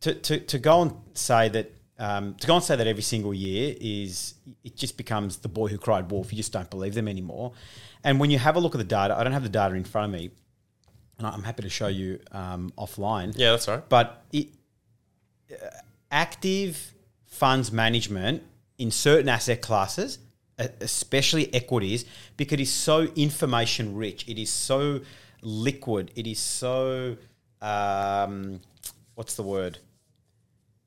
to, 0.00 0.14
to, 0.14 0.40
to 0.40 0.58
go 0.58 0.82
and 0.82 0.92
say 1.14 1.48
that 1.50 1.72
um, 1.98 2.34
to 2.34 2.46
go 2.46 2.56
and 2.56 2.64
say 2.64 2.76
that 2.76 2.86
every 2.86 3.02
single 3.02 3.32
year 3.32 3.74
is 3.80 4.34
it 4.64 4.76
just 4.76 4.96
becomes 4.96 5.38
the 5.38 5.48
boy 5.48 5.68
who 5.68 5.78
cried 5.78 6.10
wolf. 6.10 6.32
You 6.32 6.36
just 6.36 6.52
don't 6.52 6.68
believe 6.70 6.94
them 6.94 7.08
anymore. 7.08 7.52
And 8.02 8.18
when 8.20 8.30
you 8.30 8.38
have 8.38 8.56
a 8.56 8.60
look 8.60 8.74
at 8.74 8.78
the 8.78 8.84
data, 8.84 9.16
I 9.16 9.24
don't 9.24 9.32
have 9.32 9.42
the 9.42 9.48
data 9.48 9.74
in 9.74 9.84
front 9.84 10.12
of 10.12 10.20
me, 10.20 10.30
and 11.18 11.26
I'm 11.26 11.42
happy 11.42 11.62
to 11.62 11.70
show 11.70 11.88
you 11.88 12.20
um, 12.32 12.72
offline. 12.76 13.32
Yeah, 13.36 13.52
that's 13.52 13.68
right. 13.68 13.88
But 13.88 14.24
it, 14.32 14.48
uh, 15.50 15.66
active 16.10 16.92
funds 17.26 17.72
management 17.72 18.42
in 18.78 18.90
certain 18.90 19.28
asset 19.28 19.62
classes, 19.62 20.18
especially 20.58 21.52
equities, 21.54 22.04
because 22.36 22.54
it 22.54 22.60
is 22.60 22.72
so 22.72 23.02
information 23.16 23.96
rich, 23.96 24.28
it 24.28 24.38
is 24.38 24.50
so 24.50 25.00
liquid, 25.42 26.10
it 26.14 26.26
is 26.26 26.38
so 26.38 27.16
um, 27.62 28.60
what's 29.14 29.34
the 29.34 29.42
word? 29.42 29.78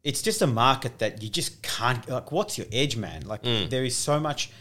It's 0.08 0.22
just 0.22 0.41
a 0.41 0.47
market 0.47 0.99
that 0.99 1.22
you 1.22 1.30
just 1.30 1.62
can't 1.62 2.08
like. 2.10 2.32
What's 2.32 2.58
your 2.58 2.68
edge, 2.72 2.95
man? 2.95 3.24
Like 3.26 3.43
there 3.70 3.84
is 3.84 3.95
so 3.95 4.20
much 4.20 4.51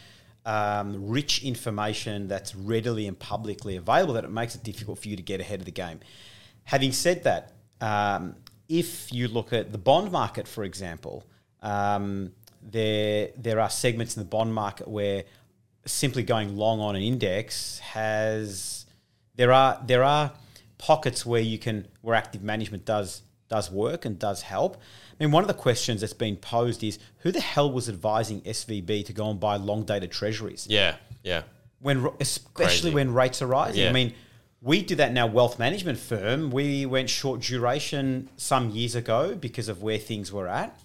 um, 0.45 1.07
rich 1.07 1.43
information 1.43 2.27
that's 2.27 2.53
readily 2.53 3.07
and 3.07 3.17
publicly 3.17 3.77
available 3.77 4.13
that 4.15 4.25
it 4.25 4.31
makes 4.31 4.55
it 4.55 4.63
difficult 4.63 4.99
for 4.99 5.07
you 5.07 5.15
to 5.15 5.23
get 5.23 5.39
ahead 5.39 5.59
of 5.59 5.65
the 5.65 5.71
game. 5.71 6.01
Having 6.65 6.91
said 6.91 7.23
that, 7.23 7.53
um, 7.79 8.35
if 8.67 9.13
you 9.13 9.29
look 9.29 9.53
at 9.53 9.71
the 9.71 9.77
bond 9.77 10.11
market, 10.11 10.49
for 10.49 10.65
example, 10.65 11.23
um, 11.61 12.33
there 12.61 13.29
there 13.37 13.61
are 13.61 13.69
segments 13.69 14.17
in 14.17 14.23
the 14.23 14.29
bond 14.29 14.53
market 14.53 14.87
where 14.87 15.23
simply 15.85 16.23
going 16.23 16.57
long 16.57 16.81
on 16.81 16.97
an 16.97 17.01
index 17.01 17.79
has 17.79 18.85
there 19.35 19.53
are 19.53 19.81
there 19.85 20.03
are 20.03 20.33
pockets 20.77 21.25
where 21.25 21.41
you 21.41 21.57
can 21.57 21.87
where 22.01 22.15
active 22.15 22.43
management 22.43 22.83
does 22.83 23.21
does 23.49 23.71
work 23.71 24.05
and 24.05 24.19
does 24.19 24.41
help. 24.41 24.77
I 25.19 25.23
mean, 25.23 25.31
one 25.31 25.43
of 25.43 25.47
the 25.47 25.53
questions 25.53 26.01
that's 26.01 26.13
been 26.13 26.35
posed 26.35 26.83
is 26.83 26.99
who 27.19 27.31
the 27.31 27.41
hell 27.41 27.71
was 27.71 27.89
advising 27.89 28.41
SVB 28.41 29.05
to 29.05 29.13
go 29.13 29.29
and 29.31 29.39
buy 29.39 29.55
long 29.57 29.83
dated 29.83 30.11
treasuries? 30.11 30.67
Yeah, 30.69 30.95
yeah. 31.23 31.43
when 31.79 32.07
especially 32.19 32.91
Crazy. 32.91 32.93
when 32.95 33.13
rates 33.13 33.41
are 33.41 33.47
rising. 33.47 33.87
I 33.87 33.91
mean, 33.91 34.13
we 34.61 34.81
did 34.83 34.97
that 34.99 35.09
in 35.11 35.17
our 35.17 35.29
wealth 35.29 35.57
management 35.59 35.97
firm. 35.99 36.51
We 36.51 36.85
went 36.85 37.09
short 37.09 37.41
duration 37.41 38.29
some 38.37 38.69
years 38.71 38.95
ago 38.95 39.35
because 39.35 39.69
of 39.69 39.81
where 39.83 39.97
things 39.97 40.31
were 40.31 40.47
at. 40.47 40.79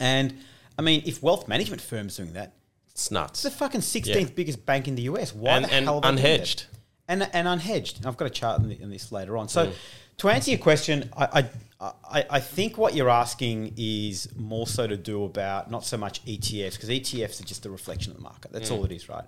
And 0.00 0.34
I 0.78 0.82
mean, 0.82 1.02
if 1.06 1.22
wealth 1.22 1.48
management 1.48 1.80
firms 1.82 2.16
doing 2.16 2.32
that, 2.34 2.52
It's 2.90 3.10
nuts. 3.10 3.44
it's 3.44 3.54
the 3.54 3.58
fucking 3.58 3.80
sixteenth 3.82 4.34
biggest 4.34 4.64
bank 4.66 4.88
in 4.88 4.94
the 4.94 5.02
US. 5.02 5.34
Why 5.34 5.56
And- 5.56 5.64
the 5.64 5.72
and 5.72 5.84
hell 5.84 6.00
doing 6.00 6.16
that? 6.16 6.22
unhedged. 6.24 6.64
And 7.08 7.22
and 7.32 7.46
unhedged. 7.48 7.98
And 7.98 8.06
I've 8.06 8.16
got 8.16 8.26
a 8.26 8.30
chart 8.30 8.60
in, 8.60 8.68
the, 8.68 8.82
on 8.82 8.90
this 8.90 9.12
later 9.12 9.36
on. 9.36 9.46
Mm. 9.46 9.72
To 10.18 10.28
answer 10.28 10.50
your 10.50 10.58
question, 10.60 11.10
I, 11.16 11.48
I 11.80 11.90
I 12.10 12.24
I 12.30 12.40
think 12.40 12.78
what 12.78 12.94
you're 12.94 13.10
asking 13.10 13.74
is 13.76 14.28
more 14.36 14.66
so 14.66 14.86
to 14.86 14.96
do 14.96 15.24
about 15.24 15.70
not 15.70 15.84
so 15.84 15.96
much 15.98 16.24
ETFs 16.24 16.72
because 16.74 16.88
ETFs 16.88 17.40
are 17.40 17.44
just 17.44 17.66
a 17.66 17.70
reflection 17.70 18.12
of 18.12 18.16
the 18.16 18.22
market. 18.22 18.52
That's 18.52 18.70
Mm. 18.70 18.76
all 18.78 18.84
it 18.86 18.92
is, 18.92 19.08
right? 19.08 19.24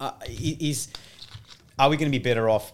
Uh, 0.00 0.12
is 0.26 0.88
are 1.78 1.90
we 1.90 1.96
going 1.96 2.10
to 2.10 2.18
be 2.18 2.22
better 2.22 2.48
off 2.48 2.72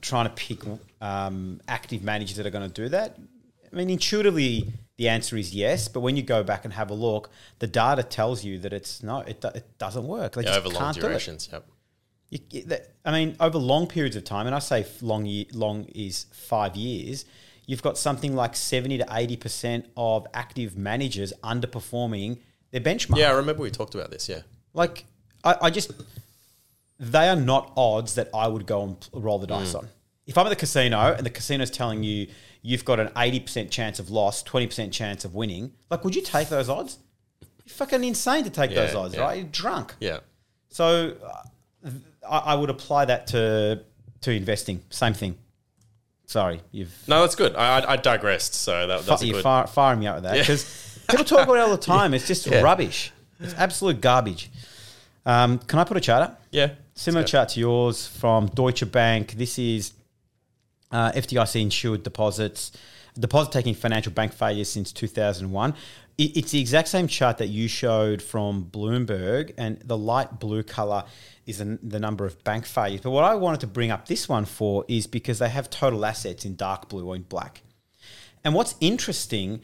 trying 0.00 0.26
to 0.28 0.32
pick 0.34 0.60
um, 1.00 1.60
active 1.66 2.02
managers 2.02 2.36
that 2.36 2.46
are 2.46 2.50
going 2.50 2.68
to 2.68 2.82
do 2.82 2.88
that? 2.90 3.16
I 3.72 3.76
mean, 3.76 3.90
intuitively, 3.90 4.72
the 4.96 5.08
answer 5.08 5.36
is 5.36 5.54
yes. 5.54 5.88
But 5.88 6.00
when 6.00 6.16
you 6.16 6.22
go 6.22 6.42
back 6.44 6.64
and 6.64 6.72
have 6.74 6.90
a 6.90 6.94
look, 6.94 7.28
the 7.58 7.66
data 7.66 8.02
tells 8.02 8.44
you 8.44 8.58
that 8.60 8.72
it's 8.72 9.02
no, 9.02 9.20
it, 9.20 9.44
it 9.44 9.78
doesn't 9.78 10.06
work. 10.06 10.32
They 10.34 10.42
Yeah, 10.42 10.48
just 10.48 10.58
over 10.60 10.68
long 10.68 10.78
can't 10.78 10.94
do 10.96 11.00
it. 11.00 11.08
durations. 11.08 11.48
Yep. 11.52 11.66
You, 12.30 12.62
that- 12.64 12.92
I 13.04 13.12
mean, 13.12 13.36
over 13.38 13.56
long 13.58 13.86
periods 13.86 14.16
of 14.16 14.24
time, 14.24 14.46
and 14.46 14.54
I 14.54 14.58
say 14.58 14.84
long 15.00 15.26
year, 15.26 15.44
long 15.52 15.84
is 15.94 16.26
five 16.32 16.74
years. 16.74 17.24
You've 17.66 17.82
got 17.82 17.98
something 17.98 18.34
like 18.34 18.54
seventy 18.56 18.98
to 18.98 19.06
eighty 19.12 19.36
percent 19.36 19.86
of 19.96 20.26
active 20.34 20.76
managers 20.76 21.32
underperforming 21.44 22.38
their 22.72 22.80
benchmark. 22.80 23.18
Yeah, 23.18 23.30
I 23.30 23.34
remember 23.34 23.62
we 23.62 23.70
talked 23.70 23.94
about 23.94 24.10
this. 24.10 24.28
Yeah. 24.28 24.40
Like, 24.74 25.04
I, 25.44 25.56
I 25.62 25.70
just, 25.70 25.92
they 26.98 27.28
are 27.28 27.36
not 27.36 27.72
odds 27.76 28.14
that 28.14 28.28
I 28.34 28.48
would 28.48 28.66
go 28.66 28.82
and 28.82 29.08
roll 29.12 29.38
the 29.38 29.46
dice 29.46 29.72
Mm. 29.72 29.78
on. 29.80 29.88
If 30.26 30.36
I'm 30.36 30.46
at 30.46 30.50
the 30.50 30.56
casino 30.56 31.14
and 31.16 31.24
the 31.24 31.30
casino's 31.30 31.70
telling 31.70 32.02
you 32.02 32.26
you've 32.62 32.84
got 32.84 32.98
an 32.98 33.08
80% 33.08 33.70
chance 33.70 34.00
of 34.00 34.10
loss, 34.10 34.42
20% 34.42 34.90
chance 34.92 35.24
of 35.24 35.34
winning, 35.34 35.72
like, 35.88 36.02
would 36.04 36.16
you 36.16 36.22
take 36.22 36.48
those 36.48 36.68
odds? 36.68 36.98
You're 37.64 37.74
fucking 37.74 38.02
insane 38.02 38.42
to 38.44 38.50
take 38.50 38.74
those 38.74 38.94
odds, 38.94 39.14
yeah. 39.14 39.20
right? 39.20 39.38
You're 39.38 39.46
drunk. 39.46 39.94
Yeah. 40.00 40.18
So 40.68 41.14
uh, 41.24 41.90
I, 42.28 42.38
I 42.38 42.54
would 42.54 42.70
apply 42.70 43.04
that 43.06 43.26
to 43.28 43.82
to 44.22 44.30
investing. 44.30 44.82
Same 44.90 45.14
thing. 45.14 45.36
Sorry, 46.26 46.60
you've 46.72 46.92
No, 47.06 47.20
that's 47.20 47.36
good. 47.36 47.54
I, 47.54 47.78
I, 47.80 47.92
I 47.92 47.96
digressed. 47.96 48.54
So 48.54 48.86
that, 48.88 49.06
that's 49.06 49.22
a 49.22 49.26
you're 49.26 49.34
good. 49.34 49.42
fire, 49.44 49.66
firing 49.68 50.00
me 50.00 50.06
out 50.08 50.16
with 50.16 50.24
that 50.24 50.34
Yeah. 50.36 50.42
because 50.42 50.98
people 51.08 51.24
talk 51.24 51.44
about 51.44 51.54
it 51.56 51.60
all 51.60 51.70
the 51.70 51.76
time. 51.94 52.14
It's 52.14 52.26
just 52.26 52.46
Yeah. 52.48 52.62
rubbish. 52.62 53.12
It's 53.38 53.54
absolute 53.54 54.00
garbage. 54.00 54.50
Um, 55.24 55.58
can 55.58 55.78
I 55.78 55.84
put 55.84 55.96
a 55.96 56.00
chart 56.00 56.22
up? 56.22 56.42
yeah. 56.50 56.70
Similar 56.98 57.24
chart 57.24 57.50
to 57.50 57.60
yours 57.60 58.06
from 58.06 58.46
Deutsche 58.46 58.90
Bank. 58.90 59.32
This 59.32 59.58
is 59.58 59.92
uh, 60.90 61.12
FDIC 61.12 61.60
insured 61.60 62.02
deposits, 62.02 62.72
deposit 63.18 63.52
taking 63.52 63.74
financial 63.74 64.12
bank 64.12 64.32
failures 64.32 64.70
since 64.70 64.92
2001. 64.92 65.74
It, 66.18 66.36
it's 66.36 66.50
the 66.50 66.60
exact 66.60 66.88
same 66.88 67.08
chart 67.08 67.38
that 67.38 67.48
you 67.48 67.68
showed 67.68 68.22
from 68.22 68.64
Bloomberg, 68.64 69.52
and 69.58 69.80
the 69.84 69.96
light 69.96 70.38
blue 70.38 70.62
color 70.62 71.04
is 71.46 71.58
the, 71.58 71.78
the 71.82 72.00
number 72.00 72.24
of 72.24 72.42
bank 72.44 72.66
failures. 72.66 73.00
But 73.02 73.10
what 73.10 73.24
I 73.24 73.34
wanted 73.34 73.60
to 73.60 73.66
bring 73.66 73.90
up 73.90 74.06
this 74.06 74.28
one 74.28 74.44
for 74.44 74.84
is 74.88 75.06
because 75.06 75.38
they 75.38 75.48
have 75.48 75.70
total 75.70 76.04
assets 76.04 76.44
in 76.44 76.56
dark 76.56 76.88
blue 76.88 77.06
or 77.06 77.16
in 77.16 77.22
black. 77.22 77.62
And 78.44 78.54
what's 78.54 78.74
interesting, 78.80 79.60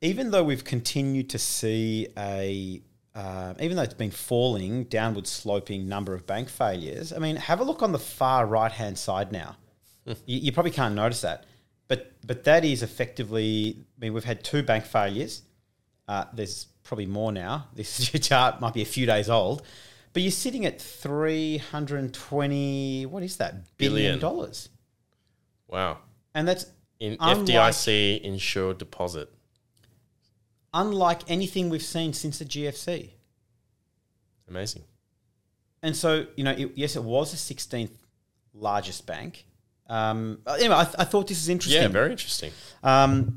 even 0.00 0.30
though 0.30 0.44
we've 0.44 0.64
continued 0.64 1.30
to 1.30 1.38
see 1.38 2.08
a, 2.16 2.82
uh, 3.14 3.54
even 3.60 3.76
though 3.76 3.82
it's 3.82 3.94
been 3.94 4.10
falling, 4.10 4.84
downward 4.84 5.26
sloping 5.26 5.88
number 5.88 6.14
of 6.14 6.26
bank 6.26 6.48
failures, 6.48 7.12
I 7.12 7.18
mean, 7.18 7.36
have 7.36 7.60
a 7.60 7.64
look 7.64 7.82
on 7.82 7.92
the 7.92 7.98
far 7.98 8.46
right 8.46 8.72
hand 8.72 8.98
side 8.98 9.32
now. 9.32 9.56
you, 10.04 10.14
you 10.26 10.52
probably 10.52 10.72
can't 10.72 10.94
notice 10.94 11.20
that, 11.22 11.44
but 11.88 12.12
but 12.26 12.44
that 12.44 12.64
is 12.64 12.82
effectively. 12.82 13.78
I 13.96 14.00
mean, 14.00 14.14
we've 14.14 14.24
had 14.24 14.42
two 14.44 14.62
bank 14.62 14.84
failures. 14.84 15.42
Uh, 16.08 16.24
there's 16.34 16.66
probably 16.82 17.06
more 17.06 17.32
now. 17.32 17.66
This 17.74 18.10
chart 18.10 18.60
might 18.60 18.74
be 18.74 18.82
a 18.82 18.86
few 18.86 19.06
days 19.06 19.30
old, 19.30 19.62
but 20.12 20.22
you're 20.22 20.30
sitting 20.32 20.66
at 20.66 20.80
three 20.80 21.58
hundred 21.58 22.00
and 22.00 22.12
twenty. 22.12 23.06
What 23.06 23.22
is 23.22 23.36
that? 23.38 23.76
Billion 23.78 23.94
Billion. 23.96 24.18
dollars, 24.18 24.68
Wow. 25.68 25.98
and 26.34 26.46
that's 26.46 26.66
In 27.00 27.16
Unlike- 27.20 27.46
FDIC 27.48 28.20
insured 28.22 28.78
deposit. 28.78 29.28
unlike 30.74 31.20
anything 31.28 31.68
we've 31.70 31.82
seen 31.82 32.12
since 32.12 32.38
the 32.38 32.44
GFC. 32.44 33.10
Amazing. 34.48 34.82
And 35.82 35.96
so, 35.96 36.26
you 36.36 36.44
know, 36.44 36.52
it, 36.52 36.72
yes, 36.76 36.96
it 36.96 37.02
was 37.04 37.30
the 37.32 37.54
16th 37.54 37.90
largest 38.54 39.06
bank. 39.06 39.44
Um, 39.88 40.38
anyway, 40.46 40.76
I, 40.76 40.84
th- 40.84 40.96
I 40.98 41.04
thought 41.04 41.26
this 41.26 41.38
is 41.42 41.48
interesting. 41.48 41.82
Yeah, 41.82 41.88
very 41.88 42.12
interesting. 42.12 42.52
Um, 42.82 43.36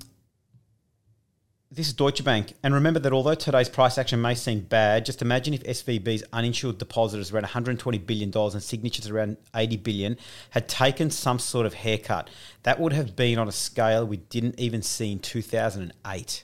this 1.76 1.88
is 1.88 1.94
Deutsche 1.94 2.24
Bank. 2.24 2.54
And 2.64 2.74
remember 2.74 3.00
that 3.02 3.12
although 3.12 3.36
today's 3.36 3.68
price 3.68 3.98
action 3.98 4.22
may 4.22 4.34
seem 4.34 4.62
bad, 4.62 5.06
just 5.06 5.22
imagine 5.22 5.54
if 5.54 5.64
SVB's 5.64 6.24
uninsured 6.32 6.78
depositors 6.78 7.32
around 7.32 7.46
$120 7.46 8.06
billion 8.06 8.32
and 8.34 8.64
signatures 8.64 9.10
around 9.10 9.38
$80 9.54 9.84
billion 9.84 10.18
had 10.52 10.70
taken 10.70 11.12
some 11.12 11.38
sort 11.38 11.66
of 11.66 11.74
haircut. 11.74 12.30
That 12.64 12.80
would 12.80 12.94
have 12.94 13.16
been 13.16 13.38
on 13.38 13.50
a 13.50 13.52
scale 13.52 14.06
we 14.06 14.18
didn't 14.18 14.58
even 14.58 14.82
see 14.82 15.12
in 15.12 15.20
2008. 15.20 16.44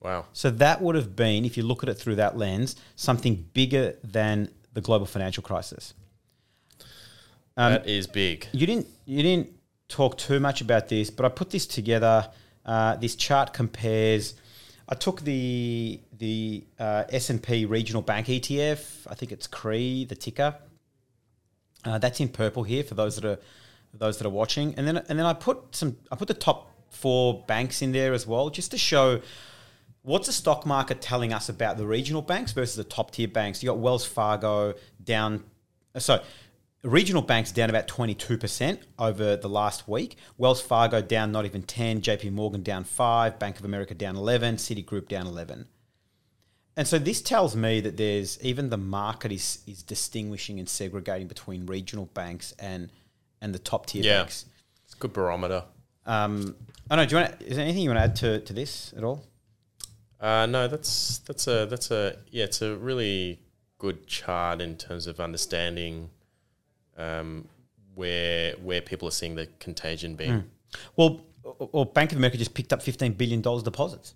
Wow. 0.00 0.26
So 0.32 0.50
that 0.50 0.80
would 0.80 0.94
have 0.94 1.16
been, 1.16 1.44
if 1.44 1.56
you 1.56 1.64
look 1.64 1.82
at 1.82 1.88
it 1.88 1.94
through 1.94 2.16
that 2.16 2.38
lens, 2.38 2.76
something 2.94 3.48
bigger 3.52 3.96
than 4.04 4.50
the 4.72 4.80
global 4.80 5.06
financial 5.06 5.42
crisis. 5.42 5.94
Um, 7.56 7.72
that 7.72 7.86
is 7.88 8.06
big. 8.06 8.46
You 8.52 8.66
didn't 8.66 8.86
you 9.04 9.22
didn't 9.22 9.50
talk 9.88 10.16
too 10.16 10.38
much 10.38 10.60
about 10.60 10.88
this, 10.88 11.10
but 11.10 11.26
I 11.26 11.28
put 11.28 11.50
this 11.50 11.66
together. 11.66 12.30
Uh, 12.64 12.94
this 12.96 13.16
chart 13.16 13.52
compares. 13.52 14.34
I 14.90 14.96
took 14.96 15.20
the 15.22 16.00
the 16.18 16.64
uh, 16.78 17.04
S 17.10 17.30
and 17.30 17.40
P 17.42 17.64
regional 17.64 18.02
bank 18.02 18.26
ETF. 18.26 19.06
I 19.08 19.14
think 19.14 19.30
it's 19.30 19.46
KRE, 19.46 20.08
the 20.08 20.16
ticker. 20.16 20.56
Uh, 21.84 21.98
that's 21.98 22.20
in 22.20 22.28
purple 22.28 22.64
here 22.64 22.82
for 22.82 22.94
those 22.94 23.14
that 23.16 23.24
are 23.24 23.38
those 23.94 24.18
that 24.18 24.26
are 24.26 24.30
watching, 24.30 24.74
and 24.76 24.86
then 24.86 24.96
and 24.96 25.18
then 25.18 25.26
I 25.26 25.32
put 25.32 25.74
some. 25.74 25.96
I 26.10 26.16
put 26.16 26.28
the 26.28 26.34
top 26.34 26.72
four 26.90 27.44
banks 27.46 27.82
in 27.82 27.92
there 27.92 28.12
as 28.12 28.26
well, 28.26 28.50
just 28.50 28.72
to 28.72 28.78
show 28.78 29.20
what's 30.02 30.26
the 30.26 30.32
stock 30.32 30.66
market 30.66 31.00
telling 31.00 31.32
us 31.32 31.48
about 31.48 31.76
the 31.76 31.86
regional 31.86 32.22
banks 32.22 32.52
versus 32.52 32.74
the 32.74 32.84
top 32.84 33.12
tier 33.12 33.28
banks. 33.28 33.62
You 33.62 33.68
got 33.68 33.78
Wells 33.78 34.04
Fargo 34.04 34.74
down. 35.04 35.44
uh, 35.94 36.00
So 36.00 36.22
regional 36.82 37.22
banks 37.22 37.52
down 37.52 37.68
about 37.70 37.86
22% 37.88 38.78
over 38.98 39.36
the 39.36 39.48
last 39.48 39.86
week. 39.88 40.16
Wells 40.38 40.60
Fargo 40.60 41.02
down 41.02 41.32
not 41.32 41.44
even 41.44 41.62
10, 41.62 42.00
JP 42.00 42.32
Morgan 42.32 42.62
down 42.62 42.84
5, 42.84 43.38
Bank 43.38 43.58
of 43.58 43.64
America 43.64 43.94
down 43.94 44.16
11, 44.16 44.56
Citigroup 44.56 45.08
down 45.08 45.26
11. 45.26 45.66
And 46.76 46.88
so 46.88 46.98
this 46.98 47.20
tells 47.20 47.54
me 47.54 47.80
that 47.80 47.96
there's 47.96 48.42
even 48.42 48.70
the 48.70 48.78
market 48.78 49.32
is 49.32 49.58
is 49.66 49.82
distinguishing 49.82 50.58
and 50.58 50.68
segregating 50.68 51.26
between 51.26 51.66
regional 51.66 52.06
banks 52.14 52.52
and 52.58 52.90
and 53.42 53.54
the 53.54 53.58
top 53.58 53.86
tier 53.86 54.02
Yeah. 54.02 54.20
banks. 54.20 54.46
It's 54.84 54.94
a 54.94 54.96
good 54.96 55.12
barometer. 55.12 55.64
Um, 56.06 56.56
I 56.90 56.96
don't 56.96 57.04
know. 57.04 57.08
Do 57.08 57.16
you 57.16 57.22
want? 57.22 57.38
To, 57.40 57.46
is 57.46 57.56
there 57.56 57.64
anything 57.64 57.82
you 57.82 57.90
want 57.90 57.98
to 57.98 58.04
add 58.04 58.16
to, 58.16 58.40
to 58.46 58.52
this 58.52 58.94
at 58.96 59.04
all? 59.04 59.26
Uh, 60.20 60.46
no, 60.46 60.68
that's 60.68 61.18
that's 61.18 61.46
a 61.48 61.66
that's 61.66 61.90
a 61.90 62.16
yeah, 62.30 62.44
it's 62.44 62.62
a 62.62 62.76
really 62.76 63.40
good 63.78 64.06
chart 64.06 64.60
in 64.62 64.76
terms 64.76 65.06
of 65.06 65.20
understanding 65.20 66.08
um, 67.00 67.48
where 67.94 68.54
where 68.62 68.80
people 68.80 69.08
are 69.08 69.12
seeing 69.12 69.34
the 69.34 69.48
contagion 69.58 70.14
being. 70.14 70.44
Well, 70.96 71.20
or 71.42 71.86
Bank 71.86 72.12
of 72.12 72.18
America 72.18 72.36
just 72.38 72.54
picked 72.54 72.72
up 72.72 72.82
fifteen 72.82 73.12
billion 73.12 73.40
dollars 73.40 73.62
deposits. 73.62 74.14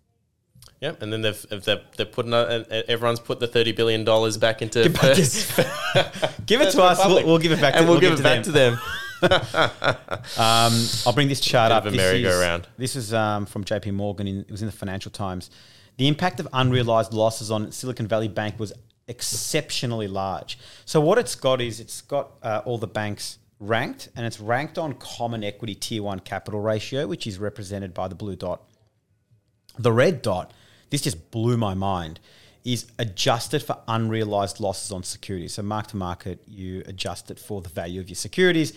Yeah, 0.80 0.94
and 1.00 1.12
then 1.12 1.22
they've 1.22 1.46
they've 1.48 1.80
they've 1.96 2.12
put 2.12 2.26
another, 2.26 2.64
everyone's 2.88 3.20
put 3.20 3.40
the 3.40 3.46
thirty 3.46 3.72
billion 3.72 4.04
dollars 4.04 4.36
back 4.36 4.62
into 4.62 4.82
Give 4.82 4.92
Give 6.46 6.60
it 6.60 6.72
to 6.72 6.82
us. 6.82 6.98
We'll, 7.06 7.24
we'll 7.24 7.38
give 7.38 7.52
it 7.52 7.60
back. 7.60 7.74
and 7.74 7.86
to, 7.86 7.90
we'll, 7.90 8.00
give 8.00 8.12
it 8.12 8.16
to 8.16 8.22
back 8.22 8.42
to 8.44 8.52
them. 8.52 8.78
Um, 10.36 10.86
I'll 11.06 11.14
bring 11.14 11.28
this 11.28 11.40
chart 11.40 11.72
up. 11.72 11.84
This 11.84 11.96
merry-go-round. 11.96 12.68
This 12.76 12.94
is 12.94 13.14
um, 13.14 13.46
from 13.46 13.64
JP 13.64 13.94
Morgan. 13.94 14.28
In, 14.28 14.40
it 14.40 14.50
was 14.50 14.60
in 14.60 14.66
the 14.66 14.72
Financial 14.72 15.10
Times. 15.10 15.50
The 15.96 16.08
impact 16.08 16.40
of 16.40 16.48
unrealized 16.52 17.14
losses 17.14 17.50
on 17.50 17.72
Silicon 17.72 18.06
Valley 18.06 18.28
Bank 18.28 18.58
was 18.58 18.74
exceptionally 19.08 20.08
large. 20.08 20.58
So 20.84 21.00
what 21.00 21.18
it's 21.18 21.34
got 21.34 21.60
is 21.60 21.80
it's 21.80 22.00
got 22.00 22.32
uh, 22.42 22.62
all 22.64 22.78
the 22.78 22.86
banks 22.86 23.38
ranked, 23.60 24.08
and 24.16 24.26
it's 24.26 24.40
ranked 24.40 24.78
on 24.78 24.94
Common 24.94 25.44
Equity 25.44 25.74
Tier 25.74 26.02
One 26.02 26.20
capital 26.20 26.60
ratio, 26.60 27.06
which 27.06 27.26
is 27.26 27.38
represented 27.38 27.94
by 27.94 28.08
the 28.08 28.14
blue 28.14 28.36
dot. 28.36 28.62
The 29.78 29.92
red 29.92 30.22
dot, 30.22 30.52
this 30.90 31.02
just 31.02 31.30
blew 31.30 31.56
my 31.56 31.74
mind, 31.74 32.20
is 32.64 32.86
adjusted 32.98 33.62
for 33.62 33.78
unrealized 33.86 34.58
losses 34.58 34.90
on 34.90 35.02
securities. 35.02 35.54
So 35.54 35.62
mark 35.62 35.88
to 35.88 35.96
market, 35.96 36.42
you 36.46 36.82
adjust 36.86 37.30
it 37.30 37.38
for 37.38 37.60
the 37.60 37.68
value 37.68 38.00
of 38.00 38.08
your 38.08 38.16
securities. 38.16 38.72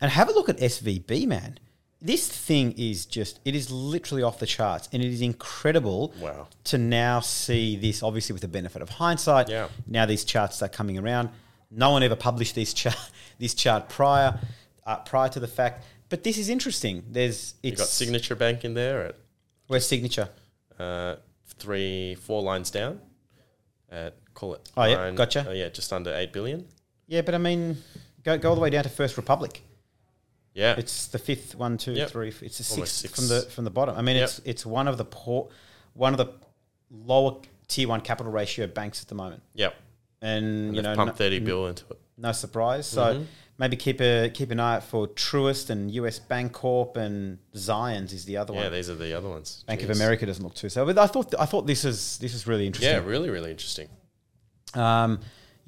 And 0.00 0.10
have 0.10 0.28
a 0.28 0.32
look 0.32 0.48
at 0.48 0.58
SVB, 0.58 1.26
man. 1.26 1.58
This 2.02 2.26
thing 2.28 2.72
is 2.78 3.04
just, 3.04 3.40
it 3.44 3.54
is 3.54 3.70
literally 3.70 4.22
off 4.22 4.38
the 4.38 4.46
charts. 4.46 4.88
And 4.92 5.02
it 5.02 5.08
is 5.12 5.20
incredible 5.20 6.14
Wow. 6.20 6.48
to 6.64 6.78
now 6.78 7.20
see 7.20 7.76
this, 7.76 8.02
obviously 8.02 8.32
with 8.32 8.42
the 8.42 8.48
benefit 8.48 8.80
of 8.80 8.88
hindsight. 8.88 9.48
Yeah. 9.50 9.68
Now 9.86 10.06
these 10.06 10.24
charts 10.24 10.56
start 10.56 10.72
coming 10.72 10.98
around. 10.98 11.28
No 11.70 11.90
one 11.90 12.02
ever 12.02 12.16
published 12.16 12.54
this 12.54 12.72
chart, 12.72 12.96
this 13.38 13.52
chart 13.54 13.88
prior, 13.88 14.38
uh, 14.86 14.96
prior 14.96 15.28
to 15.28 15.40
the 15.40 15.46
fact. 15.48 15.84
But 16.08 16.24
this 16.24 16.38
is 16.38 16.48
interesting. 16.48 17.04
There's, 17.10 17.54
You 17.62 17.72
it's, 17.72 17.80
got 17.80 17.88
Signature 17.88 18.34
Bank 18.34 18.64
in 18.64 18.74
there 18.74 19.04
at 19.06 19.16
where's 19.68 19.86
signature? 19.86 20.28
uh, 20.78 21.16
three 21.58 22.14
four 22.16 22.42
lines 22.42 22.70
down. 22.70 23.00
At 23.90 24.14
call 24.34 24.54
it. 24.54 24.68
Oh, 24.76 24.84
yeah, 24.84 25.10
gotcha. 25.10 25.44
oh, 25.48 25.52
yeah, 25.52 25.68
just 25.68 25.92
under 25.92 26.14
eight 26.14 26.32
billion. 26.32 26.64
Yeah, 27.08 27.20
but 27.22 27.34
I 27.34 27.38
mean, 27.38 27.76
go, 28.24 28.38
go 28.38 28.48
all 28.50 28.54
the 28.54 28.60
way 28.60 28.70
down 28.70 28.84
to 28.84 28.88
First 28.88 29.16
Republic. 29.16 29.62
Yeah, 30.54 30.74
It's 30.76 31.06
the 31.06 31.18
fifth 31.18 31.54
one, 31.54 31.78
two, 31.78 31.92
Yep. 31.92 32.10
three. 32.10 32.28
It's 32.42 32.58
the 32.58 32.64
sixth 32.64 32.92
six. 32.96 33.14
from 33.14 33.28
the 33.28 33.42
from 33.42 33.64
the 33.64 33.70
bottom. 33.70 33.96
I 33.96 34.02
mean, 34.02 34.16
Yep. 34.16 34.24
it's 34.28 34.40
it's 34.44 34.66
one 34.66 34.88
of 34.88 34.98
the 34.98 35.04
poor, 35.04 35.48
one 35.94 36.12
of 36.12 36.18
the 36.18 36.32
lower 36.90 37.36
tier 37.68 37.86
one 37.88 38.00
capital 38.00 38.32
ratio 38.32 38.66
banks 38.66 39.00
at 39.00 39.08
the 39.08 39.14
moment, 39.14 39.42
yep. 39.54 39.76
and 40.20 40.44
And 40.44 40.76
you 40.76 40.82
know, 40.82 40.96
pumped 40.96 41.14
no, 41.14 41.16
thirty 41.24 41.38
bill 41.38 41.66
into 41.68 41.84
it. 41.90 41.98
no 42.16 42.32
surprise. 42.32 42.86
So 42.86 43.02
Mhm. 43.14 43.26
maybe 43.58 43.76
keep 43.76 44.00
a 44.00 44.28
keep 44.30 44.50
an 44.50 44.58
eye 44.58 44.76
out 44.76 44.82
for 44.84 45.06
Truist 45.06 45.70
and 45.70 45.88
US 45.92 46.18
Bancorp 46.18 46.96
and 46.96 47.38
Zions 47.54 48.12
is 48.12 48.24
the 48.24 48.36
other 48.36 48.52
Yeah, 48.52 48.56
one. 48.64 48.64
Yeah, 48.72 48.76
these 48.76 48.90
are 48.90 48.96
the 48.96 49.14
other 49.14 49.28
ones. 49.28 49.62
Bank 49.68 49.82
of 49.84 49.90
America 49.90 50.26
doesn't 50.26 50.42
look 50.42 50.54
too 50.54 50.68
so, 50.68 50.84
but 50.84 50.98
I 50.98 51.06
thought 51.06 51.32
I 51.38 51.46
thought 51.46 51.68
this 51.68 51.84
is 51.84 52.18
this 52.18 52.34
is 52.34 52.48
really 52.48 52.66
interesting. 52.66 52.92
Yeah, 52.92 53.04
really, 53.08 53.30
really 53.30 53.52
interesting. 53.52 53.88
Um, 54.74 55.20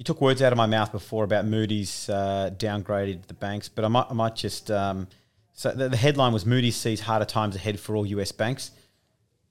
you 0.03 0.05
took 0.05 0.19
words 0.19 0.41
out 0.41 0.51
of 0.51 0.57
my 0.57 0.65
mouth 0.65 0.91
before 0.91 1.23
about 1.23 1.45
Moody's 1.45 2.09
uh, 2.09 2.49
downgraded 2.57 3.27
the 3.27 3.33
banks, 3.33 3.69
but 3.69 3.85
I 3.85 3.87
might, 3.87 4.05
I 4.09 4.13
might 4.13 4.35
just. 4.35 4.69
Um, 4.69 5.07
so 5.53 5.71
the, 5.71 5.87
the 5.87 5.95
headline 5.95 6.33
was 6.33 6.45
Moody's 6.45 6.75
sees 6.75 6.99
harder 6.99 7.23
times 7.23 7.55
ahead 7.55 7.79
for 7.79 7.95
all 7.95 8.05
US 8.05 8.33
banks. 8.33 8.71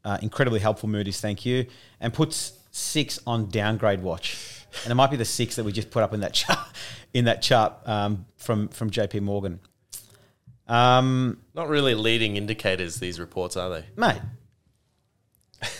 Uh, 0.04 0.18
incredibly 0.20 0.60
helpful, 0.60 0.90
Moody's, 0.90 1.22
thank 1.22 1.46
you. 1.46 1.64
And 2.00 2.12
puts 2.12 2.52
six 2.70 3.18
on 3.26 3.48
downgrade 3.48 4.02
watch. 4.02 4.66
And 4.82 4.90
it 4.90 4.94
might 4.94 5.10
be 5.10 5.16
the 5.16 5.24
six 5.24 5.56
that 5.56 5.64
we 5.64 5.72
just 5.72 5.90
put 5.90 6.02
up 6.02 6.12
in 6.12 6.20
that 6.20 6.34
chart, 6.34 6.58
in 7.14 7.24
that 7.24 7.40
chart 7.40 7.72
um, 7.86 8.26
from, 8.36 8.68
from 8.68 8.90
JP 8.90 9.22
Morgan. 9.22 9.58
Um, 10.68 11.38
Not 11.54 11.70
really 11.70 11.94
leading 11.94 12.36
indicators, 12.36 12.96
these 12.96 13.18
reports, 13.18 13.56
are 13.56 13.70
they? 13.70 13.84
mate. 13.96 14.20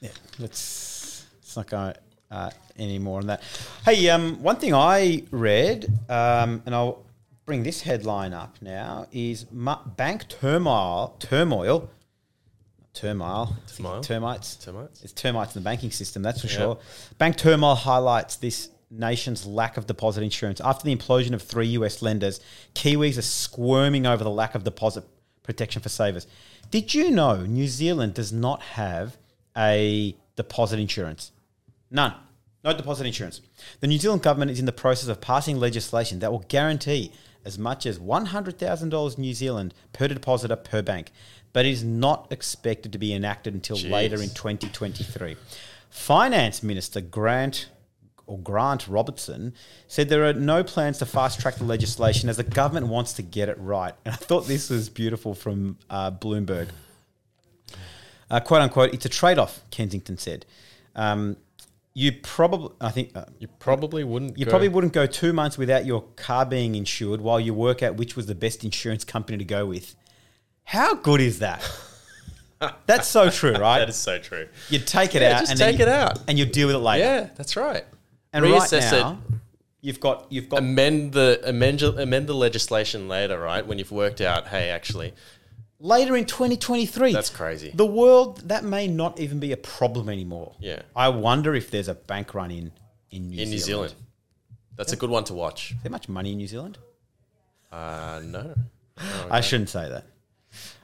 yeah, 0.00 0.08
let's, 0.38 1.26
let's 1.42 1.56
not 1.56 1.66
go 1.66 1.92
uh, 2.32 2.50
any 2.78 2.98
more 2.98 3.20
on 3.20 3.26
that. 3.26 3.42
Hey, 3.84 4.08
um, 4.08 4.42
one 4.42 4.56
thing 4.56 4.74
I 4.74 5.22
read, 5.30 5.86
um, 6.08 6.62
and 6.66 6.74
I'll 6.74 7.04
bring 7.44 7.62
this 7.62 7.82
headline 7.82 8.32
up 8.32 8.56
now, 8.62 9.06
is 9.12 9.44
bank 9.44 10.28
turmoil, 10.28 11.16
turmoil, 11.20 11.90
turmoil, 12.94 13.56
Turmoil? 13.74 14.00
termites, 14.02 14.56
Termites? 14.56 15.02
It's 15.04 15.12
termites 15.12 15.54
in 15.56 15.62
the 15.62 15.64
banking 15.64 15.90
system, 15.90 16.22
that's 16.22 16.40
for 16.40 16.46
Yeah. 16.48 16.52
sure. 16.56 16.78
Bank 17.18 17.36
turmoil 17.36 17.74
highlights 17.74 18.36
this 18.36 18.70
nation's 18.90 19.46
lack 19.46 19.76
of 19.78 19.86
deposit 19.86 20.22
insurance. 20.22 20.60
After 20.60 20.84
the 20.84 20.94
implosion 20.94 21.32
of 21.32 21.42
three 21.42 21.68
US 21.68 22.02
lenders, 22.02 22.40
Kiwis 22.74 23.16
are 23.16 23.22
squirming 23.22 24.06
over 24.06 24.22
the 24.22 24.30
lack 24.30 24.54
of 24.54 24.64
deposit 24.64 25.04
protection 25.42 25.80
for 25.82 25.88
savers. 25.88 26.26
Did 26.70 26.92
you 26.94 27.10
know 27.10 27.44
New 27.46 27.66
Zealand 27.68 28.14
does 28.14 28.32
not 28.32 28.62
have 28.62 29.16
a 29.56 30.14
deposit 30.36 30.78
insurance? 30.78 31.32
None. 31.92 32.14
No 32.64 32.72
deposit 32.72 33.06
insurance. 33.06 33.40
The 33.80 33.86
New 33.86 33.98
Zealand 33.98 34.22
government 34.22 34.50
is 34.50 34.58
in 34.58 34.66
the 34.66 34.72
process 34.72 35.08
of 35.08 35.20
passing 35.20 35.58
legislation 35.58 36.20
that 36.20 36.32
will 36.32 36.44
guarantee 36.48 37.12
as 37.44 37.58
much 37.58 37.86
as 37.86 37.98
$100,000 37.98 39.18
New 39.18 39.34
Zealand 39.34 39.74
per 39.92 40.08
depositor 40.08 40.56
per 40.56 40.80
bank, 40.80 41.10
but 41.52 41.66
it 41.66 41.70
is 41.70 41.84
not 41.84 42.30
expected 42.30 42.92
to 42.92 42.98
be 42.98 43.12
enacted 43.12 43.52
until 43.52 43.76
Jeez. 43.76 43.90
later 43.90 44.22
in 44.22 44.30
2023. 44.30 45.36
Finance 45.90 46.62
Minister 46.62 47.00
Grant 47.00 47.68
or 48.26 48.38
Grant 48.38 48.86
Robertson 48.86 49.52
said 49.88 50.08
there 50.08 50.24
are 50.24 50.32
no 50.32 50.62
plans 50.62 50.98
to 50.98 51.06
fast 51.06 51.40
track 51.40 51.56
the 51.56 51.64
legislation 51.64 52.28
as 52.28 52.36
the 52.36 52.44
government 52.44 52.86
wants 52.86 53.12
to 53.14 53.22
get 53.22 53.48
it 53.48 53.58
right. 53.58 53.94
And 54.04 54.14
I 54.14 54.16
thought 54.16 54.46
this 54.46 54.70
was 54.70 54.88
beautiful 54.88 55.34
from 55.34 55.78
uh, 55.90 56.12
Bloomberg. 56.12 56.68
Uh, 58.30 58.40
quote 58.40 58.62
unquote, 58.62 58.94
it's 58.94 59.04
a 59.04 59.10
trade 59.10 59.38
off, 59.38 59.60
Kensington 59.70 60.16
said. 60.16 60.46
Um, 60.94 61.36
you 61.94 62.12
probably, 62.12 62.70
I 62.80 62.90
think, 62.90 63.14
uh, 63.16 63.24
You 63.38 63.48
probably 63.58 64.02
wouldn't. 64.04 64.38
you 64.38 64.44
go- 64.46 64.50
probably 64.50 64.68
wouldn't 64.68 64.92
go 64.94 65.06
two 65.06 65.32
months 65.32 65.58
without 65.58 65.84
your 65.84 66.02
car 66.16 66.46
being 66.46 66.74
insured 66.74 67.20
while 67.20 67.38
you 67.40 67.52
work 67.54 67.82
out 67.82 67.96
which 67.96 68.16
was 68.16 68.26
the 68.26 68.34
best 68.34 68.64
insurance 68.64 69.04
company 69.04 69.36
to 69.38 69.44
go 69.44 69.66
with. 69.66 69.94
How 70.64 70.94
good 70.94 71.20
is 71.20 71.38
that? 71.40 71.60
That's 72.86 73.08
so 73.08 73.28
true, 73.28 73.52
right? 73.54 73.80
That 73.80 73.88
is 73.88 73.96
so 73.96 74.18
true. 74.18 74.48
you 74.70 74.78
take 74.78 75.14
it 75.16 75.22
Yeah, 75.22 75.32
out 75.32 75.40
just 75.40 75.50
and 75.52 75.58
take 75.60 75.78
you- 75.78 75.82
it 75.84 75.88
out. 75.88 76.20
and 76.28 76.38
you 76.38 76.46
deal 76.46 76.68
with 76.68 76.76
it 76.76 76.78
later. 76.80 77.04
Yeah, 77.04 77.28
that's 77.36 77.56
right. 77.56 77.84
And 78.32 78.44
Reassess 78.44 78.92
right 78.92 79.00
now, 79.00 79.18
you've 79.80 79.98
got 80.00 80.26
you've 80.30 80.48
got 80.48 80.60
Amend 80.60 81.12
the 81.12 81.40
amend 81.44 81.82
amend 81.82 82.28
the 82.28 82.34
legislation 82.34 83.08
later, 83.08 83.38
right? 83.40 83.66
When 83.66 83.78
you've 83.78 83.90
worked 83.90 84.20
out, 84.20 84.46
hey, 84.46 84.70
actually, 84.70 85.12
later 85.82 86.16
in 86.16 86.24
2023. 86.24 87.12
That's 87.12 87.28
crazy. 87.28 87.72
The 87.74 87.84
world 87.84 88.48
that 88.48 88.64
may 88.64 88.86
not 88.86 89.20
even 89.20 89.40
be 89.40 89.52
a 89.52 89.56
problem 89.56 90.08
anymore. 90.08 90.54
Yeah. 90.60 90.82
I 90.96 91.08
wonder 91.10 91.54
if 91.54 91.70
there's 91.70 91.88
a 91.88 91.94
bank 91.94 92.34
run 92.34 92.50
in 92.50 92.72
in 93.10 93.28
New 93.28 93.42
in 93.42 93.46
Zealand. 93.46 93.50
New 93.50 93.58
Zealand, 93.58 93.94
that's 94.76 94.92
a 94.92 94.96
good 94.96 95.10
one 95.10 95.24
to 95.24 95.34
watch. 95.34 95.72
Is 95.72 95.82
there 95.82 95.92
much 95.92 96.08
money 96.08 96.32
in 96.32 96.38
New 96.38 96.46
Zealand? 96.46 96.78
Uh, 97.70 98.20
no, 98.24 98.54
I 99.30 99.40
shouldn't 99.40 99.68
say 99.68 99.88
that. 99.88 100.06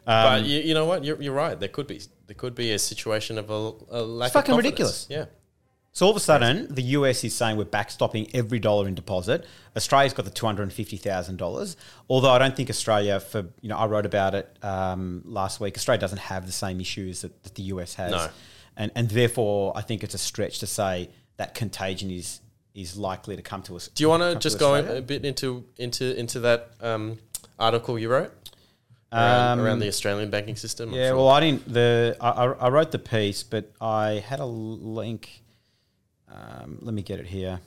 but 0.05 0.45
you, 0.45 0.61
you 0.61 0.75
know 0.75 0.85
what? 0.85 1.05
You're, 1.05 1.21
you're 1.23 1.35
right. 1.35 1.59
There 1.59 1.69
could 1.69 1.87
be 1.87 2.01
there 2.27 2.35
could 2.35 2.55
be 2.55 2.73
a 2.73 2.79
situation 2.79 3.39
of 3.39 3.51
a, 3.51 3.73
a 3.91 4.03
lack. 4.03 4.33
fucking 4.33 4.53
of 4.53 4.57
confidence. 4.57 4.65
ridiculous. 4.65 5.07
Yeah, 5.09 5.25
So 5.93 6.07
all 6.07 6.11
of 6.11 6.17
a 6.17 6.21
sudden, 6.21 6.73
the 6.73 6.83
US 6.83 7.25
is 7.25 7.35
saying 7.35 7.57
we're 7.57 7.65
backstopping 7.65 8.31
every 8.33 8.61
dollar 8.61 8.87
in 8.87 8.95
deposit. 8.95 9.45
Australia's 9.77 10.13
got 10.13 10.25
the 10.25 10.31
two 10.31 10.47
hundred 10.47 10.65
and 10.65 10.73
fifty 10.73 10.97
thousand 10.97 11.37
dollars. 11.39 11.77
Although 12.09 12.31
I 12.31 12.39
don't 12.39 12.55
think 12.55 12.71
Australia, 12.71 13.19
for 13.21 13.47
you 13.61 13.69
know, 13.69 13.77
I 13.77 13.87
wrote 13.87 14.07
about 14.07 14.35
it 14.35 14.57
um, 14.63 15.23
last 15.25 15.59
week. 15.61 15.77
Australia 15.77 16.01
doesn't 16.01 16.19
have 16.21 16.47
the 16.47 16.53
same 16.53 16.81
issues 16.81 17.23
that, 17.23 17.43
that 17.43 17.55
the 17.57 17.65
US 17.65 17.95
has, 17.95 18.13
No. 18.13 18.29
and 18.77 18.93
and 18.95 19.09
therefore 19.11 19.73
I 19.77 19.81
think 19.81 20.05
it's 20.05 20.15
a 20.15 20.19
stretch 20.19 20.61
to 20.61 20.67
say 20.67 21.09
that 21.37 21.55
contagion 21.55 22.11
is 22.11 22.41
is 22.75 22.97
likely 22.97 23.35
to 23.35 23.43
come 23.43 23.63
to 23.63 23.75
us. 23.75 23.89
Do 23.89 24.05
you 24.05 24.09
want 24.09 24.23
to 24.23 24.37
just 24.39 24.59
go 24.61 24.75
a 24.77 25.01
bit 25.03 25.25
into 25.25 25.65
into 25.79 26.17
into 26.17 26.39
that 26.41 26.71
um, 26.81 27.19
article 27.59 27.99
you 27.99 28.09
wrote 28.09 28.33
around, 29.13 29.59
Um, 29.59 29.65
around 29.67 29.79
the 29.81 29.89
Australian 29.89 30.31
banking 30.31 30.55
system? 30.55 30.91
I'm 30.91 30.95
Yeah, 30.95 31.09
sure. 31.09 31.17
well, 31.17 31.29
I 31.29 31.41
didn't. 31.41 31.73
The 31.73 32.17
I, 32.21 32.29
I 32.31 32.45
I 32.53 32.69
wrote 32.69 32.93
the 32.93 33.01
piece, 33.01 33.43
but 33.43 33.73
I 33.81 34.23
had 34.25 34.39
a 34.39 34.47
link. 34.47 35.43
Um, 36.31 36.79
let 36.83 36.95
me 36.95 37.03
get 37.03 37.21
it 37.21 37.27
here. 37.27 37.61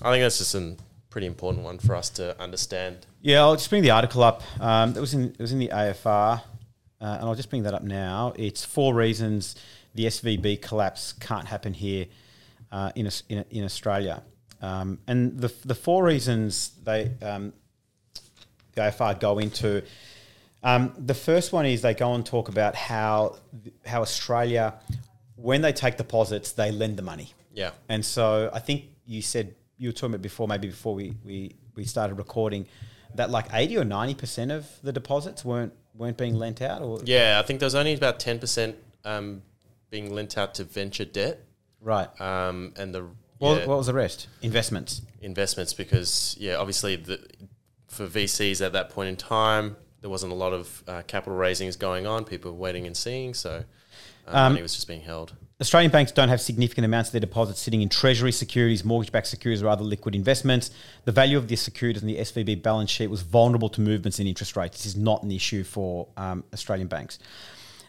I 0.00 0.10
think 0.10 0.22
that's 0.22 0.38
just 0.38 0.54
a 0.54 0.76
pretty 1.10 1.26
important 1.26 1.64
one 1.64 1.78
for 1.78 1.94
us 1.94 2.10
to 2.10 2.40
understand. 2.40 3.06
Yeah, 3.20 3.42
I'll 3.42 3.54
just 3.54 3.70
bring 3.70 3.82
the 3.82 3.90
article 3.90 4.22
up. 4.22 4.42
Um, 4.60 4.96
it 4.96 5.00
was 5.00 5.14
in 5.14 5.30
it 5.30 5.38
was 5.38 5.52
in 5.52 5.58
the 5.58 5.68
AFR, 5.68 6.40
uh, 6.40 6.40
and 7.00 7.24
I'll 7.24 7.34
just 7.34 7.50
bring 7.50 7.62
that 7.64 7.74
up 7.74 7.82
now. 7.82 8.32
It's 8.36 8.64
four 8.64 8.94
reasons 8.94 9.54
the 9.94 10.06
SVB 10.06 10.62
collapse 10.62 11.12
can't 11.12 11.46
happen 11.46 11.74
here 11.74 12.06
uh, 12.72 12.90
in, 12.94 13.08
in 13.28 13.44
in 13.50 13.64
Australia, 13.64 14.22
um, 14.60 14.98
and 15.06 15.38
the 15.38 15.52
the 15.64 15.74
four 15.74 16.02
reasons 16.02 16.72
they 16.82 17.10
um, 17.22 17.52
the 18.74 18.80
AFR 18.80 19.20
go 19.20 19.38
into. 19.38 19.82
Um, 20.64 20.94
the 20.96 21.14
first 21.14 21.52
one 21.52 21.66
is 21.66 21.82
they 21.82 21.94
go 21.94 22.14
and 22.14 22.24
talk 22.24 22.48
about 22.48 22.74
how 22.74 23.36
how 23.84 24.00
Australia, 24.00 24.74
when 25.42 25.60
they 25.60 25.72
take 25.72 25.96
deposits, 25.96 26.52
they 26.52 26.70
lend 26.70 26.96
the 26.96 27.02
money. 27.02 27.32
Yeah, 27.52 27.72
And 27.88 28.04
so 28.04 28.50
I 28.52 28.60
think 28.60 28.84
you 29.04 29.20
said 29.20 29.54
you 29.76 29.88
were 29.88 29.92
talking 29.92 30.14
about 30.14 30.22
before, 30.22 30.48
maybe 30.48 30.68
before 30.68 30.94
we, 30.94 31.14
we, 31.24 31.56
we 31.74 31.84
started 31.84 32.14
recording, 32.14 32.66
that 33.14 33.28
like 33.30 33.46
eighty 33.52 33.76
or 33.76 33.84
ninety 33.84 34.14
percent 34.14 34.50
of 34.50 34.66
the 34.82 34.92
deposits 34.92 35.44
weren't 35.44 35.74
weren't 35.94 36.16
being 36.16 36.36
lent 36.36 36.62
out, 36.62 36.80
or 36.80 37.00
yeah. 37.04 37.38
I 37.38 37.46
think 37.46 37.60
there's 37.60 37.74
only 37.74 37.92
about 37.92 38.18
ten 38.18 38.38
percent 38.38 38.76
um, 39.04 39.42
being 39.90 40.14
lent 40.14 40.38
out 40.38 40.54
to 40.54 40.64
venture 40.64 41.04
debt, 41.04 41.44
right. 41.82 42.08
um, 42.20 42.72
and 42.76 42.94
the 42.94 43.06
What, 43.36 43.58
yeah, 43.58 43.66
what 43.66 43.76
was 43.76 43.88
the 43.88 43.92
rest? 43.92 44.28
Investments. 44.40 45.02
investments 45.20 45.74
because 45.74 46.36
yeah, 46.40 46.54
obviously 46.54 46.96
the, 46.96 47.20
for 47.88 48.06
VCs 48.06 48.64
at 48.64 48.72
that 48.72 48.88
point 48.88 49.10
in 49.10 49.16
time, 49.16 49.76
there 50.00 50.08
wasn't 50.08 50.32
a 50.32 50.36
lot 50.36 50.54
of 50.54 50.82
uh, 50.88 51.02
capital 51.06 51.36
raisings 51.36 51.76
going 51.76 52.06
on. 52.06 52.24
People 52.24 52.52
were 52.52 52.58
waiting 52.58 52.86
and 52.86 52.96
seeing, 52.96 53.34
so 53.34 53.64
Um, 54.26 54.52
money 54.52 54.62
was 54.62 54.74
just 54.74 54.86
being 54.86 55.00
held. 55.00 55.34
Australian 55.60 55.92
banks 55.92 56.10
don't 56.10 56.28
have 56.28 56.40
significant 56.40 56.84
amounts 56.84 57.10
of 57.10 57.12
their 57.12 57.20
deposits 57.20 57.60
sitting 57.60 57.82
in 57.82 57.88
treasury 57.88 58.32
securities, 58.32 58.84
mortgage-backed 58.84 59.28
securities, 59.28 59.62
or 59.62 59.68
other 59.68 59.84
liquid 59.84 60.16
investments. 60.16 60.72
The 61.04 61.12
value 61.12 61.38
of 61.38 61.46
the 61.46 61.54
securities 61.54 62.02
on 62.02 62.08
the 62.08 62.16
SVB 62.16 62.62
balance 62.62 62.90
sheet 62.90 63.06
was 63.06 63.22
vulnerable 63.22 63.68
to 63.68 63.80
movements 63.80 64.18
in 64.18 64.26
interest 64.26 64.56
rates. 64.56 64.78
This 64.78 64.86
is 64.86 64.96
not 64.96 65.22
an 65.22 65.30
issue 65.30 65.62
for 65.62 66.08
um, 66.16 66.42
Australian 66.52 66.88
banks. 66.88 67.20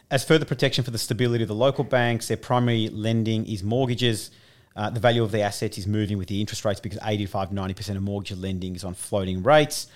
As 0.08 0.24
further 0.24 0.44
protection 0.44 0.84
for 0.84 0.92
the 0.92 0.98
stability 0.98 1.42
of 1.42 1.48
the 1.48 1.54
local 1.54 1.82
banks, 1.82 2.28
their 2.28 2.36
primary 2.36 2.88
lending 2.90 3.44
is 3.46 3.64
mortgages. 3.64 4.30
Uh, 4.76 4.90
the 4.90 5.00
value 5.00 5.24
of 5.24 5.32
the 5.32 5.40
assets 5.40 5.76
is 5.76 5.88
moving 5.88 6.16
with 6.16 6.28
the 6.28 6.40
interest 6.40 6.64
rates 6.64 6.78
because 6.78 7.00
85 7.02 7.50
90% 7.50 7.96
of 7.96 8.02
mortgage 8.02 8.38
lending 8.38 8.76
is 8.76 8.84
on 8.84 8.94
floating 8.94 9.42
rates. 9.42 9.88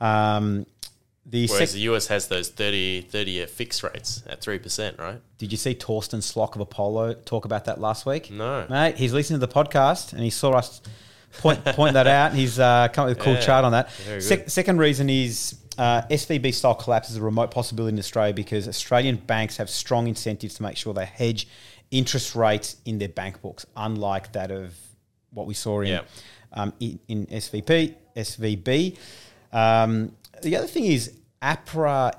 Um, 0.00 0.66
the 1.30 1.46
Whereas 1.46 1.70
sec- 1.70 1.74
the 1.76 1.80
US 1.92 2.08
has 2.08 2.28
those 2.28 2.48
30, 2.50 3.02
30 3.02 3.30
year 3.30 3.46
fixed 3.46 3.82
rates 3.82 4.22
at 4.26 4.40
3%, 4.40 4.98
right? 4.98 5.20
Did 5.38 5.52
you 5.52 5.58
see 5.58 5.74
Torsten 5.74 6.18
Slok 6.20 6.54
of 6.56 6.60
Apollo 6.60 7.14
talk 7.24 7.44
about 7.44 7.64
that 7.66 7.80
last 7.80 8.04
week? 8.04 8.30
No. 8.30 8.66
Mate, 8.68 8.96
he's 8.96 9.12
listening 9.12 9.38
to 9.40 9.46
the 9.46 9.52
podcast 9.52 10.12
and 10.12 10.22
he 10.22 10.30
saw 10.30 10.52
us 10.52 10.82
point 11.38 11.64
point 11.64 11.94
that 11.94 12.06
out. 12.08 12.34
He's 12.34 12.58
uh, 12.58 12.88
come 12.92 13.04
up 13.04 13.08
with 13.10 13.18
a 13.18 13.20
cool 13.20 13.34
Yeah, 13.34 13.40
chart 13.40 13.64
on 13.64 13.72
that. 13.72 13.90
good. 14.06 14.50
second 14.50 14.78
reason 14.78 15.08
is 15.08 15.56
uh, 15.78 16.02
SVB 16.10 16.52
style 16.52 16.74
collapse 16.74 17.10
is 17.10 17.16
a 17.16 17.22
remote 17.22 17.50
possibility 17.52 17.94
in 17.94 17.98
Australia 18.00 18.34
because 18.34 18.66
Australian 18.66 19.16
banks 19.16 19.56
have 19.56 19.70
strong 19.70 20.08
incentives 20.08 20.54
to 20.56 20.62
make 20.64 20.76
sure 20.76 20.92
they 20.92 21.06
hedge 21.06 21.46
interest 21.92 22.34
rates 22.34 22.76
in 22.84 22.98
their 22.98 23.08
bank 23.08 23.40
books, 23.40 23.64
unlike 23.76 24.32
that 24.32 24.50
of 24.50 24.74
what 25.32 25.46
we 25.46 25.54
saw 25.54 25.80
in 25.80 25.86
Yeah. 25.88 26.00
um, 26.52 26.72
in, 26.80 26.98
in 27.06 27.26
SVP 27.26 27.94
SVB. 28.16 28.96
Um, 29.52 30.12
the 30.42 30.56
other 30.56 30.66
thing 30.66 30.84
is 30.86 31.12
APRA. 31.42 32.12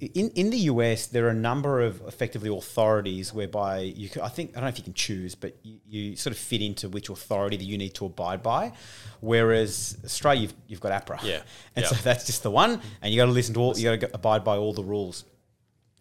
In, 0.00 0.30
in 0.36 0.50
the 0.50 0.58
US, 0.72 1.06
there 1.06 1.26
are 1.26 1.30
a 1.30 1.34
number 1.34 1.80
of 1.80 2.00
effectively 2.06 2.48
authorities 2.48 3.34
whereby 3.34 3.80
you, 3.80 4.08
can, 4.08 4.22
I 4.22 4.28
think, 4.28 4.50
I 4.50 4.54
don't 4.54 4.62
know 4.62 4.68
if 4.68 4.78
you 4.78 4.84
can 4.84 4.94
choose, 4.94 5.34
but 5.34 5.56
you, 5.64 5.80
you 5.88 6.16
sort 6.16 6.32
of 6.32 6.38
fit 6.38 6.62
into 6.62 6.88
which 6.88 7.08
authority 7.08 7.56
that 7.56 7.64
you 7.64 7.76
need 7.76 7.94
to 7.94 8.06
abide 8.06 8.40
by. 8.40 8.72
Whereas 9.20 9.98
Australia, 10.04 10.42
you've, 10.42 10.54
you've 10.68 10.80
got 10.80 10.92
APRA. 11.04 11.20
Yeah. 11.24 11.40
And 11.74 11.82
Yeah. 11.84 11.88
so 11.88 11.96
that's 11.96 12.26
just 12.26 12.44
the 12.44 12.50
one, 12.50 12.80
and 13.02 13.12
you 13.12 13.20
got 13.20 13.26
to 13.26 13.32
listen 13.32 13.54
to 13.54 13.60
all, 13.60 13.76
you 13.76 13.96
got 13.96 14.08
to 14.08 14.14
abide 14.14 14.44
by 14.44 14.56
all 14.56 14.72
the 14.72 14.84
rules. 14.84 15.24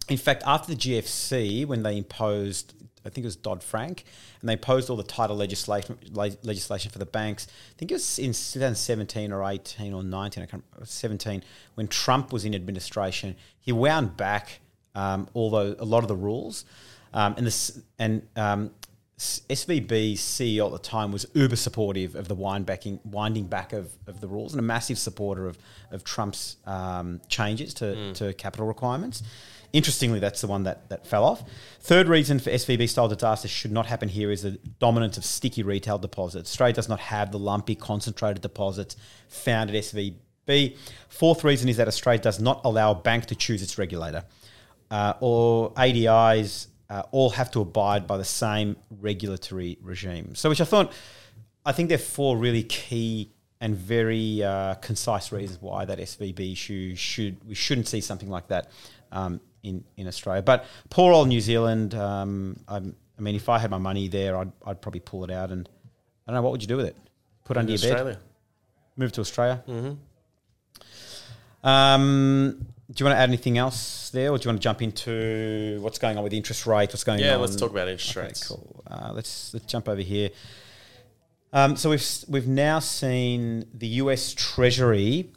In 0.09 0.17
fact, 0.17 0.43
after 0.45 0.75
the 0.75 0.77
GFC, 0.79 1.65
when 1.65 1.81
they 1.81 1.97
imposed 1.97 2.75
I 3.07 3.09
think 3.09 3.23
it 3.23 3.27
was 3.27 3.35
Dodd 3.35 3.63
Frank, 3.63 4.03
and 4.41 4.49
they 4.49 4.55
posed 4.55 4.89
all 4.89 4.97
the 4.97 5.03
title 5.03 5.35
legislation 5.35 5.97
le- 6.11 6.37
legislation 6.43 6.91
for 6.91 6.99
the 6.99 7.05
banks. 7.05 7.47
I 7.71 7.73
think 7.77 7.91
it 7.91 7.95
was 7.95 8.19
in 8.19 8.27
2017 8.27 9.31
or 9.31 9.43
18 9.43 9.93
or 9.93 10.03
19, 10.03 10.43
I 10.43 10.45
can't 10.45 10.63
17 10.83 11.43
when 11.75 11.87
Trump 11.87 12.31
was 12.31 12.45
in 12.45 12.53
administration. 12.53 13.35
He 13.59 13.71
wound 13.71 14.17
back 14.17 14.59
um, 14.95 15.27
all 15.33 15.49
the, 15.49 15.75
a 15.79 15.85
lot 15.85 16.03
of 16.03 16.07
the 16.07 16.15
rules, 16.15 16.65
um, 17.13 17.35
and 17.37 17.47
this 17.47 17.79
and 17.97 18.27
um, 18.35 18.71
SVB's 19.17 20.21
CEO 20.21 20.67
at 20.67 20.71
the 20.73 20.77
time 20.77 21.11
was 21.11 21.25
uber 21.33 21.55
supportive 21.55 22.13
of 22.13 22.27
the 22.27 22.35
wind 22.35 22.67
backing, 22.67 22.99
winding 23.03 23.47
back 23.47 23.73
of, 23.73 23.89
of 24.05 24.21
the 24.21 24.27
rules 24.27 24.53
and 24.53 24.59
a 24.59 24.63
massive 24.63 24.99
supporter 24.99 25.47
of, 25.47 25.57
of 25.89 26.03
Trump's 26.03 26.57
um, 26.67 27.19
changes 27.27 27.73
to, 27.75 27.85
mm. 27.85 28.13
to 28.13 28.33
capital 28.33 28.67
requirements. 28.67 29.23
Interestingly, 29.73 30.19
that's 30.19 30.41
the 30.41 30.47
one 30.47 30.63
that, 30.63 30.89
that 30.89 31.05
fell 31.05 31.23
off. 31.23 31.43
Third 31.81 32.07
reason 32.07 32.39
for 32.39 32.49
SVB 32.49 32.87
style 32.89 33.07
disaster 33.07 33.47
should 33.47 33.71
not 33.71 33.85
happen 33.85 34.09
here 34.09 34.31
is 34.31 34.43
the 34.43 34.51
dominance 34.79 35.17
of 35.17 35.25
sticky 35.25 35.63
retail 35.63 35.97
deposits. 35.97 36.49
Australia 36.51 36.73
does 36.73 36.89
not 36.89 36.99
have 36.99 37.31
the 37.31 37.39
lumpy, 37.39 37.75
concentrated 37.75 38.41
deposits 38.41 38.95
found 39.27 39.69
at 39.69 39.75
SVB. 39.75 40.77
Fourth 41.09 41.43
reason 41.43 41.67
is 41.67 41.77
that 41.77 41.87
Australia 41.87 42.21
does 42.21 42.39
not 42.39 42.61
allow 42.63 42.91
a 42.91 42.95
bank 42.95 43.25
to 43.25 43.35
choose 43.35 43.61
its 43.61 43.77
regulator. 43.77 44.23
Uh, 44.89 45.13
or 45.19 45.73
ADIs 45.73 46.67
uh, 46.89 47.03
all 47.11 47.31
have 47.31 47.51
to 47.51 47.59
abide 47.59 48.07
by 48.07 48.17
the 48.17 48.25
same 48.25 48.77
regulatory 49.01 49.77
regime. 49.81 50.33
So, 50.35 50.47
which 50.47 50.61
I 50.61 50.65
thought, 50.65 50.93
I 51.65 51.73
think 51.73 51.89
there 51.89 51.97
are 51.97 51.99
four 51.99 52.37
really 52.37 52.63
key 52.63 53.33
and 53.59 53.75
very 53.75 54.43
uh, 54.43 54.75
concise 54.75 55.31
reasons 55.31 55.61
why 55.61 55.83
that 55.85 55.99
SVB 55.99 56.53
issue 56.53 56.95
should 56.95 57.43
we 57.45 57.55
shouldn't 57.55 57.87
see 57.87 58.01
something 58.01 58.29
like 58.29 58.47
that 58.47 58.69
um, 59.11 59.41
in 59.69 59.83
in 59.95 60.07
Australia. 60.07 60.41
But 60.41 60.65
poor 60.89 61.13
old 61.13 61.27
New 61.27 61.41
Zealand. 61.41 61.93
Um, 61.93 62.59
i 62.67 63.21
mean, 63.21 63.35
if 63.35 63.49
I 63.49 63.57
had 63.57 63.71
my 63.71 63.79
money 63.79 64.07
there, 64.07 64.37
I'd, 64.37 64.51
I'd 64.65 64.81
probably 64.81 64.99
pull 64.99 65.23
it 65.23 65.31
out 65.31 65.51
and 65.51 65.67
I 66.27 66.31
don't 66.31 66.35
know 66.35 66.41
what 66.43 66.51
would 66.51 66.61
you 66.61 66.67
do 66.67 66.77
with 66.77 66.85
it. 66.85 66.95
Put 67.45 67.57
it 67.57 67.61
under 67.61 67.71
your 67.71 67.77
Australia. 67.77 68.13
bed. 68.13 68.23
Move 68.95 69.11
to 69.13 69.21
Australia. 69.21 69.63
Mm-hmm. 69.67 71.67
Um, 71.67 72.67
do 72.91 73.01
you 73.01 73.05
want 73.05 73.17
to 73.17 73.21
add 73.21 73.29
anything 73.29 73.57
else 73.57 74.09
there, 74.11 74.31
or 74.31 74.37
do 74.37 74.45
you 74.45 74.49
want 74.49 74.61
to 74.61 74.63
jump 74.63 74.81
into 74.81 75.79
what's 75.81 75.99
going 75.99 76.17
on 76.17 76.23
with 76.23 76.33
interest 76.33 76.65
rates? 76.65 76.93
What's 76.93 77.03
going 77.03 77.19
yeah, 77.19 77.33
on? 77.33 77.33
Yeah, 77.33 77.37
let's 77.37 77.55
talk 77.55 77.71
about 77.71 77.87
interest 77.87 78.15
okay, 78.15 78.27
rates. 78.27 78.47
Cool. 78.47 78.83
Uh, 78.89 79.11
let's 79.13 79.53
let's 79.53 79.65
jump 79.65 79.89
over 79.89 80.01
here. 80.01 80.29
Um, 81.53 81.75
so 81.75 81.89
we've 81.89 82.07
we've 82.27 82.47
now 82.47 82.79
seen 82.79 83.65
the 83.73 83.87
U.S. 83.87 84.33
Treasury. 84.33 85.31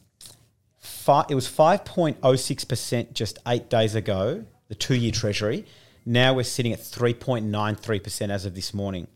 It 1.29 1.35
was 1.35 1.47
five 1.47 1.85
point 1.85 2.19
oh 2.23 2.37
six 2.37 2.65
percent 2.65 3.15
just 3.15 3.39
eight 3.47 3.69
days 3.69 3.95
ago. 3.95 4.45
The 4.69 4.75
two-year 4.75 5.11
Treasury. 5.11 5.67
Now 6.07 6.35
we're 6.35 6.45
sitting 6.45 6.73
at 6.73 6.81
three 6.81 7.15
point 7.15 7.47
nine 7.47 7.75
three 7.75 7.99
percent 7.99 8.31
as 8.31 8.47
of 8.47 8.55
this 8.55 8.73
morning. 8.73 9.09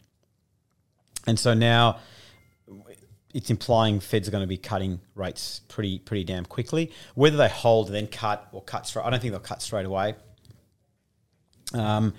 And 1.26 1.38
so 1.38 1.54
now 1.54 2.00
it's 3.32 3.50
implying 3.50 4.00
Feds 4.00 4.28
are 4.28 4.30
going 4.30 4.42
to 4.42 4.48
be 4.48 4.56
cutting 4.56 5.00
rates 5.14 5.60
pretty 5.68 5.98
pretty 6.00 6.24
damn 6.24 6.44
quickly. 6.44 6.92
Whether 7.14 7.36
they 7.36 7.48
hold 7.48 7.86
and 7.86 7.94
then 7.94 8.08
cut 8.08 8.48
or 8.52 8.62
cut 8.62 8.86
straight, 8.86 9.06
I 9.06 9.10
don't 9.10 9.20
think 9.20 9.32
they'll 9.32 9.40
cut 9.40 9.62
straight 9.62 9.86
away. 9.86 10.16
Um, 11.72 12.14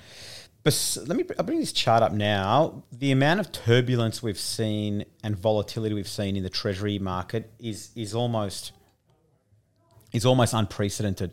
but 0.63 0.97
let 1.05 1.15
me 1.17 1.23
I'll 1.37 1.45
bring 1.45 1.59
this 1.59 1.71
chart 1.71 2.01
up 2.01 2.11
now. 2.11 2.83
The 2.91 3.11
amount 3.11 3.41
of 3.41 3.51
turbulence 3.51 4.23
we've 4.23 4.39
seen 4.39 5.05
and 5.23 5.37
volatility 5.37 5.93
we've 5.93 6.07
seen 6.07 6.35
in 6.35 6.43
the 6.43 6.49
Treasury 6.49 6.97
market 6.99 7.51
is 7.59 7.91
is 7.95 8.15
almost 8.15 8.71
is 10.15 10.25
almost 10.25 10.53
unprecedented. 10.53 11.31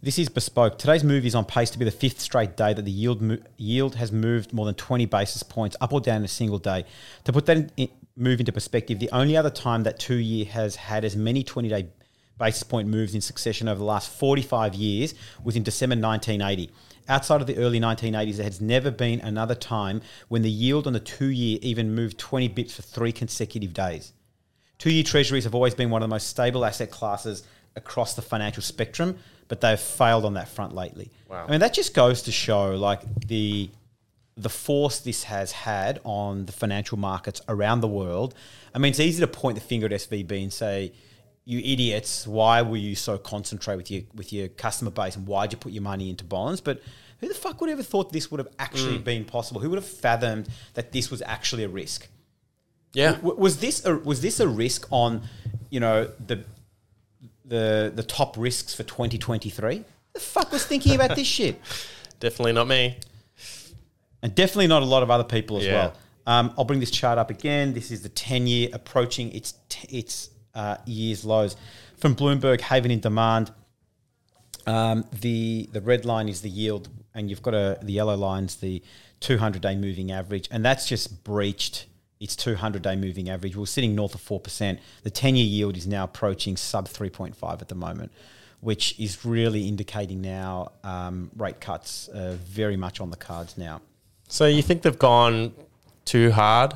This 0.00 0.18
is 0.18 0.28
bespoke. 0.28 0.78
Today's 0.78 1.02
move 1.02 1.26
is 1.26 1.34
on 1.34 1.44
pace 1.44 1.70
to 1.70 1.78
be 1.78 1.84
the 1.84 1.90
fifth 1.90 2.20
straight 2.20 2.56
day 2.56 2.72
that 2.72 2.84
the 2.84 2.90
yield 2.90 3.20
mo- 3.20 3.38
yield 3.56 3.96
has 3.96 4.12
moved 4.12 4.52
more 4.52 4.64
than 4.64 4.76
20 4.76 5.06
basis 5.06 5.42
points 5.42 5.76
up 5.80 5.92
or 5.92 6.00
down 6.00 6.18
in 6.18 6.24
a 6.24 6.28
single 6.28 6.58
day. 6.58 6.84
To 7.24 7.32
put 7.32 7.46
that 7.46 7.56
in, 7.56 7.72
in, 7.76 7.88
move 8.16 8.38
into 8.38 8.52
perspective, 8.52 9.00
the 9.00 9.10
only 9.10 9.36
other 9.36 9.50
time 9.50 9.82
that 9.82 9.98
two 9.98 10.14
year 10.14 10.44
has 10.46 10.76
had 10.76 11.04
as 11.04 11.16
many 11.16 11.42
20 11.42 11.68
day 11.68 11.88
basis 12.38 12.62
point 12.62 12.86
moves 12.86 13.16
in 13.16 13.20
succession 13.20 13.66
over 13.66 13.78
the 13.78 13.84
last 13.84 14.10
45 14.10 14.74
years 14.76 15.14
was 15.42 15.56
in 15.56 15.64
December 15.64 15.96
1980. 15.96 16.70
Outside 17.08 17.40
of 17.40 17.48
the 17.48 17.56
early 17.56 17.80
1980s, 17.80 18.36
there 18.36 18.44
has 18.44 18.60
never 18.60 18.92
been 18.92 19.20
another 19.20 19.56
time 19.56 20.00
when 20.28 20.42
the 20.42 20.50
yield 20.50 20.86
on 20.86 20.92
the 20.92 21.00
two 21.00 21.30
year 21.30 21.58
even 21.62 21.94
moved 21.94 22.18
20 22.18 22.48
bips 22.50 22.72
for 22.72 22.82
three 22.82 23.10
consecutive 23.10 23.72
days. 23.72 24.12
Two 24.78 24.92
year 24.92 25.02
treasuries 25.02 25.42
have 25.42 25.56
always 25.56 25.74
been 25.74 25.90
one 25.90 26.02
of 26.02 26.08
the 26.08 26.14
most 26.14 26.28
stable 26.28 26.64
asset 26.64 26.92
classes 26.92 27.42
across 27.78 28.14
the 28.14 28.22
financial 28.22 28.62
spectrum, 28.62 29.16
but 29.48 29.62
they've 29.62 29.80
failed 29.80 30.26
on 30.26 30.34
that 30.34 30.48
front 30.48 30.74
lately. 30.74 31.10
Wow. 31.28 31.46
I 31.48 31.50
mean, 31.50 31.60
that 31.60 31.72
just 31.72 31.94
goes 31.94 32.22
to 32.22 32.32
show 32.32 32.76
like 32.76 33.00
the 33.26 33.70
the 34.36 34.48
force 34.48 35.00
this 35.00 35.24
has 35.24 35.50
had 35.50 36.00
on 36.04 36.46
the 36.46 36.52
financial 36.52 36.96
markets 36.96 37.40
around 37.48 37.80
the 37.80 37.88
world. 37.88 38.34
I 38.72 38.78
mean, 38.78 38.90
it's 38.90 39.00
easy 39.00 39.20
to 39.20 39.26
point 39.26 39.56
the 39.56 39.60
finger 39.60 39.86
at 39.86 39.92
SVB 39.92 40.42
and 40.42 40.52
say, 40.52 40.92
"You 41.44 41.58
idiots! 41.58 42.26
Why 42.26 42.62
were 42.62 42.76
you 42.76 42.94
so 42.94 43.18
concentrated 43.18 43.78
with 43.78 43.90
your 43.90 44.02
with 44.14 44.32
your 44.32 44.48
customer 44.48 44.90
base, 44.90 45.16
and 45.16 45.26
why'd 45.26 45.52
you 45.52 45.58
put 45.58 45.72
your 45.72 45.82
money 45.82 46.10
into 46.10 46.24
bonds?" 46.24 46.60
But 46.60 46.82
who 47.20 47.28
the 47.28 47.34
fuck 47.34 47.60
would 47.60 47.70
have 47.70 47.78
ever 47.78 47.86
thought 47.86 48.12
this 48.12 48.30
would 48.30 48.38
have 48.38 48.48
actually 48.58 48.98
mm. 48.98 49.04
been 49.04 49.24
possible? 49.24 49.60
Who 49.60 49.70
would 49.70 49.78
have 49.78 49.88
fathomed 49.88 50.48
that 50.74 50.92
this 50.92 51.10
was 51.10 51.20
actually 51.22 51.64
a 51.64 51.68
risk? 51.68 52.08
Yeah, 52.92 53.12
w- 53.14 53.36
was 53.36 53.58
this 53.58 53.84
a, 53.84 53.96
was 53.96 54.20
this 54.20 54.40
a 54.40 54.48
risk 54.48 54.86
on, 54.90 55.22
you 55.68 55.80
know, 55.80 56.10
the 56.24 56.44
the 57.48 57.92
the 57.94 58.02
top 58.02 58.36
risks 58.38 58.74
for 58.74 58.82
2023? 58.84 59.84
The 60.12 60.20
fuck 60.20 60.52
was 60.52 60.64
thinking 60.64 60.94
about 60.94 61.16
this 61.16 61.26
shit? 61.26 61.60
Definitely 62.20 62.52
not 62.52 62.66
me 62.66 62.98
and 64.22 64.34
definitely 64.34 64.66
not 64.66 64.82
a 64.82 64.86
lot 64.86 65.02
of 65.02 65.10
other 65.10 65.24
people 65.24 65.58
as 65.58 65.66
yeah. 65.66 65.72
well. 65.72 65.94
Um, 66.26 66.52
I'll 66.58 66.64
bring 66.64 66.80
this 66.80 66.90
chart 66.90 67.18
up 67.18 67.30
again. 67.30 67.72
This 67.72 67.90
is 67.90 68.02
the 68.02 68.08
10 68.08 68.46
year 68.46 68.68
approaching 68.72 69.32
its, 69.32 69.54
t- 69.68 69.98
its 69.98 70.30
uh, 70.54 70.76
year's 70.84 71.24
lows. 71.24 71.56
From 71.96 72.14
Bloomberg, 72.14 72.60
Haven 72.60 72.90
in 72.90 73.00
demand. 73.00 73.50
Um, 74.66 75.04
the, 75.20 75.68
the 75.72 75.80
red 75.80 76.04
line 76.04 76.28
is 76.28 76.42
the 76.42 76.50
yield, 76.50 76.90
and 77.14 77.30
you've 77.30 77.42
got 77.42 77.54
a, 77.54 77.78
the 77.80 77.92
yellow 77.92 78.16
line's 78.16 78.56
the 78.56 78.82
200 79.20 79.62
day 79.62 79.74
moving 79.76 80.12
average, 80.12 80.48
and 80.50 80.64
that's 80.64 80.86
just 80.86 81.24
breached 81.24 81.86
its 82.20 82.36
200 82.36 82.82
day 82.82 82.96
moving 82.96 83.28
average. 83.28 83.56
We're 83.56 83.66
sitting 83.66 83.94
north 83.94 84.14
of 84.14 84.22
4%. 84.22 84.78
The 85.02 85.10
10 85.10 85.36
year 85.36 85.46
yield 85.46 85.76
is 85.76 85.86
now 85.86 86.04
approaching 86.04 86.56
sub 86.56 86.88
3.5 86.88 87.60
at 87.60 87.68
the 87.68 87.74
moment, 87.74 88.12
which 88.60 88.98
is 88.98 89.24
really 89.24 89.68
indicating 89.68 90.20
now 90.20 90.72
um, 90.84 91.30
rate 91.36 91.60
cuts 91.60 92.08
are 92.14 92.32
very 92.32 92.76
much 92.76 93.00
on 93.00 93.10
the 93.10 93.16
cards 93.16 93.56
now. 93.56 93.80
So 94.28 94.46
you 94.46 94.62
think 94.62 94.82
they've 94.82 94.98
gone 94.98 95.54
too 96.04 96.30
hard 96.32 96.74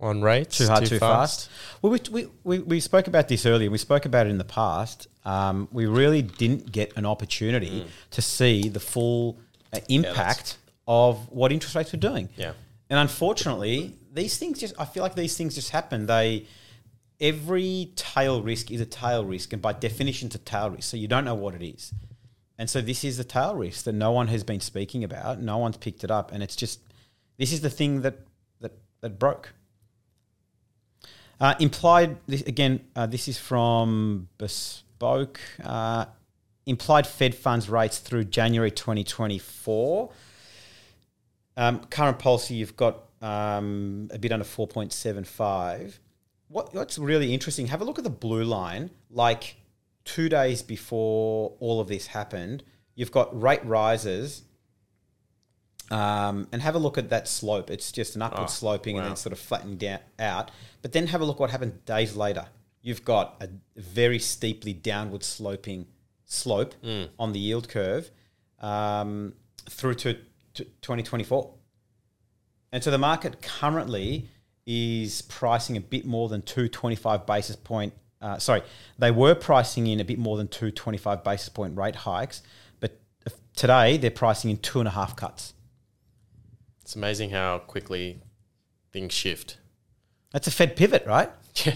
on 0.00 0.22
rates? 0.22 0.58
Too 0.58 0.66
hard, 0.66 0.84
too, 0.84 0.90
too 0.90 0.98
fast? 0.98 1.48
fast? 1.48 1.82
Well, 1.82 1.92
we, 1.92 2.00
we, 2.10 2.28
we, 2.44 2.58
we, 2.60 2.80
spoke 2.80 3.06
about 3.08 3.28
this 3.28 3.46
earlier. 3.46 3.70
We 3.70 3.78
spoke 3.78 4.04
about 4.04 4.26
it 4.26 4.30
in 4.30 4.38
the 4.38 4.44
past. 4.44 5.08
Um, 5.24 5.68
we 5.72 5.86
really 5.86 6.22
didn't 6.22 6.70
get 6.70 6.96
an 6.96 7.06
opportunity 7.06 7.82
mm. 7.82 7.86
to 8.10 8.22
see 8.22 8.68
the 8.68 8.80
full 8.80 9.38
uh, 9.72 9.80
impact 9.88 10.58
yeah, 10.58 10.72
of 10.86 11.28
what 11.30 11.52
interest 11.52 11.74
rates 11.74 11.92
were 11.92 11.98
doing. 11.98 12.28
Yeah. 12.36 12.52
And 12.90 12.98
unfortunately, 12.98 13.94
these 14.12 14.38
things 14.38 14.60
just, 14.60 14.74
I 14.78 14.84
feel 14.84 15.02
like 15.02 15.14
these 15.14 15.36
things 15.36 15.54
just 15.54 15.70
happen. 15.70 16.06
They, 16.06 16.46
every 17.20 17.92
tail 17.96 18.42
risk 18.42 18.70
is 18.70 18.80
a 18.80 18.86
tail 18.86 19.24
risk, 19.24 19.52
and 19.52 19.60
by 19.60 19.72
definition, 19.72 20.26
it's 20.26 20.36
a 20.36 20.38
tail 20.38 20.70
risk. 20.70 20.90
So 20.90 20.96
you 20.96 21.08
don't 21.08 21.24
know 21.24 21.34
what 21.34 21.54
it 21.54 21.62
is. 21.62 21.92
And 22.58 22.68
so 22.68 22.80
this 22.80 23.04
is 23.04 23.16
the 23.16 23.24
tail 23.24 23.54
risk 23.54 23.84
that 23.84 23.92
no 23.92 24.10
one 24.10 24.28
has 24.28 24.42
been 24.42 24.60
speaking 24.60 25.04
about. 25.04 25.40
No 25.40 25.58
one's 25.58 25.76
picked 25.76 26.02
it 26.02 26.10
up, 26.10 26.32
and 26.32 26.42
it's 26.42 26.56
just 26.56 26.80
this 27.36 27.52
is 27.52 27.60
the 27.60 27.70
thing 27.70 28.02
that 28.02 28.18
that 28.60 28.72
that 29.00 29.18
broke. 29.18 29.54
Uh, 31.40 31.54
implied 31.60 32.16
this, 32.26 32.42
again. 32.42 32.80
Uh, 32.96 33.06
this 33.06 33.28
is 33.28 33.38
from 33.38 34.28
Bespoke. 34.38 35.40
Uh, 35.62 36.06
implied 36.66 37.06
Fed 37.06 37.34
funds 37.34 37.68
rates 37.68 37.98
through 37.98 38.24
January 38.24 38.72
2024. 38.72 40.10
Um, 41.56 41.80
current 41.90 42.18
policy, 42.18 42.54
you've 42.54 42.76
got 42.76 43.04
um, 43.20 44.08
a 44.12 44.18
bit 44.18 44.32
under 44.32 44.44
4.75. 44.44 45.98
What, 46.48 46.74
what's 46.74 46.98
really 46.98 47.34
interesting? 47.34 47.66
Have 47.66 47.80
a 47.80 47.84
look 47.84 47.98
at 47.98 48.04
the 48.04 48.10
blue 48.10 48.44
line. 48.44 48.90
Like 49.10 49.56
two 50.04 50.28
days 50.28 50.62
before 50.62 51.54
all 51.60 51.80
of 51.80 51.88
this 51.88 52.08
happened, 52.08 52.62
you've 52.94 53.12
got 53.12 53.40
rate 53.40 53.64
rises. 53.64 54.42
Um, 55.90 56.48
and 56.52 56.60
have 56.60 56.74
a 56.74 56.78
look 56.78 56.98
at 56.98 57.08
that 57.10 57.26
slope. 57.26 57.70
It's 57.70 57.90
just 57.90 58.14
an 58.14 58.20
upward 58.20 58.44
oh, 58.44 58.46
sloping 58.46 58.96
wow. 58.96 59.02
and 59.02 59.08
then 59.10 59.16
sort 59.16 59.32
of 59.32 59.38
flattening 59.38 59.78
down 59.78 60.00
out. 60.18 60.50
But 60.82 60.92
then 60.92 61.06
have 61.06 61.22
a 61.22 61.24
look 61.24 61.40
what 61.40 61.48
happened 61.48 61.82
days 61.86 62.14
later. 62.14 62.46
You've 62.82 63.06
got 63.06 63.36
a 63.40 63.48
very 63.80 64.18
steeply 64.18 64.74
downward 64.74 65.24
sloping 65.24 65.86
slope 66.26 66.74
mm. 66.84 67.08
on 67.18 67.32
the 67.32 67.38
yield 67.38 67.70
curve 67.70 68.10
um, 68.60 69.32
through 69.68 69.94
to, 69.94 70.14
to 70.54 70.64
2024. 70.64 71.54
And 72.72 72.84
so 72.84 72.90
the 72.90 72.98
market 72.98 73.40
currently 73.42 74.28
is 74.66 75.22
pricing 75.22 75.76
a 75.76 75.80
bit 75.80 76.04
more 76.04 76.28
than 76.28 76.42
225 76.42 77.26
basis 77.26 77.56
point 77.56 77.94
uh, 78.20 78.38
sorry, 78.38 78.62
they 78.98 79.10
were 79.10 79.34
pricing 79.34 79.86
in 79.86 80.00
a 80.00 80.04
bit 80.04 80.18
more 80.18 80.36
than 80.36 80.48
225 80.48 81.22
basis 81.22 81.48
point 81.48 81.76
rate 81.76 81.94
hikes, 81.94 82.42
but 82.80 82.98
today 83.54 83.96
they're 83.96 84.10
pricing 84.10 84.50
in 84.50 84.56
two 84.56 84.80
and 84.80 84.88
a 84.88 84.90
half 84.90 85.14
cuts. 85.14 85.54
It's 86.82 86.96
amazing 86.96 87.30
how 87.30 87.58
quickly 87.58 88.20
things 88.92 89.12
shift. 89.12 89.58
That's 90.32 90.46
a 90.46 90.50
Fed 90.50 90.76
pivot, 90.76 91.04
right? 91.06 91.30
Yeah. 91.64 91.74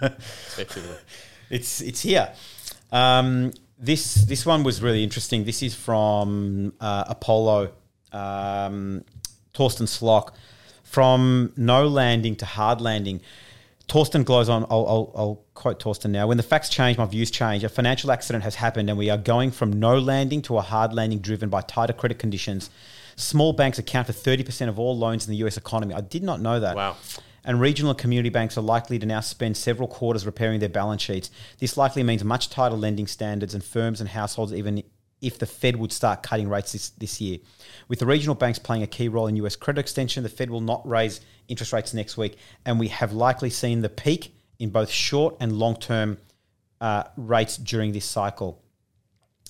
Effectively. 0.00 0.96
It's 1.50 1.82
it's 1.82 2.00
here. 2.00 2.32
Um, 2.90 3.52
this 3.78 4.14
this 4.14 4.46
one 4.46 4.62
was 4.62 4.80
really 4.80 5.04
interesting. 5.04 5.44
This 5.44 5.62
is 5.62 5.74
from 5.74 6.72
uh, 6.80 7.04
Apollo, 7.08 7.72
um, 8.10 9.04
Torsten 9.54 9.86
Slok. 9.86 10.32
From 10.82 11.52
no 11.56 11.86
landing 11.86 12.36
to 12.36 12.44
hard 12.44 12.80
landing. 12.80 13.20
Torsten 13.88 14.24
glows 14.24 14.48
on. 14.48 14.64
I'll, 14.64 14.86
I'll, 14.86 15.12
I'll 15.14 15.44
quote 15.54 15.80
Torsten 15.80 16.10
now. 16.10 16.26
When 16.26 16.36
the 16.36 16.42
facts 16.42 16.68
change, 16.68 16.98
my 16.98 17.04
views 17.06 17.30
change. 17.30 17.64
A 17.64 17.68
financial 17.68 18.10
accident 18.10 18.44
has 18.44 18.54
happened, 18.56 18.88
and 18.88 18.98
we 18.98 19.10
are 19.10 19.18
going 19.18 19.50
from 19.50 19.72
no 19.72 19.98
landing 19.98 20.42
to 20.42 20.58
a 20.58 20.62
hard 20.62 20.92
landing 20.92 21.18
driven 21.18 21.48
by 21.48 21.60
tighter 21.62 21.92
credit 21.92 22.18
conditions. 22.18 22.70
Small 23.16 23.52
banks 23.52 23.78
account 23.78 24.06
for 24.06 24.12
30% 24.12 24.68
of 24.68 24.78
all 24.78 24.96
loans 24.96 25.26
in 25.26 25.30
the 25.30 25.36
US 25.44 25.56
economy. 25.56 25.94
I 25.94 26.00
did 26.00 26.22
not 26.22 26.40
know 26.40 26.60
that. 26.60 26.76
Wow. 26.76 26.96
And 27.44 27.60
regional 27.60 27.90
and 27.90 27.98
community 27.98 28.28
banks 28.28 28.56
are 28.56 28.62
likely 28.62 28.98
to 28.98 29.06
now 29.06 29.20
spend 29.20 29.56
several 29.56 29.88
quarters 29.88 30.24
repairing 30.24 30.60
their 30.60 30.68
balance 30.68 31.02
sheets. 31.02 31.30
This 31.58 31.76
likely 31.76 32.02
means 32.02 32.22
much 32.22 32.48
tighter 32.50 32.76
lending 32.76 33.06
standards 33.06 33.52
and 33.52 33.64
firms 33.64 34.00
and 34.00 34.10
households, 34.10 34.54
even 34.54 34.82
if 35.22 35.38
the 35.38 35.46
Fed 35.46 35.76
would 35.76 35.92
start 35.92 36.22
cutting 36.22 36.48
rates 36.48 36.72
this, 36.72 36.90
this 36.90 37.20
year. 37.20 37.38
With 37.88 38.00
the 38.00 38.06
regional 38.06 38.34
banks 38.34 38.58
playing 38.58 38.82
a 38.82 38.86
key 38.86 39.08
role 39.08 39.28
in 39.28 39.36
US 39.36 39.56
credit 39.56 39.80
extension, 39.80 40.22
the 40.22 40.28
Fed 40.28 40.50
will 40.50 40.60
not 40.60 40.86
raise 40.86 41.20
interest 41.48 41.72
rates 41.72 41.94
next 41.94 42.16
week. 42.16 42.36
And 42.66 42.78
we 42.78 42.88
have 42.88 43.12
likely 43.12 43.48
seen 43.48 43.80
the 43.80 43.88
peak 43.88 44.34
in 44.58 44.70
both 44.70 44.90
short 44.90 45.36
and 45.40 45.52
long 45.52 45.76
term 45.76 46.18
uh, 46.80 47.04
rates 47.16 47.56
during 47.56 47.92
this 47.92 48.04
cycle. 48.04 48.62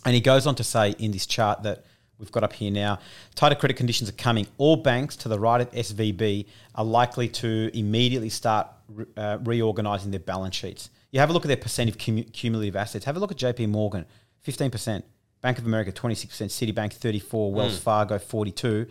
And 0.04 0.14
he 0.14 0.20
goes 0.20 0.46
on 0.46 0.54
to 0.56 0.64
say 0.64 0.94
in 0.98 1.10
this 1.10 1.26
chart 1.26 1.62
that 1.62 1.84
we've 2.18 2.30
got 2.30 2.44
up 2.44 2.52
here 2.52 2.70
now 2.70 2.98
tighter 3.34 3.54
credit 3.54 3.76
conditions 3.76 4.08
are 4.08 4.14
coming. 4.14 4.46
All 4.58 4.76
banks 4.76 5.16
to 5.16 5.28
the 5.28 5.40
right 5.40 5.60
of 5.60 5.70
SVB 5.72 6.46
are 6.74 6.84
likely 6.84 7.28
to 7.28 7.70
immediately 7.76 8.28
start 8.28 8.68
re- 8.88 9.06
uh, 9.16 9.38
reorganizing 9.42 10.10
their 10.10 10.20
balance 10.20 10.54
sheets. 10.54 10.90
You 11.10 11.20
have 11.20 11.30
a 11.30 11.32
look 11.32 11.44
at 11.44 11.48
their 11.48 11.56
percent 11.56 11.90
of 11.90 11.98
cum- 11.98 12.24
cumulative 12.24 12.76
assets. 12.76 13.04
Have 13.04 13.16
a 13.16 13.20
look 13.20 13.30
at 13.32 13.38
JP 13.38 13.68
Morgan, 13.68 14.06
15%. 14.46 15.02
Bank 15.42 15.58
of 15.58 15.66
America, 15.66 15.92
26%. 15.92 16.26
Citibank, 16.46 16.92
34 16.94 17.52
Wells 17.52 17.78
Fargo, 17.78 18.18
42 18.18 18.86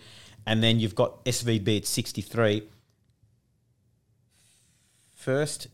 And 0.45 0.61
then 0.61 0.79
you've 0.79 0.95
got 0.95 1.23
SVB 1.25 1.77
at 1.77 1.85
63 1.87 2.63
First 5.15 5.67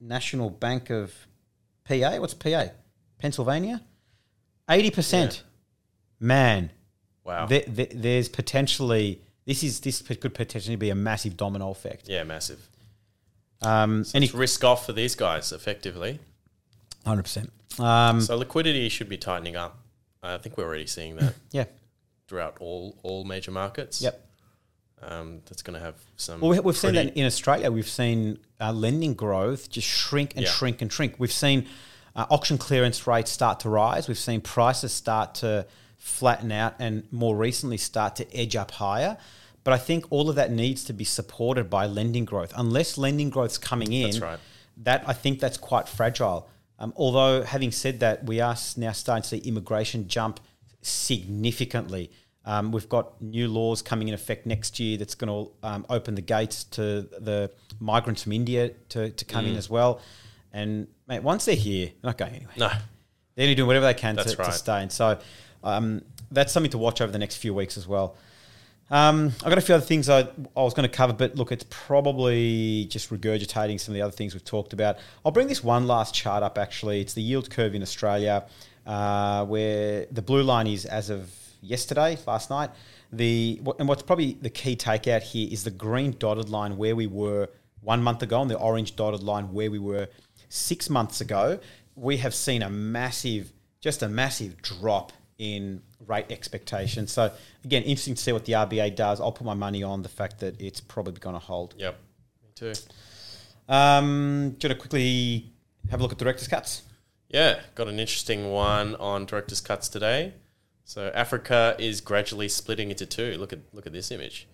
National 0.00 0.50
Bank 0.50 0.90
of 0.90 1.12
PA. 1.84 2.16
What's 2.18 2.34
PA? 2.34 2.66
Pennsylvania? 3.18 3.82
80%. 4.68 5.42
Man, 6.20 6.70
Wow. 7.24 7.46
there, 7.46 7.64
there- 7.66 7.88
there's 7.92 8.28
potentially 8.28 9.20
this 9.44 9.62
is 9.62 9.80
this 9.80 10.00
could 10.02 10.34
potentially 10.34 10.74
be 10.76 10.90
a 10.90 10.94
massive 10.94 11.36
domino 11.36 11.70
effect. 11.70 12.08
yeah, 12.08 12.24
massive. 12.24 12.68
Um, 13.62 14.04
any 14.14 14.28
risk 14.28 14.64
off 14.64 14.86
for 14.86 14.92
these 14.92 15.14
guys, 15.14 15.52
effectively. 15.52 16.18
hundred 17.04 17.22
percent. 17.24 17.52
Um, 17.78 18.20
So 18.20 18.36
liquidity 18.36 18.88
should 18.88 19.08
be 19.08 19.16
tightening 19.18 19.56
up. 19.56 19.78
I 20.22 20.38
think 20.38 20.56
we're 20.56 20.64
already 20.64 20.86
seeing 20.86 21.16
that 21.16 21.34
yeah. 21.52 21.64
throughout 22.26 22.56
all 22.60 22.96
all 23.02 23.24
major 23.24 23.50
markets. 23.50 24.00
Yep. 24.02 24.22
Um, 25.02 25.42
that's 25.46 25.62
going 25.62 25.74
to 25.78 25.84
have 25.84 25.94
some. 26.16 26.40
Well, 26.40 26.50
we- 26.52 26.60
we've 26.60 26.76
seen 26.76 26.94
that 26.94 27.16
in 27.16 27.26
Australia. 27.26 27.70
We've 27.70 27.88
seen 27.88 28.38
uh, 28.60 28.72
lending 28.72 29.14
growth 29.14 29.68
just 29.70 29.86
shrink 29.86 30.34
and 30.36 30.44
Yeah. 30.44 30.50
shrink 30.50 30.80
and 30.82 30.90
shrink. 30.92 31.16
We've 31.18 31.30
seen 31.32 31.66
uh, 32.16 32.24
auction 32.30 32.56
clearance 32.56 33.06
rates 33.06 33.30
start 33.30 33.60
to 33.60 33.68
rise. 33.68 34.08
We've 34.08 34.18
seen 34.18 34.40
prices 34.40 34.92
start 34.92 35.34
to 35.36 35.66
flatten 35.98 36.50
out 36.50 36.74
and 36.78 37.06
more 37.12 37.36
recently 37.36 37.76
start 37.76 38.16
to 38.16 38.34
edge 38.36 38.56
up 38.56 38.70
higher. 38.70 39.18
But 39.64 39.74
I 39.74 39.78
think 39.78 40.06
all 40.10 40.30
of 40.30 40.36
that 40.36 40.50
needs 40.50 40.82
to 40.84 40.92
be 40.94 41.04
supported 41.04 41.68
by 41.68 41.86
lending 41.86 42.24
growth. 42.24 42.52
Unless 42.56 42.96
lending 42.96 43.28
growth's 43.30 43.58
coming 43.58 43.92
in, 43.92 44.04
That's 44.12 44.20
right. 44.20 44.38
that 44.78 45.04
I 45.06 45.12
think 45.12 45.40
that's 45.40 45.58
quite 45.58 45.88
fragile. 45.88 46.48
Um, 46.78 46.92
although, 46.96 47.42
having 47.42 47.72
said 47.72 48.00
that, 48.00 48.24
we 48.26 48.40
are 48.40 48.56
now 48.76 48.92
starting 48.92 49.22
to 49.22 49.28
see 49.28 49.38
immigration 49.38 50.08
jump 50.08 50.40
significantly. 50.82 52.10
Um, 52.44 52.70
we've 52.70 52.88
got 52.88 53.20
new 53.20 53.48
laws 53.48 53.82
coming 53.82 54.08
in 54.08 54.14
effect 54.14 54.46
next 54.46 54.78
year 54.78 54.96
that's 54.98 55.14
going 55.16 55.28
to 55.46 55.52
um, 55.66 55.86
open 55.88 56.14
the 56.14 56.22
gates 56.22 56.64
to 56.64 57.02
the 57.18 57.50
migrants 57.80 58.22
from 58.22 58.32
India 58.32 58.70
to, 58.90 59.10
to 59.10 59.24
come 59.24 59.44
Mm. 59.44 59.50
in 59.52 59.56
as 59.56 59.68
well. 59.68 60.00
And 60.52 60.86
mate, 61.08 61.22
once 61.22 61.44
they're 61.44 61.56
here, 61.56 61.86
they're 61.86 62.10
not 62.10 62.18
going 62.18 62.34
anywhere. 62.34 62.54
No. 62.56 62.68
They're 63.34 63.44
only 63.44 63.54
doing 63.54 63.66
whatever 63.66 63.86
they 63.86 63.94
can 63.94 64.16
to, 64.16 64.22
That's 64.22 64.36
to 64.36 64.42
right. 64.42 64.52
stay. 64.54 64.82
And 64.82 64.92
so 64.92 65.18
um, 65.64 66.02
that's 66.30 66.52
something 66.52 66.70
to 66.70 66.78
watch 66.78 67.00
over 67.00 67.10
the 67.12 67.18
next 67.18 67.36
few 67.36 67.52
weeks 67.52 67.76
as 67.76 67.86
well. 67.88 68.16
Um, 68.88 69.32
I've 69.42 69.48
got 69.48 69.58
a 69.58 69.62
few 69.62 69.74
other 69.74 69.84
things 69.84 70.08
I, 70.08 70.20
I 70.20 70.62
was 70.62 70.72
going 70.72 70.88
to 70.88 70.94
cover, 70.94 71.12
but 71.12 71.34
look, 71.34 71.50
it's 71.50 71.64
probably 71.70 72.86
just 72.88 73.10
regurgitating 73.10 73.80
some 73.80 73.92
of 73.92 73.94
the 73.96 74.02
other 74.02 74.12
things 74.12 74.32
we've 74.32 74.44
talked 74.44 74.72
about. 74.72 74.98
I'll 75.24 75.32
bring 75.32 75.48
this 75.48 75.64
one 75.64 75.88
last 75.88 76.14
chart 76.14 76.42
up 76.42 76.56
actually. 76.56 77.00
It's 77.00 77.14
the 77.14 77.22
yield 77.22 77.50
curve 77.50 77.74
in 77.74 77.82
Australia, 77.82 78.46
uh, 78.86 79.44
where 79.46 80.06
the 80.12 80.22
blue 80.22 80.44
line 80.44 80.68
is 80.68 80.84
as 80.84 81.10
of 81.10 81.32
yesterday, 81.60 82.16
last 82.26 82.48
night. 82.48 82.70
The 83.12 83.60
And 83.78 83.88
what's 83.88 84.02
probably 84.02 84.34
the 84.40 84.50
key 84.50 84.76
takeout 84.76 85.22
here 85.22 85.48
is 85.50 85.64
the 85.64 85.70
green 85.70 86.14
dotted 86.18 86.48
line 86.48 86.76
where 86.76 86.94
we 86.94 87.08
were 87.08 87.48
one 87.80 88.02
month 88.02 88.22
ago 88.22 88.40
and 88.40 88.50
the 88.50 88.58
orange 88.58 88.94
dotted 88.94 89.22
line 89.22 89.52
where 89.52 89.70
we 89.70 89.78
were 89.80 90.08
six 90.48 90.88
months 90.88 91.20
ago. 91.20 91.58
We 91.96 92.18
have 92.18 92.34
seen 92.34 92.62
a 92.62 92.70
massive, 92.70 93.52
just 93.80 94.02
a 94.02 94.08
massive 94.08 94.62
drop 94.62 95.12
in 95.38 95.82
rate 96.06 96.26
expectations. 96.30 97.12
So 97.12 97.32
again, 97.64 97.82
interesting 97.82 98.14
to 98.14 98.22
see 98.22 98.32
what 98.32 98.44
the 98.44 98.52
RBA 98.52 98.96
does. 98.96 99.20
I'll 99.20 99.32
put 99.32 99.46
my 99.46 99.54
money 99.54 99.82
on 99.82 100.02
the 100.02 100.08
fact 100.08 100.40
that 100.40 100.60
it's 100.60 100.80
probably 100.80 101.20
going 101.20 101.34
to 101.34 101.40
hold. 101.40 101.74
Yep. 101.78 101.98
Me 102.42 102.50
too. 102.54 102.72
Um, 103.68 104.54
do 104.58 104.66
you 104.66 104.70
want 104.70 104.80
to 104.80 104.88
quickly 104.88 105.52
have 105.90 106.00
a 106.00 106.02
look 106.02 106.12
at 106.12 106.18
director's 106.18 106.48
cuts? 106.48 106.82
Yeah, 107.28 107.60
got 107.74 107.88
an 107.88 107.98
interesting 107.98 108.50
one 108.50 108.94
on 108.96 109.26
director's 109.26 109.60
cuts 109.60 109.88
today. 109.88 110.34
So 110.84 111.10
Africa 111.14 111.74
is 111.78 112.00
gradually 112.00 112.48
splitting 112.48 112.90
into 112.90 113.06
two. 113.06 113.36
Look 113.38 113.52
at 113.52 113.58
look 113.72 113.86
at 113.86 113.92
this 113.92 114.12
image. 114.12 114.46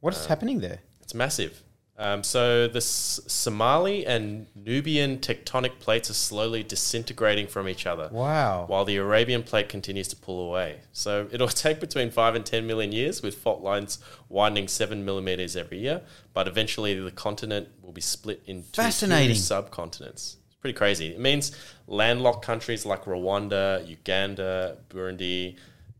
What 0.00 0.14
is 0.14 0.24
happening 0.26 0.60
there? 0.60 0.78
It's 1.02 1.14
massive. 1.14 1.62
Um, 2.00 2.22
so 2.24 2.66
the 2.66 2.78
S- 2.78 3.20
Somali 3.26 4.06
and 4.06 4.46
Nubian 4.54 5.18
tectonic 5.18 5.78
plates 5.80 6.08
are 6.08 6.14
slowly 6.14 6.62
disintegrating 6.62 7.46
from 7.46 7.68
each 7.68 7.84
other. 7.86 8.08
Wow. 8.10 8.64
While 8.68 8.86
the 8.86 8.96
Arabian 8.96 9.42
plate 9.42 9.68
continues 9.68 10.08
to 10.08 10.16
pull 10.16 10.48
away. 10.48 10.80
So 10.92 11.28
it'll 11.30 11.48
take 11.66 11.78
between 11.78 12.10
5 12.10 12.34
and 12.36 12.46
10 12.46 12.66
million 12.66 12.90
years, 12.92 13.20
with 13.22 13.34
fault 13.36 13.60
lines 13.62 13.98
widening 14.30 14.66
7 14.66 15.04
millimeters 15.04 15.56
every 15.56 15.78
year. 15.80 16.00
But 16.32 16.48
eventually, 16.48 16.98
the 16.98 17.10
continent 17.10 17.68
will 17.82 17.92
be 17.92 18.00
split 18.00 18.42
into 18.46 18.70
Fascinating. 18.72 19.36
two 19.36 19.40
subcontinents. 19.42 20.36
It's 20.46 20.56
pretty 20.60 20.78
crazy. 20.78 21.08
It 21.08 21.20
means 21.20 21.52
landlocked 21.86 22.42
countries 22.44 22.86
like 22.86 23.04
Rwanda, 23.04 23.86
Uganda, 23.86 24.78
Burundi, 24.88 25.56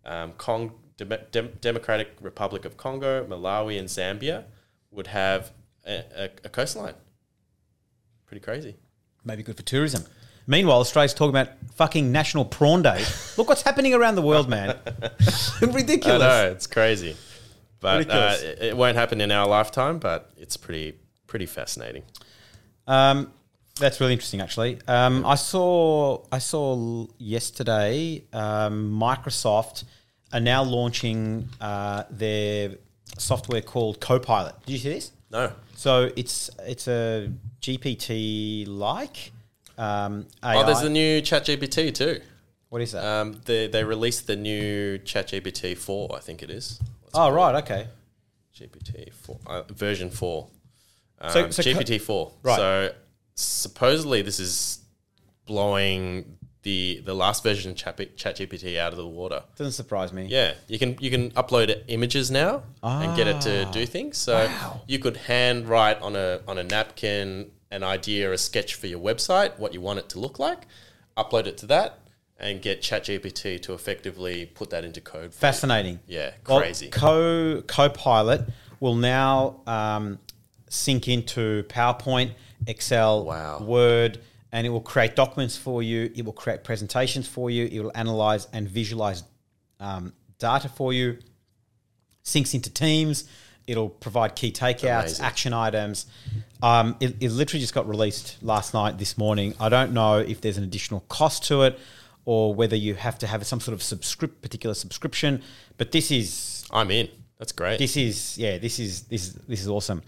um, 0.07 0.33
Cong- 0.39 0.73
Dem- 0.97 1.13
Dem- 1.31 1.59
Democratic 1.61 2.13
Republic 2.23 2.65
of 2.65 2.79
Congo, 2.79 3.27
Malawi, 3.27 3.79
and 3.79 3.87
Zambia 3.89 4.45
would 4.91 5.09
have 5.09 5.53
a, 5.91 6.31
a, 6.45 6.49
coastline. 6.49 6.95
Pretty 8.27 8.41
crazy. 8.41 8.77
Maybe 9.25 9.43
good 9.43 9.57
for 9.57 9.63
tourism. 9.63 10.05
Meanwhile, 10.47 10.81
Australia's 10.81 11.15
talking 11.15 11.31
about 11.31 11.51
fucking 11.75 12.11
National 12.11 12.45
Prawn 12.45 12.83
Day. 12.83 13.05
Look 13.37 13.49
what's 13.49 13.63
happening 13.63 13.95
around 13.95 14.15
the 14.15 14.23
world, 14.23 14.49
man. 14.49 14.77
Ridiculous. 15.61 16.23
I 16.23 16.43
know 16.45 16.51
it's 16.51 16.67
crazy, 16.67 17.17
but 17.81 18.11
uh, 18.11 18.37
it, 18.41 18.59
it 18.63 18.77
won't 18.77 18.97
happen 18.97 19.21
in 19.21 19.31
our 19.31 19.47
lifetime. 19.47 19.99
But 19.99 20.31
it's 20.37 20.57
pretty 20.57 20.95
pretty 21.27 21.47
fascinating. 21.47 22.03
Um, 22.87 23.33
that's 23.79 24.01
really 24.01 24.13
interesting, 24.13 24.41
actually. 24.41 24.79
Um, 24.89 25.25
I 25.25 25.35
saw 25.35 26.25
I 26.33 26.39
saw 26.39 27.07
yesterday 27.19 28.25
um, 28.33 28.91
Microsoft 28.91 29.85
are 30.33 30.41
now 30.41 30.63
launching 30.63 31.49
uh, 31.61 32.05
their 32.11 32.77
software 33.19 33.63
called 33.63 34.01
Copilot. 34.01 34.55
Did 34.67 34.73
you 34.73 34.79
see 34.79 34.91
this? 34.91 35.13
No, 35.31 35.53
So 35.77 36.11
it's 36.17 36.51
it's 36.61 36.89
a 36.89 37.31
GPT 37.61 38.67
like 38.67 39.31
um, 39.79 40.27
AI. 40.43 40.57
oh, 40.63 40.67
there's 40.67 40.81
the 40.83 40.91
new 40.91 41.23
ChatGPT 41.23 41.95
too. 41.95 42.21
what 42.69 42.83
is 42.83 42.93
that? 42.93 43.05
Um, 43.05 43.41
they 43.45 43.67
they 43.69 43.85
released 43.85 44.27
the 44.27 44.37
new 44.37 44.99
ChatGPT 44.99 45.77
four, 45.79 46.15
I 46.17 46.21
think 46.21 46.43
it 46.43 46.51
is. 46.51 46.81
Let's 47.05 47.15
oh 47.15 47.31
right, 47.31 47.55
okay. 47.63 47.87
GPT 48.55 49.13
four 49.13 49.39
uh, 49.47 49.63
version 49.73 50.11
four. 50.11 50.49
Um, 51.21 51.31
So- 51.31 51.51
so 51.51 51.63
GPT 51.63 52.01
four. 52.01 52.33
Right. 52.43 52.57
So 52.57 52.93
supposedly 53.37 54.23
this 54.23 54.41
is 54.41 54.81
blowing 55.47 56.37
the 56.63 57.01
the 57.07 57.15
last 57.15 57.43
version 57.43 57.71
of 57.71 57.77
Chat 57.77 57.97
ChatGPT 57.97 58.79
out 58.79 58.93
of 58.93 58.99
the 58.99 59.07
water. 59.07 59.43
Doesn't 59.57 59.73
surprise 59.73 60.13
me. 60.13 60.27
Yeah, 60.27 60.55
you 60.69 60.79
can 60.79 60.97
you 61.01 61.11
can 61.11 61.31
upload 61.33 61.75
images 61.89 62.31
now 62.31 62.63
and 62.83 63.17
get 63.17 63.27
it 63.27 63.41
to 63.43 63.65
do 63.73 63.87
things. 63.87 64.19
So 64.19 64.35
Ah. 64.37 64.47
Wow. 64.75 64.81
you 64.87 64.99
could 64.99 65.17
hand 65.17 65.69
write 65.69 66.01
on 66.03 66.17
a 66.17 66.41
on 66.47 66.59
a 66.59 66.63
napkin 66.65 67.51
an 67.71 67.83
idea, 67.85 68.33
a 68.33 68.37
sketch 68.39 68.75
for 68.75 68.89
your 68.89 68.99
website, 68.99 69.59
what 69.59 69.73
you 69.73 69.81
want 69.81 69.99
it 70.01 70.09
to 70.11 70.19
look 70.19 70.39
like, 70.41 70.67
upload 71.17 71.47
it 71.47 71.57
to 71.59 71.67
that, 71.67 72.01
and 72.39 72.61
get 72.61 72.83
ChatGPT 72.83 73.63
to 73.63 73.75
effectively 73.75 74.47
put 74.47 74.71
that 74.71 74.85
into 74.85 75.01
code. 75.01 75.33
for 75.33 75.37
you. 75.37 75.41
Fascinating. 75.53 76.01
Yeah, 76.09 76.33
Well, 76.49 76.59
crazy. 76.61 76.89
Co 76.89 77.63
Copilot 77.69 78.49
will 78.81 78.97
now 78.97 79.61
um, 79.69 80.19
sync 80.69 81.07
into 81.07 81.63
PowerPoint, 81.69 82.33
Excel, 82.67 83.25
Wow. 83.25 83.61
Word, 83.63 84.19
and 84.53 84.67
it 84.67 84.71
will 84.71 84.81
create 84.81 85.17
documents 85.17 85.57
for 85.57 85.83
you. 85.83 86.11
It 86.15 86.25
will 86.25 86.33
create 86.33 86.65
presentations 86.65 87.29
for 87.29 87.51
you. 87.51 87.67
It 87.67 87.81
will 87.81 87.93
analyze 87.95 88.49
and 88.53 88.69
visualize 88.69 89.23
um, 89.79 90.13
data 90.39 90.69
for 90.69 90.93
you. 90.93 91.19
Syncs 92.25 92.55
into 92.55 92.71
Teams. 92.71 93.29
It'll 93.67 93.89
provide 93.89 94.35
key 94.35 94.51
takeouts, 94.51 95.01
Amazing. 95.01 95.25
action 95.25 95.53
items. 95.53 96.07
Um, 96.63 96.97
it, 96.99 97.17
it 97.21 97.31
literally 97.31 97.61
just 97.61 97.75
got 97.75 97.89
released 97.89 98.43
last 98.43 98.75
night, 98.75 98.99
this 98.99 99.17
morning. 99.17 99.55
I 99.61 99.69
don't 99.69 99.93
know 99.93 100.19
if 100.19 100.41
there's 100.41 100.59
an 100.59 100.65
additional 100.65 101.01
cost 101.09 101.45
to 101.45 101.63
it 101.63 101.79
or 102.25 102.55
whether 102.55 102.77
you 102.77 102.95
have 102.95 103.19
to 103.19 103.27
have 103.27 103.47
some 103.47 103.61
sort 103.61 103.75
of 103.75 103.83
subscript, 103.83 104.43
particular 104.43 104.75
subscription. 104.75 105.43
But 105.79 105.93
this 105.93 106.11
is 106.11 106.67
I'm 106.71 106.91
in. 106.91 107.09
That's 107.39 107.53
great. 107.53 107.79
this 107.79 107.97
is 107.97 108.37
yeah 108.37 108.59
this 108.59 108.79
is 108.79 109.03
this 109.03 109.29
is 109.29 109.35
this 109.35 109.61
is 109.61 109.69
awesome. 109.69 110.03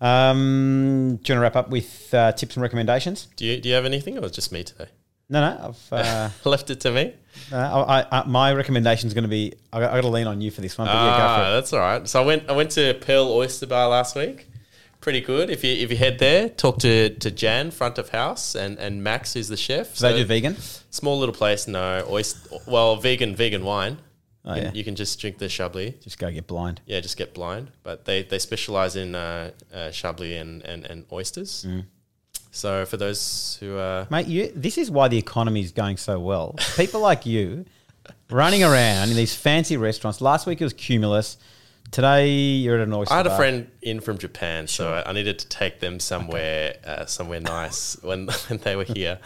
Um, 0.00 1.18
do 1.22 1.32
you 1.32 1.34
want 1.34 1.38
to 1.38 1.40
wrap 1.40 1.56
up 1.56 1.70
with 1.70 2.12
uh, 2.14 2.32
tips 2.32 2.56
and 2.56 2.62
recommendations? 2.62 3.28
do 3.36 3.44
you 3.46 3.60
do 3.60 3.68
you 3.68 3.74
have 3.74 3.84
anything, 3.84 4.18
or 4.18 4.28
just 4.28 4.52
me 4.52 4.62
today? 4.64 4.86
No, 5.28 5.40
no. 5.40 5.74
I've, 5.90 5.92
uh, 5.92 6.28
Left 6.48 6.70
it 6.70 6.80
to 6.80 6.92
me. 6.92 7.12
uh, 7.52 7.56
I, 7.56 8.20
I, 8.20 8.24
my 8.26 8.52
recommendation 8.54 9.08
is 9.08 9.14
going 9.14 9.24
to 9.24 9.28
be. 9.28 9.54
I 9.72 9.80
got, 9.80 9.90
I 9.92 9.96
got 9.96 10.02
to 10.02 10.08
lean 10.08 10.26
on 10.28 10.40
you 10.40 10.50
for 10.52 10.60
this 10.60 10.78
one. 10.78 10.86
But 10.86 10.92
yeah, 10.94 11.16
Ah, 11.18 11.48
it. 11.48 11.54
that's 11.54 11.72
all 11.72 11.80
right. 11.80 12.06
So 12.08 12.22
I 12.22 12.24
went 12.24 12.48
I 12.48 12.52
went 12.52 12.70
to 12.72 12.94
Pearl 13.00 13.26
Oyster 13.32 13.66
Bar 13.66 13.88
last 13.88 14.14
week. 14.14 14.48
Pretty 15.00 15.20
good. 15.20 15.50
If 15.50 15.64
you 15.64 15.72
if 15.74 15.90
you 15.90 15.96
head 15.96 16.18
there, 16.18 16.48
talk 16.48 16.78
to, 16.80 17.10
to 17.10 17.30
Jan, 17.30 17.70
front 17.70 17.98
of 17.98 18.10
house, 18.10 18.54
and, 18.54 18.78
and 18.78 19.02
Max, 19.04 19.34
who's 19.34 19.48
the 19.48 19.56
chef. 19.56 19.94
Do 19.96 20.02
they 20.02 20.16
do 20.18 20.24
vegan? 20.24 20.56
Small 20.90 21.18
little 21.18 21.34
place, 21.34 21.66
no 21.68 22.04
oyster. 22.08 22.56
Well, 22.66 22.96
vegan 22.96 23.34
vegan 23.36 23.64
wine. 23.64 23.98
Oh, 24.46 24.54
You 24.54 24.60
can- 24.62 24.70
yeah. 24.70 24.78
You 24.78 24.84
can 24.84 24.94
just 24.94 25.20
drink 25.20 25.38
the 25.38 25.48
Chablis. 25.48 25.94
Just 26.02 26.18
go 26.18 26.30
get 26.30 26.46
blind. 26.46 26.80
Yeah, 26.86 27.00
just 27.00 27.16
get 27.16 27.34
blind. 27.34 27.72
But 27.82 28.04
they, 28.04 28.22
they 28.22 28.38
specialize 28.38 28.94
in 28.96 29.14
uh, 29.14 29.50
uh, 29.74 29.90
Chablis 29.90 30.36
and, 30.40 30.62
and, 30.62 30.84
and 30.84 31.04
oysters. 31.12 31.64
Mm. 31.68 31.84
So 32.52 32.86
for 32.86 32.96
those 32.96 33.58
who 33.60 33.76
uh, 33.76 34.06
Mate, 34.10 34.26
you, 34.28 34.52
this 34.54 34.78
is 34.78 34.90
why 34.90 35.08
the 35.08 35.18
economy 35.18 35.60
is 35.60 35.72
going 35.72 35.96
so 35.98 36.18
well. 36.18 36.54
People 36.76 37.00
like 37.00 37.26
you 37.26 37.66
running 38.30 38.62
around 38.64 39.10
in 39.10 39.16
these 39.16 39.34
fancy 39.34 39.76
restaurants. 39.76 40.20
Last 40.20 40.46
week 40.46 40.60
it 40.60 40.64
was 40.64 40.72
Cumulus. 40.72 41.36
Today 41.90 42.28
you're 42.30 42.76
at 42.76 42.80
an 42.88 42.92
oyster 42.92 43.12
I 43.14 43.18
had 43.18 43.26
a 43.26 43.36
friend 43.36 43.70
in 43.82 44.00
from 44.00 44.18
Japan, 44.18 44.66
so 44.66 44.92
I 44.92 45.10
I 45.10 45.12
needed 45.12 45.38
to 45.38 45.48
take 45.48 45.80
them 45.80 46.00
somewhere, 46.00 46.76
uh, 46.84 47.06
somewhere 47.06 47.40
nice 47.40 47.96
when, 48.02 48.26
when 48.48 48.58
they 48.60 48.74
were 48.74 48.84
here. 48.84 49.18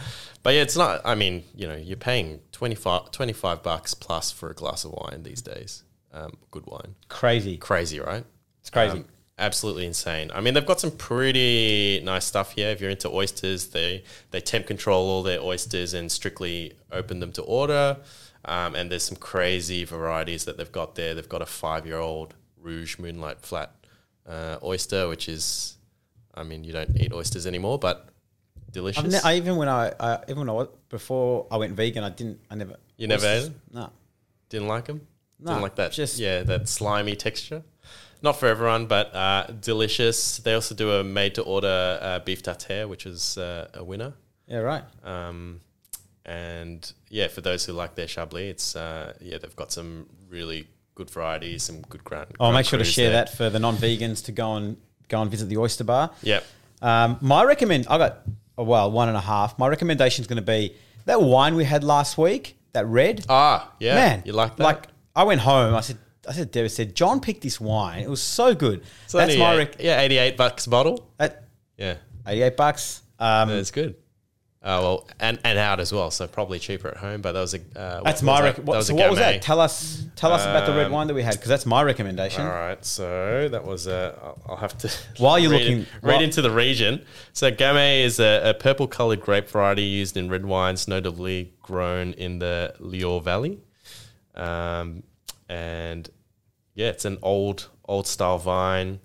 But 0.42 0.54
yeah, 0.54 0.62
it's 0.62 0.76
not. 0.76 1.00
I 1.04 1.14
mean, 1.14 1.44
you 1.54 1.66
know, 1.68 1.76
you're 1.76 1.96
paying 1.96 2.40
25, 2.52 3.10
25 3.10 3.62
bucks 3.62 3.94
plus 3.94 4.30
for 4.30 4.50
a 4.50 4.54
glass 4.54 4.84
of 4.84 4.92
wine 4.92 5.22
these 5.22 5.42
days. 5.42 5.82
Um, 6.12 6.38
good 6.50 6.66
wine, 6.66 6.94
Crazy. 7.08 7.56
crazy, 7.56 8.00
right? 8.00 8.24
It's 8.60 8.70
crazy. 8.70 8.98
Um, 8.98 9.04
absolutely 9.38 9.86
insane. 9.86 10.30
I 10.34 10.40
mean, 10.40 10.54
they've 10.54 10.66
got 10.66 10.80
some 10.80 10.90
pretty 10.90 12.00
nice 12.04 12.24
stuff 12.24 12.52
here. 12.52 12.68
If 12.70 12.80
you're 12.80 12.90
into 12.90 13.08
oysters, 13.08 13.68
they 13.68 14.02
they 14.30 14.40
temp 14.40 14.66
control 14.66 15.08
all 15.08 15.22
their 15.22 15.40
oysters 15.40 15.94
and 15.94 16.10
strictly 16.10 16.72
open 16.90 17.20
them 17.20 17.32
to 17.32 17.42
order. 17.42 17.96
Um, 18.44 18.74
and 18.74 18.90
there's 18.90 19.02
some 19.04 19.18
crazy 19.18 19.84
varieties 19.84 20.46
that 20.46 20.56
they've 20.56 20.72
got 20.72 20.94
there. 20.94 21.14
They've 21.14 21.28
got 21.28 21.42
a 21.42 21.46
five 21.46 21.86
year 21.86 21.98
old 21.98 22.34
Rouge 22.60 22.98
Moonlight 22.98 23.40
Flat 23.40 23.72
uh, 24.26 24.56
oyster, 24.62 25.08
which 25.08 25.28
is, 25.28 25.76
I 26.34 26.42
mean, 26.42 26.64
you 26.64 26.72
don't 26.72 26.96
eat 26.98 27.12
oysters 27.12 27.46
anymore, 27.46 27.78
but 27.78 28.08
delicious. 28.72 29.04
Ne- 29.04 29.20
I, 29.24 29.36
even 29.36 29.56
when 29.56 29.68
I, 29.68 29.92
I 29.98 30.18
even 30.24 30.38
when 30.40 30.48
I 30.48 30.52
was, 30.52 30.68
before 30.88 31.46
I 31.50 31.56
went 31.56 31.74
vegan, 31.74 32.04
I 32.04 32.10
didn't. 32.10 32.40
I 32.50 32.54
never. 32.54 32.76
You 32.96 33.08
never 33.08 33.26
ate 33.26 33.44
it? 33.46 33.52
No. 33.72 33.90
Didn't 34.48 34.68
like 34.68 34.84
them? 34.86 35.06
No, 35.38 35.52
Didn't 35.52 35.62
like 35.62 35.74
that. 35.76 35.92
just- 35.92 36.18
yeah, 36.18 36.42
that 36.42 36.68
slimy 36.68 37.16
texture. 37.16 37.62
Not 38.22 38.38
for 38.38 38.46
everyone, 38.48 38.84
but 38.86 39.14
uh, 39.14 39.46
delicious. 39.62 40.38
They 40.38 40.52
also 40.52 40.74
do 40.74 40.90
a 40.92 41.02
made 41.04 41.36
to 41.36 41.42
order 41.42 41.98
uh, 42.02 42.18
beef 42.18 42.42
tartare, 42.42 42.86
which 42.86 43.06
is 43.06 43.38
uh, 43.38 43.68
a 43.72 43.82
winner. 43.82 44.12
Yeah. 44.46 44.58
Right. 44.58 44.84
Um, 45.02 45.60
and 46.26 46.92
yeah, 47.08 47.28
for 47.28 47.40
those 47.40 47.64
who 47.64 47.72
like 47.72 47.94
their 47.94 48.06
Chablis, 48.06 48.50
it's 48.50 48.76
uh, 48.76 49.14
yeah, 49.20 49.38
they've 49.38 49.56
got 49.56 49.72
some 49.72 50.06
really 50.28 50.68
good 50.94 51.08
varieties, 51.10 51.62
some 51.62 51.80
good 51.82 52.04
ground. 52.04 52.26
I'll 52.38 52.48
Grand 52.50 52.54
make 52.56 52.66
sure 52.66 52.78
to 52.78 52.84
share 52.84 53.10
there. 53.10 53.24
that 53.24 53.34
for 53.36 53.48
the 53.48 53.58
non-vegans 53.58 54.24
to 54.26 54.32
go 54.32 54.56
and 54.56 54.76
go 55.08 55.22
and 55.22 55.30
visit 55.30 55.48
the 55.48 55.56
oyster 55.56 55.84
bar. 55.84 56.10
Yep. 56.22 56.44
Um, 56.82 57.16
my 57.22 57.42
recommend, 57.44 57.86
I 57.88 57.96
got 57.96 58.18
oh, 58.26 58.28
well 58.56 58.90
one 58.90 59.08
and 59.08 59.16
a 59.16 59.20
half. 59.20 59.58
My 59.58 59.68
recommendation 59.68 60.22
is 60.22 60.26
going 60.26 60.36
to 60.36 60.42
be 60.42 60.74
that 61.06 61.20
wine 61.22 61.54
we 61.56 61.64
had 61.64 61.82
last 61.84 62.18
week, 62.18 62.56
that 62.72 62.86
red. 62.86 63.24
Ah, 63.28 63.72
yeah. 63.78 63.94
Man, 63.94 64.22
you 64.24 64.32
like 64.32 64.56
that? 64.56 64.62
Like 64.62 64.86
I 65.16 65.24
went 65.24 65.40
home, 65.40 65.74
I 65.74 65.80
said, 65.80 65.98
I 66.28 66.32
said, 66.32 66.50
Deb 66.50 66.70
said, 66.70 66.94
John 66.94 67.20
picked 67.20 67.42
this 67.42 67.60
wine. 67.60 68.02
It 68.02 68.10
was 68.10 68.22
so 68.22 68.54
good. 68.54 68.82
It's 69.04 69.12
That's 69.12 69.36
my 69.36 69.56
rec- 69.56 69.82
yeah, 69.82 70.00
eighty-eight 70.00 70.36
bucks 70.36 70.66
bottle. 70.66 71.10
that 71.16 71.44
Yeah, 71.76 71.96
eighty-eight 72.26 72.56
bucks. 72.56 73.02
Um, 73.18 73.48
that's 73.48 73.70
good. 73.70 73.96
Oh 74.62 74.82
well, 74.82 75.08
and 75.18 75.38
and 75.42 75.58
out 75.58 75.80
as 75.80 75.90
well, 75.90 76.10
so 76.10 76.26
probably 76.26 76.58
cheaper 76.58 76.88
at 76.88 76.98
home. 76.98 77.22
But 77.22 77.32
that 77.32 77.40
was 77.40 77.54
a 77.54 77.60
uh, 77.74 78.02
that's 78.02 78.20
my 78.22 78.42
rec- 78.42 78.56
that? 78.56 78.64
what, 78.66 78.74
That 78.74 78.78
was 78.78 78.86
so 78.88 78.94
a 78.94 78.96
what 78.98 79.08
was 79.10 79.18
that? 79.18 79.40
Tell 79.40 79.58
us, 79.58 80.04
tell 80.16 80.34
us 80.34 80.42
about 80.44 80.66
the 80.66 80.74
red 80.74 80.86
Um, 80.86 80.92
wine 80.92 81.06
that 81.06 81.14
we 81.14 81.22
had 81.22 81.32
because 81.36 81.48
that's 81.48 81.64
my 81.64 81.82
recommendation. 81.82 82.42
All 82.42 82.48
right, 82.52 82.84
so 82.84 83.48
that 83.48 83.64
was 83.64 83.86
a. 83.86 84.14
I'll- 84.22 84.42
I'll 84.50 84.56
have 84.56 84.76
to. 84.78 84.90
While 85.18 85.38
you're 85.38 85.50
read, 85.50 85.62
looking- 85.66 85.86
read 86.02 86.20
into 86.20 86.42
the 86.42 86.50
region. 86.50 87.06
So 87.32 87.50
Gamay 87.50 88.02
is 88.04 88.20
a, 88.20 88.50
a 88.50 88.52
purple-colored 88.54 89.22
grape 89.22 89.48
variety 89.48 89.82
used 89.82 90.18
in 90.18 90.28
red 90.28 90.44
wines, 90.44 90.86
notably 90.86 91.54
grown 91.62 92.12
in 92.12 92.38
the 92.40 92.74
Loire 92.80 93.20
Valley, 93.22 93.60
um, 94.34 95.04
and 95.48 96.10
yeah, 96.74 96.88
it's 96.88 97.06
an 97.06 97.16
old 97.22 97.70
old 97.88 98.06
style 98.06 98.36
vine. 98.38 99.00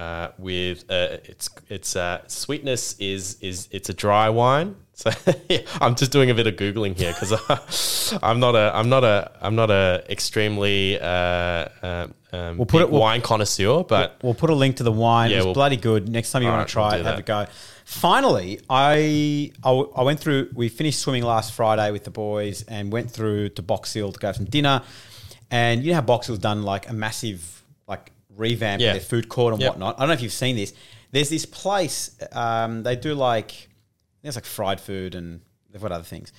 Uh, 0.00 0.30
with 0.38 0.84
uh, 0.90 1.18
its 1.32 1.50
its 1.68 1.94
uh, 1.94 2.22
sweetness 2.26 2.94
is 2.98 3.36
is 3.42 3.68
it's 3.70 3.90
a 3.90 3.92
dry 3.92 4.30
wine. 4.30 4.74
So 4.94 5.10
yeah, 5.50 5.58
I'm 5.78 5.94
just 5.94 6.10
doing 6.10 6.30
a 6.30 6.34
bit 6.34 6.46
of 6.46 6.54
googling 6.56 6.96
here 6.96 7.12
because 7.12 7.32
I'm 8.22 8.40
not 8.40 8.54
a 8.54 8.72
I'm 8.74 8.88
not 8.88 9.04
a 9.04 9.30
I'm 9.42 9.56
not 9.56 9.70
a 9.70 10.02
extremely 10.08 10.98
uh, 10.98 11.68
um, 11.82 12.14
um, 12.32 12.56
We'll 12.56 12.64
put 12.64 12.80
it- 12.80 12.90
we'll- 12.90 13.02
wine 13.02 13.20
connoisseur, 13.20 13.84
but 13.84 14.16
We'll 14.22 14.32
put 14.44 14.48
a 14.48 14.54
link 14.54 14.76
to 14.76 14.84
the 14.84 14.92
wine. 14.92 15.30
Yeah, 15.30 15.36
it 15.36 15.38
was 15.40 15.44
we'll- 15.46 15.54
bloody 15.54 15.76
good. 15.76 16.08
Next 16.08 16.32
time 16.32 16.42
you 16.44 16.48
want 16.48 16.66
to 16.66 16.72
try 16.72 16.92
we'll 16.92 17.00
it, 17.00 17.10
have 17.10 17.18
a 17.18 17.22
go. 17.22 17.46
Finally, 17.84 18.60
I, 18.70 19.52
I 19.62 19.68
w- 19.68 19.92
I 19.94 20.02
went 20.02 20.18
through. 20.20 20.48
We 20.54 20.70
finished 20.70 21.00
swimming 21.00 21.24
last 21.24 21.52
Friday 21.52 21.90
with 21.90 22.04
the 22.04 22.10
boys 22.10 22.62
and 22.68 22.90
went 22.90 23.10
through 23.10 23.50
to 23.50 23.62
Box 23.62 23.92
Hill 23.92 24.12
to 24.12 24.18
go 24.18 24.28
have 24.28 24.36
some 24.36 24.46
dinner. 24.46 24.80
And 25.50 25.82
you 25.84 25.90
know 25.90 25.96
how 25.96 26.06
Box 26.14 26.28
Hill's 26.28 26.38
done 26.38 26.62
like 26.62 26.88
a 26.88 26.92
massive 26.94 27.64
like 27.86 28.12
revamp 28.40 28.80
Yeah. 28.82 28.92
their 28.92 29.00
food 29.00 29.28
court 29.28 29.52
and 29.54 29.62
Yep. 29.62 29.70
whatnot. 29.72 29.94
I 29.96 30.00
don't 30.00 30.08
know 30.08 30.14
if 30.14 30.22
you've 30.22 30.32
seen 30.32 30.56
this. 30.56 30.72
There's 31.12 31.28
this 31.28 31.46
place. 31.46 32.16
Um, 32.32 32.82
they 32.82 32.96
do 32.96 33.14
like 33.14 33.68
there's 34.22 34.34
like 34.36 34.44
fried 34.44 34.80
food 34.80 35.14
and 35.14 35.40
they've 35.70 35.80
got 35.80 35.92
other 35.92 36.04
things 36.04 36.32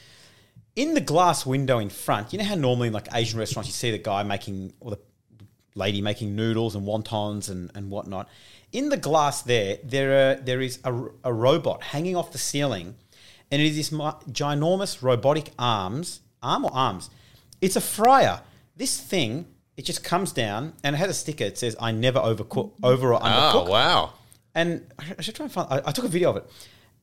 in 0.75 0.93
the 0.93 1.01
glass 1.01 1.45
window 1.45 1.79
in 1.79 1.89
front, 1.89 2.31
you 2.31 2.39
know 2.39 2.45
how 2.45 2.55
normally 2.55 2.87
in 2.87 2.93
like 2.93 3.07
Asian 3.13 3.37
restaurants 3.39 3.67
you 3.67 3.73
see 3.73 3.91
the 3.91 3.97
guy 3.97 4.23
making 4.23 4.73
or 4.79 4.91
the 4.91 4.99
lady 5.75 6.01
making 6.01 6.35
noodles 6.35 6.75
and 6.75 6.85
wontons 6.85 7.49
and, 7.49 7.71
and 7.75 7.89
whatnot. 7.89 8.27
In 8.71 8.89
the 8.89 8.97
glass 8.97 9.41
there, 9.41 9.77
there 9.83 10.31
are, 10.31 10.35
there 10.35 10.61
is 10.61 10.79
a, 10.85 10.93
a 11.25 11.33
robot 11.33 11.83
hanging 11.83 12.15
off 12.15 12.31
the 12.31 12.37
ceiling, 12.37 12.95
and 13.51 13.61
it 13.61 13.65
is 13.65 13.75
this 13.75 13.89
ginormous 13.89 15.01
robotic 15.01 15.51
arms, 15.59 16.21
arm 16.41 16.63
or 16.65 16.71
arms. 16.73 17.09
It's 17.59 17.75
a 17.75 17.81
fryer. 17.81 18.41
This 18.77 18.99
thing, 18.99 19.47
it 19.77 19.85
just 19.85 20.03
comes 20.03 20.31
down 20.31 20.73
and 20.83 20.95
it 20.95 20.99
has 20.99 21.09
a 21.09 21.13
sticker. 21.13 21.43
It 21.43 21.57
says, 21.57 21.75
"I 21.79 21.91
never 21.91 22.19
overcook, 22.19 22.71
over 22.83 23.13
or 23.13 23.19
undercook." 23.19 23.67
oh 23.67 23.69
wow, 23.69 24.13
and 24.55 24.85
I 24.99 25.15
I 25.17 25.21
should 25.21 25.35
try 25.35 25.45
and 25.45 25.53
find. 25.53 25.67
I, 25.71 25.81
I 25.85 25.91
took 25.91 26.05
a 26.05 26.09
video 26.09 26.29
of 26.31 26.37
it, 26.37 26.45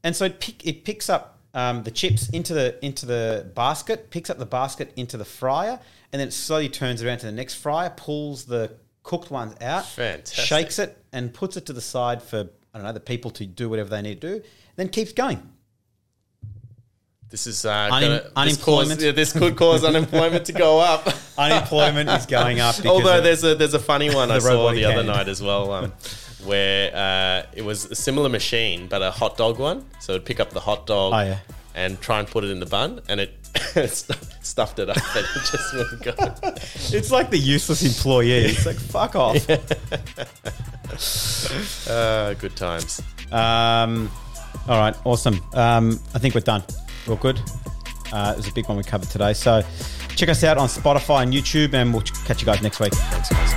and 0.05 0.15
so 0.15 0.27
it, 0.27 0.41
pick, 0.41 0.67
it 0.67 0.85
picks 0.85 1.09
up 1.09 1.39
um, 1.55 1.83
the 1.83 1.91
chips 1.91 2.29
into 2.31 2.55
the 2.55 2.85
into 2.85 3.07
the 3.07 3.51
basket, 3.55 4.11
picks 4.11 4.31
up 4.31 4.39
the 4.39 4.47
basket 4.47 4.93
into 4.97 5.17
the 5.17 5.25
fryer, 5.25 5.81
and 6.13 6.21
then 6.21 6.29
it 6.29 6.33
slowly 6.33 6.69
turns 6.69 7.03
around 7.03 7.19
to 7.19 7.27
the 7.27 7.33
next 7.33 7.55
fryer, 7.55 7.91
pulls 7.91 8.45
the 8.45 8.77
cooked 9.03 9.31
ones 9.31 9.55
out, 9.61 9.87
Fantastic. 9.87 10.45
shakes 10.45 10.79
it, 10.79 11.03
and 11.13 11.33
puts 11.33 11.57
it 11.57 11.67
to 11.67 11.73
the 11.73 11.81
side 11.81 12.23
for 12.23 12.49
I 12.75 12.79
don't 12.79 12.87
know 12.87 12.93
the 12.93 13.01
people 13.01 13.31
to 13.33 13.47
do 13.47 13.69
whatever 13.69 13.89
they 13.89 14.03
need 14.03 14.21
to 14.21 14.39
do. 14.39 14.43
Then 14.77 14.89
keeps 14.89 15.13
going. 15.13 15.49
This 17.31 17.47
is 17.47 17.65
uh, 17.65 17.71
Unem- 17.71 17.91
gonna, 17.91 18.09
this, 18.09 18.31
unemployment. 18.37 18.91
cause, 19.01 19.05
yeah, 19.05 19.13
this 19.13 19.33
could 19.33 19.57
cause 19.57 19.85
unemployment 19.85 20.47
to 20.47 20.53
go 20.53 20.79
up. 20.81 21.07
Unemployment 21.39 22.09
is 22.11 22.27
going 22.27 22.59
up. 22.59 22.85
Although 22.87 23.21
there's 23.21 23.45
a 23.45 23.55
there's 23.55 23.75
a 23.75 23.79
funny 23.79 24.13
one 24.15 24.31
I 24.31 24.39
saw 24.41 24.73
the 24.73 24.85
other 24.87 25.03
night 25.05 25.29
as 25.29 25.41
well, 25.43 25.71
um, 25.73 25.93
where 26.45 26.91
uh, 26.95 27.47
it 27.55 27.63
was 27.63 27.85
a 27.87 27.95
similar 27.95 28.29
machine 28.29 28.87
but 28.89 29.03
a 29.03 29.11
hot 29.11 29.37
dog 29.37 29.59
one. 29.59 29.85
So 30.01 30.13
it'd 30.15 30.25
pick 30.25 30.41
up 30.41 30.51
the 30.51 30.61
hot 30.61 30.87
dog 30.87 31.13
Oh, 31.15 31.21
yeah. 31.21 31.39
and 31.75 32.01
try 32.01 32.19
and 32.19 32.27
put 32.27 32.43
it 32.45 32.51
in 32.51 32.59
the 32.61 32.67
bun, 32.67 33.01
and 33.09 33.21
it 33.21 33.35
stuffed 34.43 34.79
it 34.79 34.89
up 34.91 34.97
and 34.97 35.25
it 35.25 35.51
just 35.51 35.75
wouldn't 35.75 36.03
go. 36.03 36.15
it's 36.97 37.11
like 37.11 37.31
the 37.31 37.39
useless 37.39 37.83
employee. 37.85 38.31
It's 38.47 38.67
like 38.67 38.77
fuck 38.77 39.15
off. 39.15 39.37
Uh, 41.89 42.35
good 42.35 42.57
times. 42.57 43.01
Um, 43.31 44.11
all 44.67 44.79
right, 44.79 44.95
awesome. 45.05 45.41
Um, 45.55 46.01
I 46.15 46.19
think 46.19 46.35
we're 46.35 46.41
done. 46.41 46.63
We're 47.09 47.17
good. 47.17 47.41
Uh, 48.13 48.33
it 48.35 48.37
was 48.37 48.49
a 48.49 48.53
big 48.53 48.69
one 48.69 48.77
we 48.77 48.85
covered 48.85 49.09
today. 49.09 49.33
So 49.33 49.63
check 50.15 50.29
us 50.29 50.45
out 50.45 50.59
on 50.59 50.69
Spotify 50.69 51.23
and 51.23 51.33
YouTube, 51.33 51.73
and 51.75 51.93
we'll 51.93 52.03
catch 52.03 52.41
you 52.41 52.47
guys 52.47 52.63
next 52.63 52.81
week. 52.81 52.93
Thanks, 52.95 53.31
guys. 53.31 53.55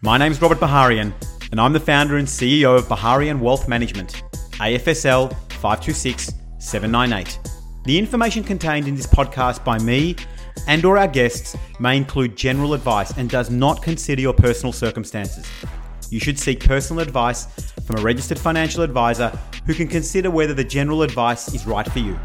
My 0.00 0.16
name's 0.16 0.40
Robert 0.40 0.58
Baharian, 0.58 1.12
and 1.50 1.60
I'm 1.60 1.72
the 1.72 1.80
founder 1.80 2.16
and 2.16 2.26
CEO 2.26 2.78
of 2.78 2.86
Baharian 2.86 3.40
Wealth 3.40 3.68
Management, 3.68 4.22
AFSL 4.54 5.30
526 5.54 6.32
798. 6.58 7.38
The 7.84 7.98
information 7.98 8.44
contained 8.44 8.86
in 8.86 8.94
this 8.94 9.06
podcast 9.06 9.64
by 9.64 9.78
me 9.78 10.14
and 10.66 10.84
or 10.84 10.98
our 10.98 11.08
guests 11.08 11.56
may 11.78 11.96
include 11.96 12.36
general 12.36 12.74
advice 12.74 13.16
and 13.16 13.28
does 13.28 13.50
not 13.50 13.82
consider 13.82 14.20
your 14.20 14.34
personal 14.34 14.72
circumstances. 14.72 15.46
You 16.10 16.18
should 16.18 16.38
seek 16.38 16.64
personal 16.64 17.02
advice 17.02 17.46
from 17.86 17.98
a 17.98 18.02
registered 18.02 18.38
financial 18.38 18.82
advisor 18.82 19.30
who 19.64 19.74
can 19.74 19.86
consider 19.86 20.28
whether 20.28 20.52
the 20.52 20.64
general 20.64 21.02
advice 21.02 21.54
is 21.54 21.66
right 21.66 21.90
for 21.90 22.00
you. 22.00 22.18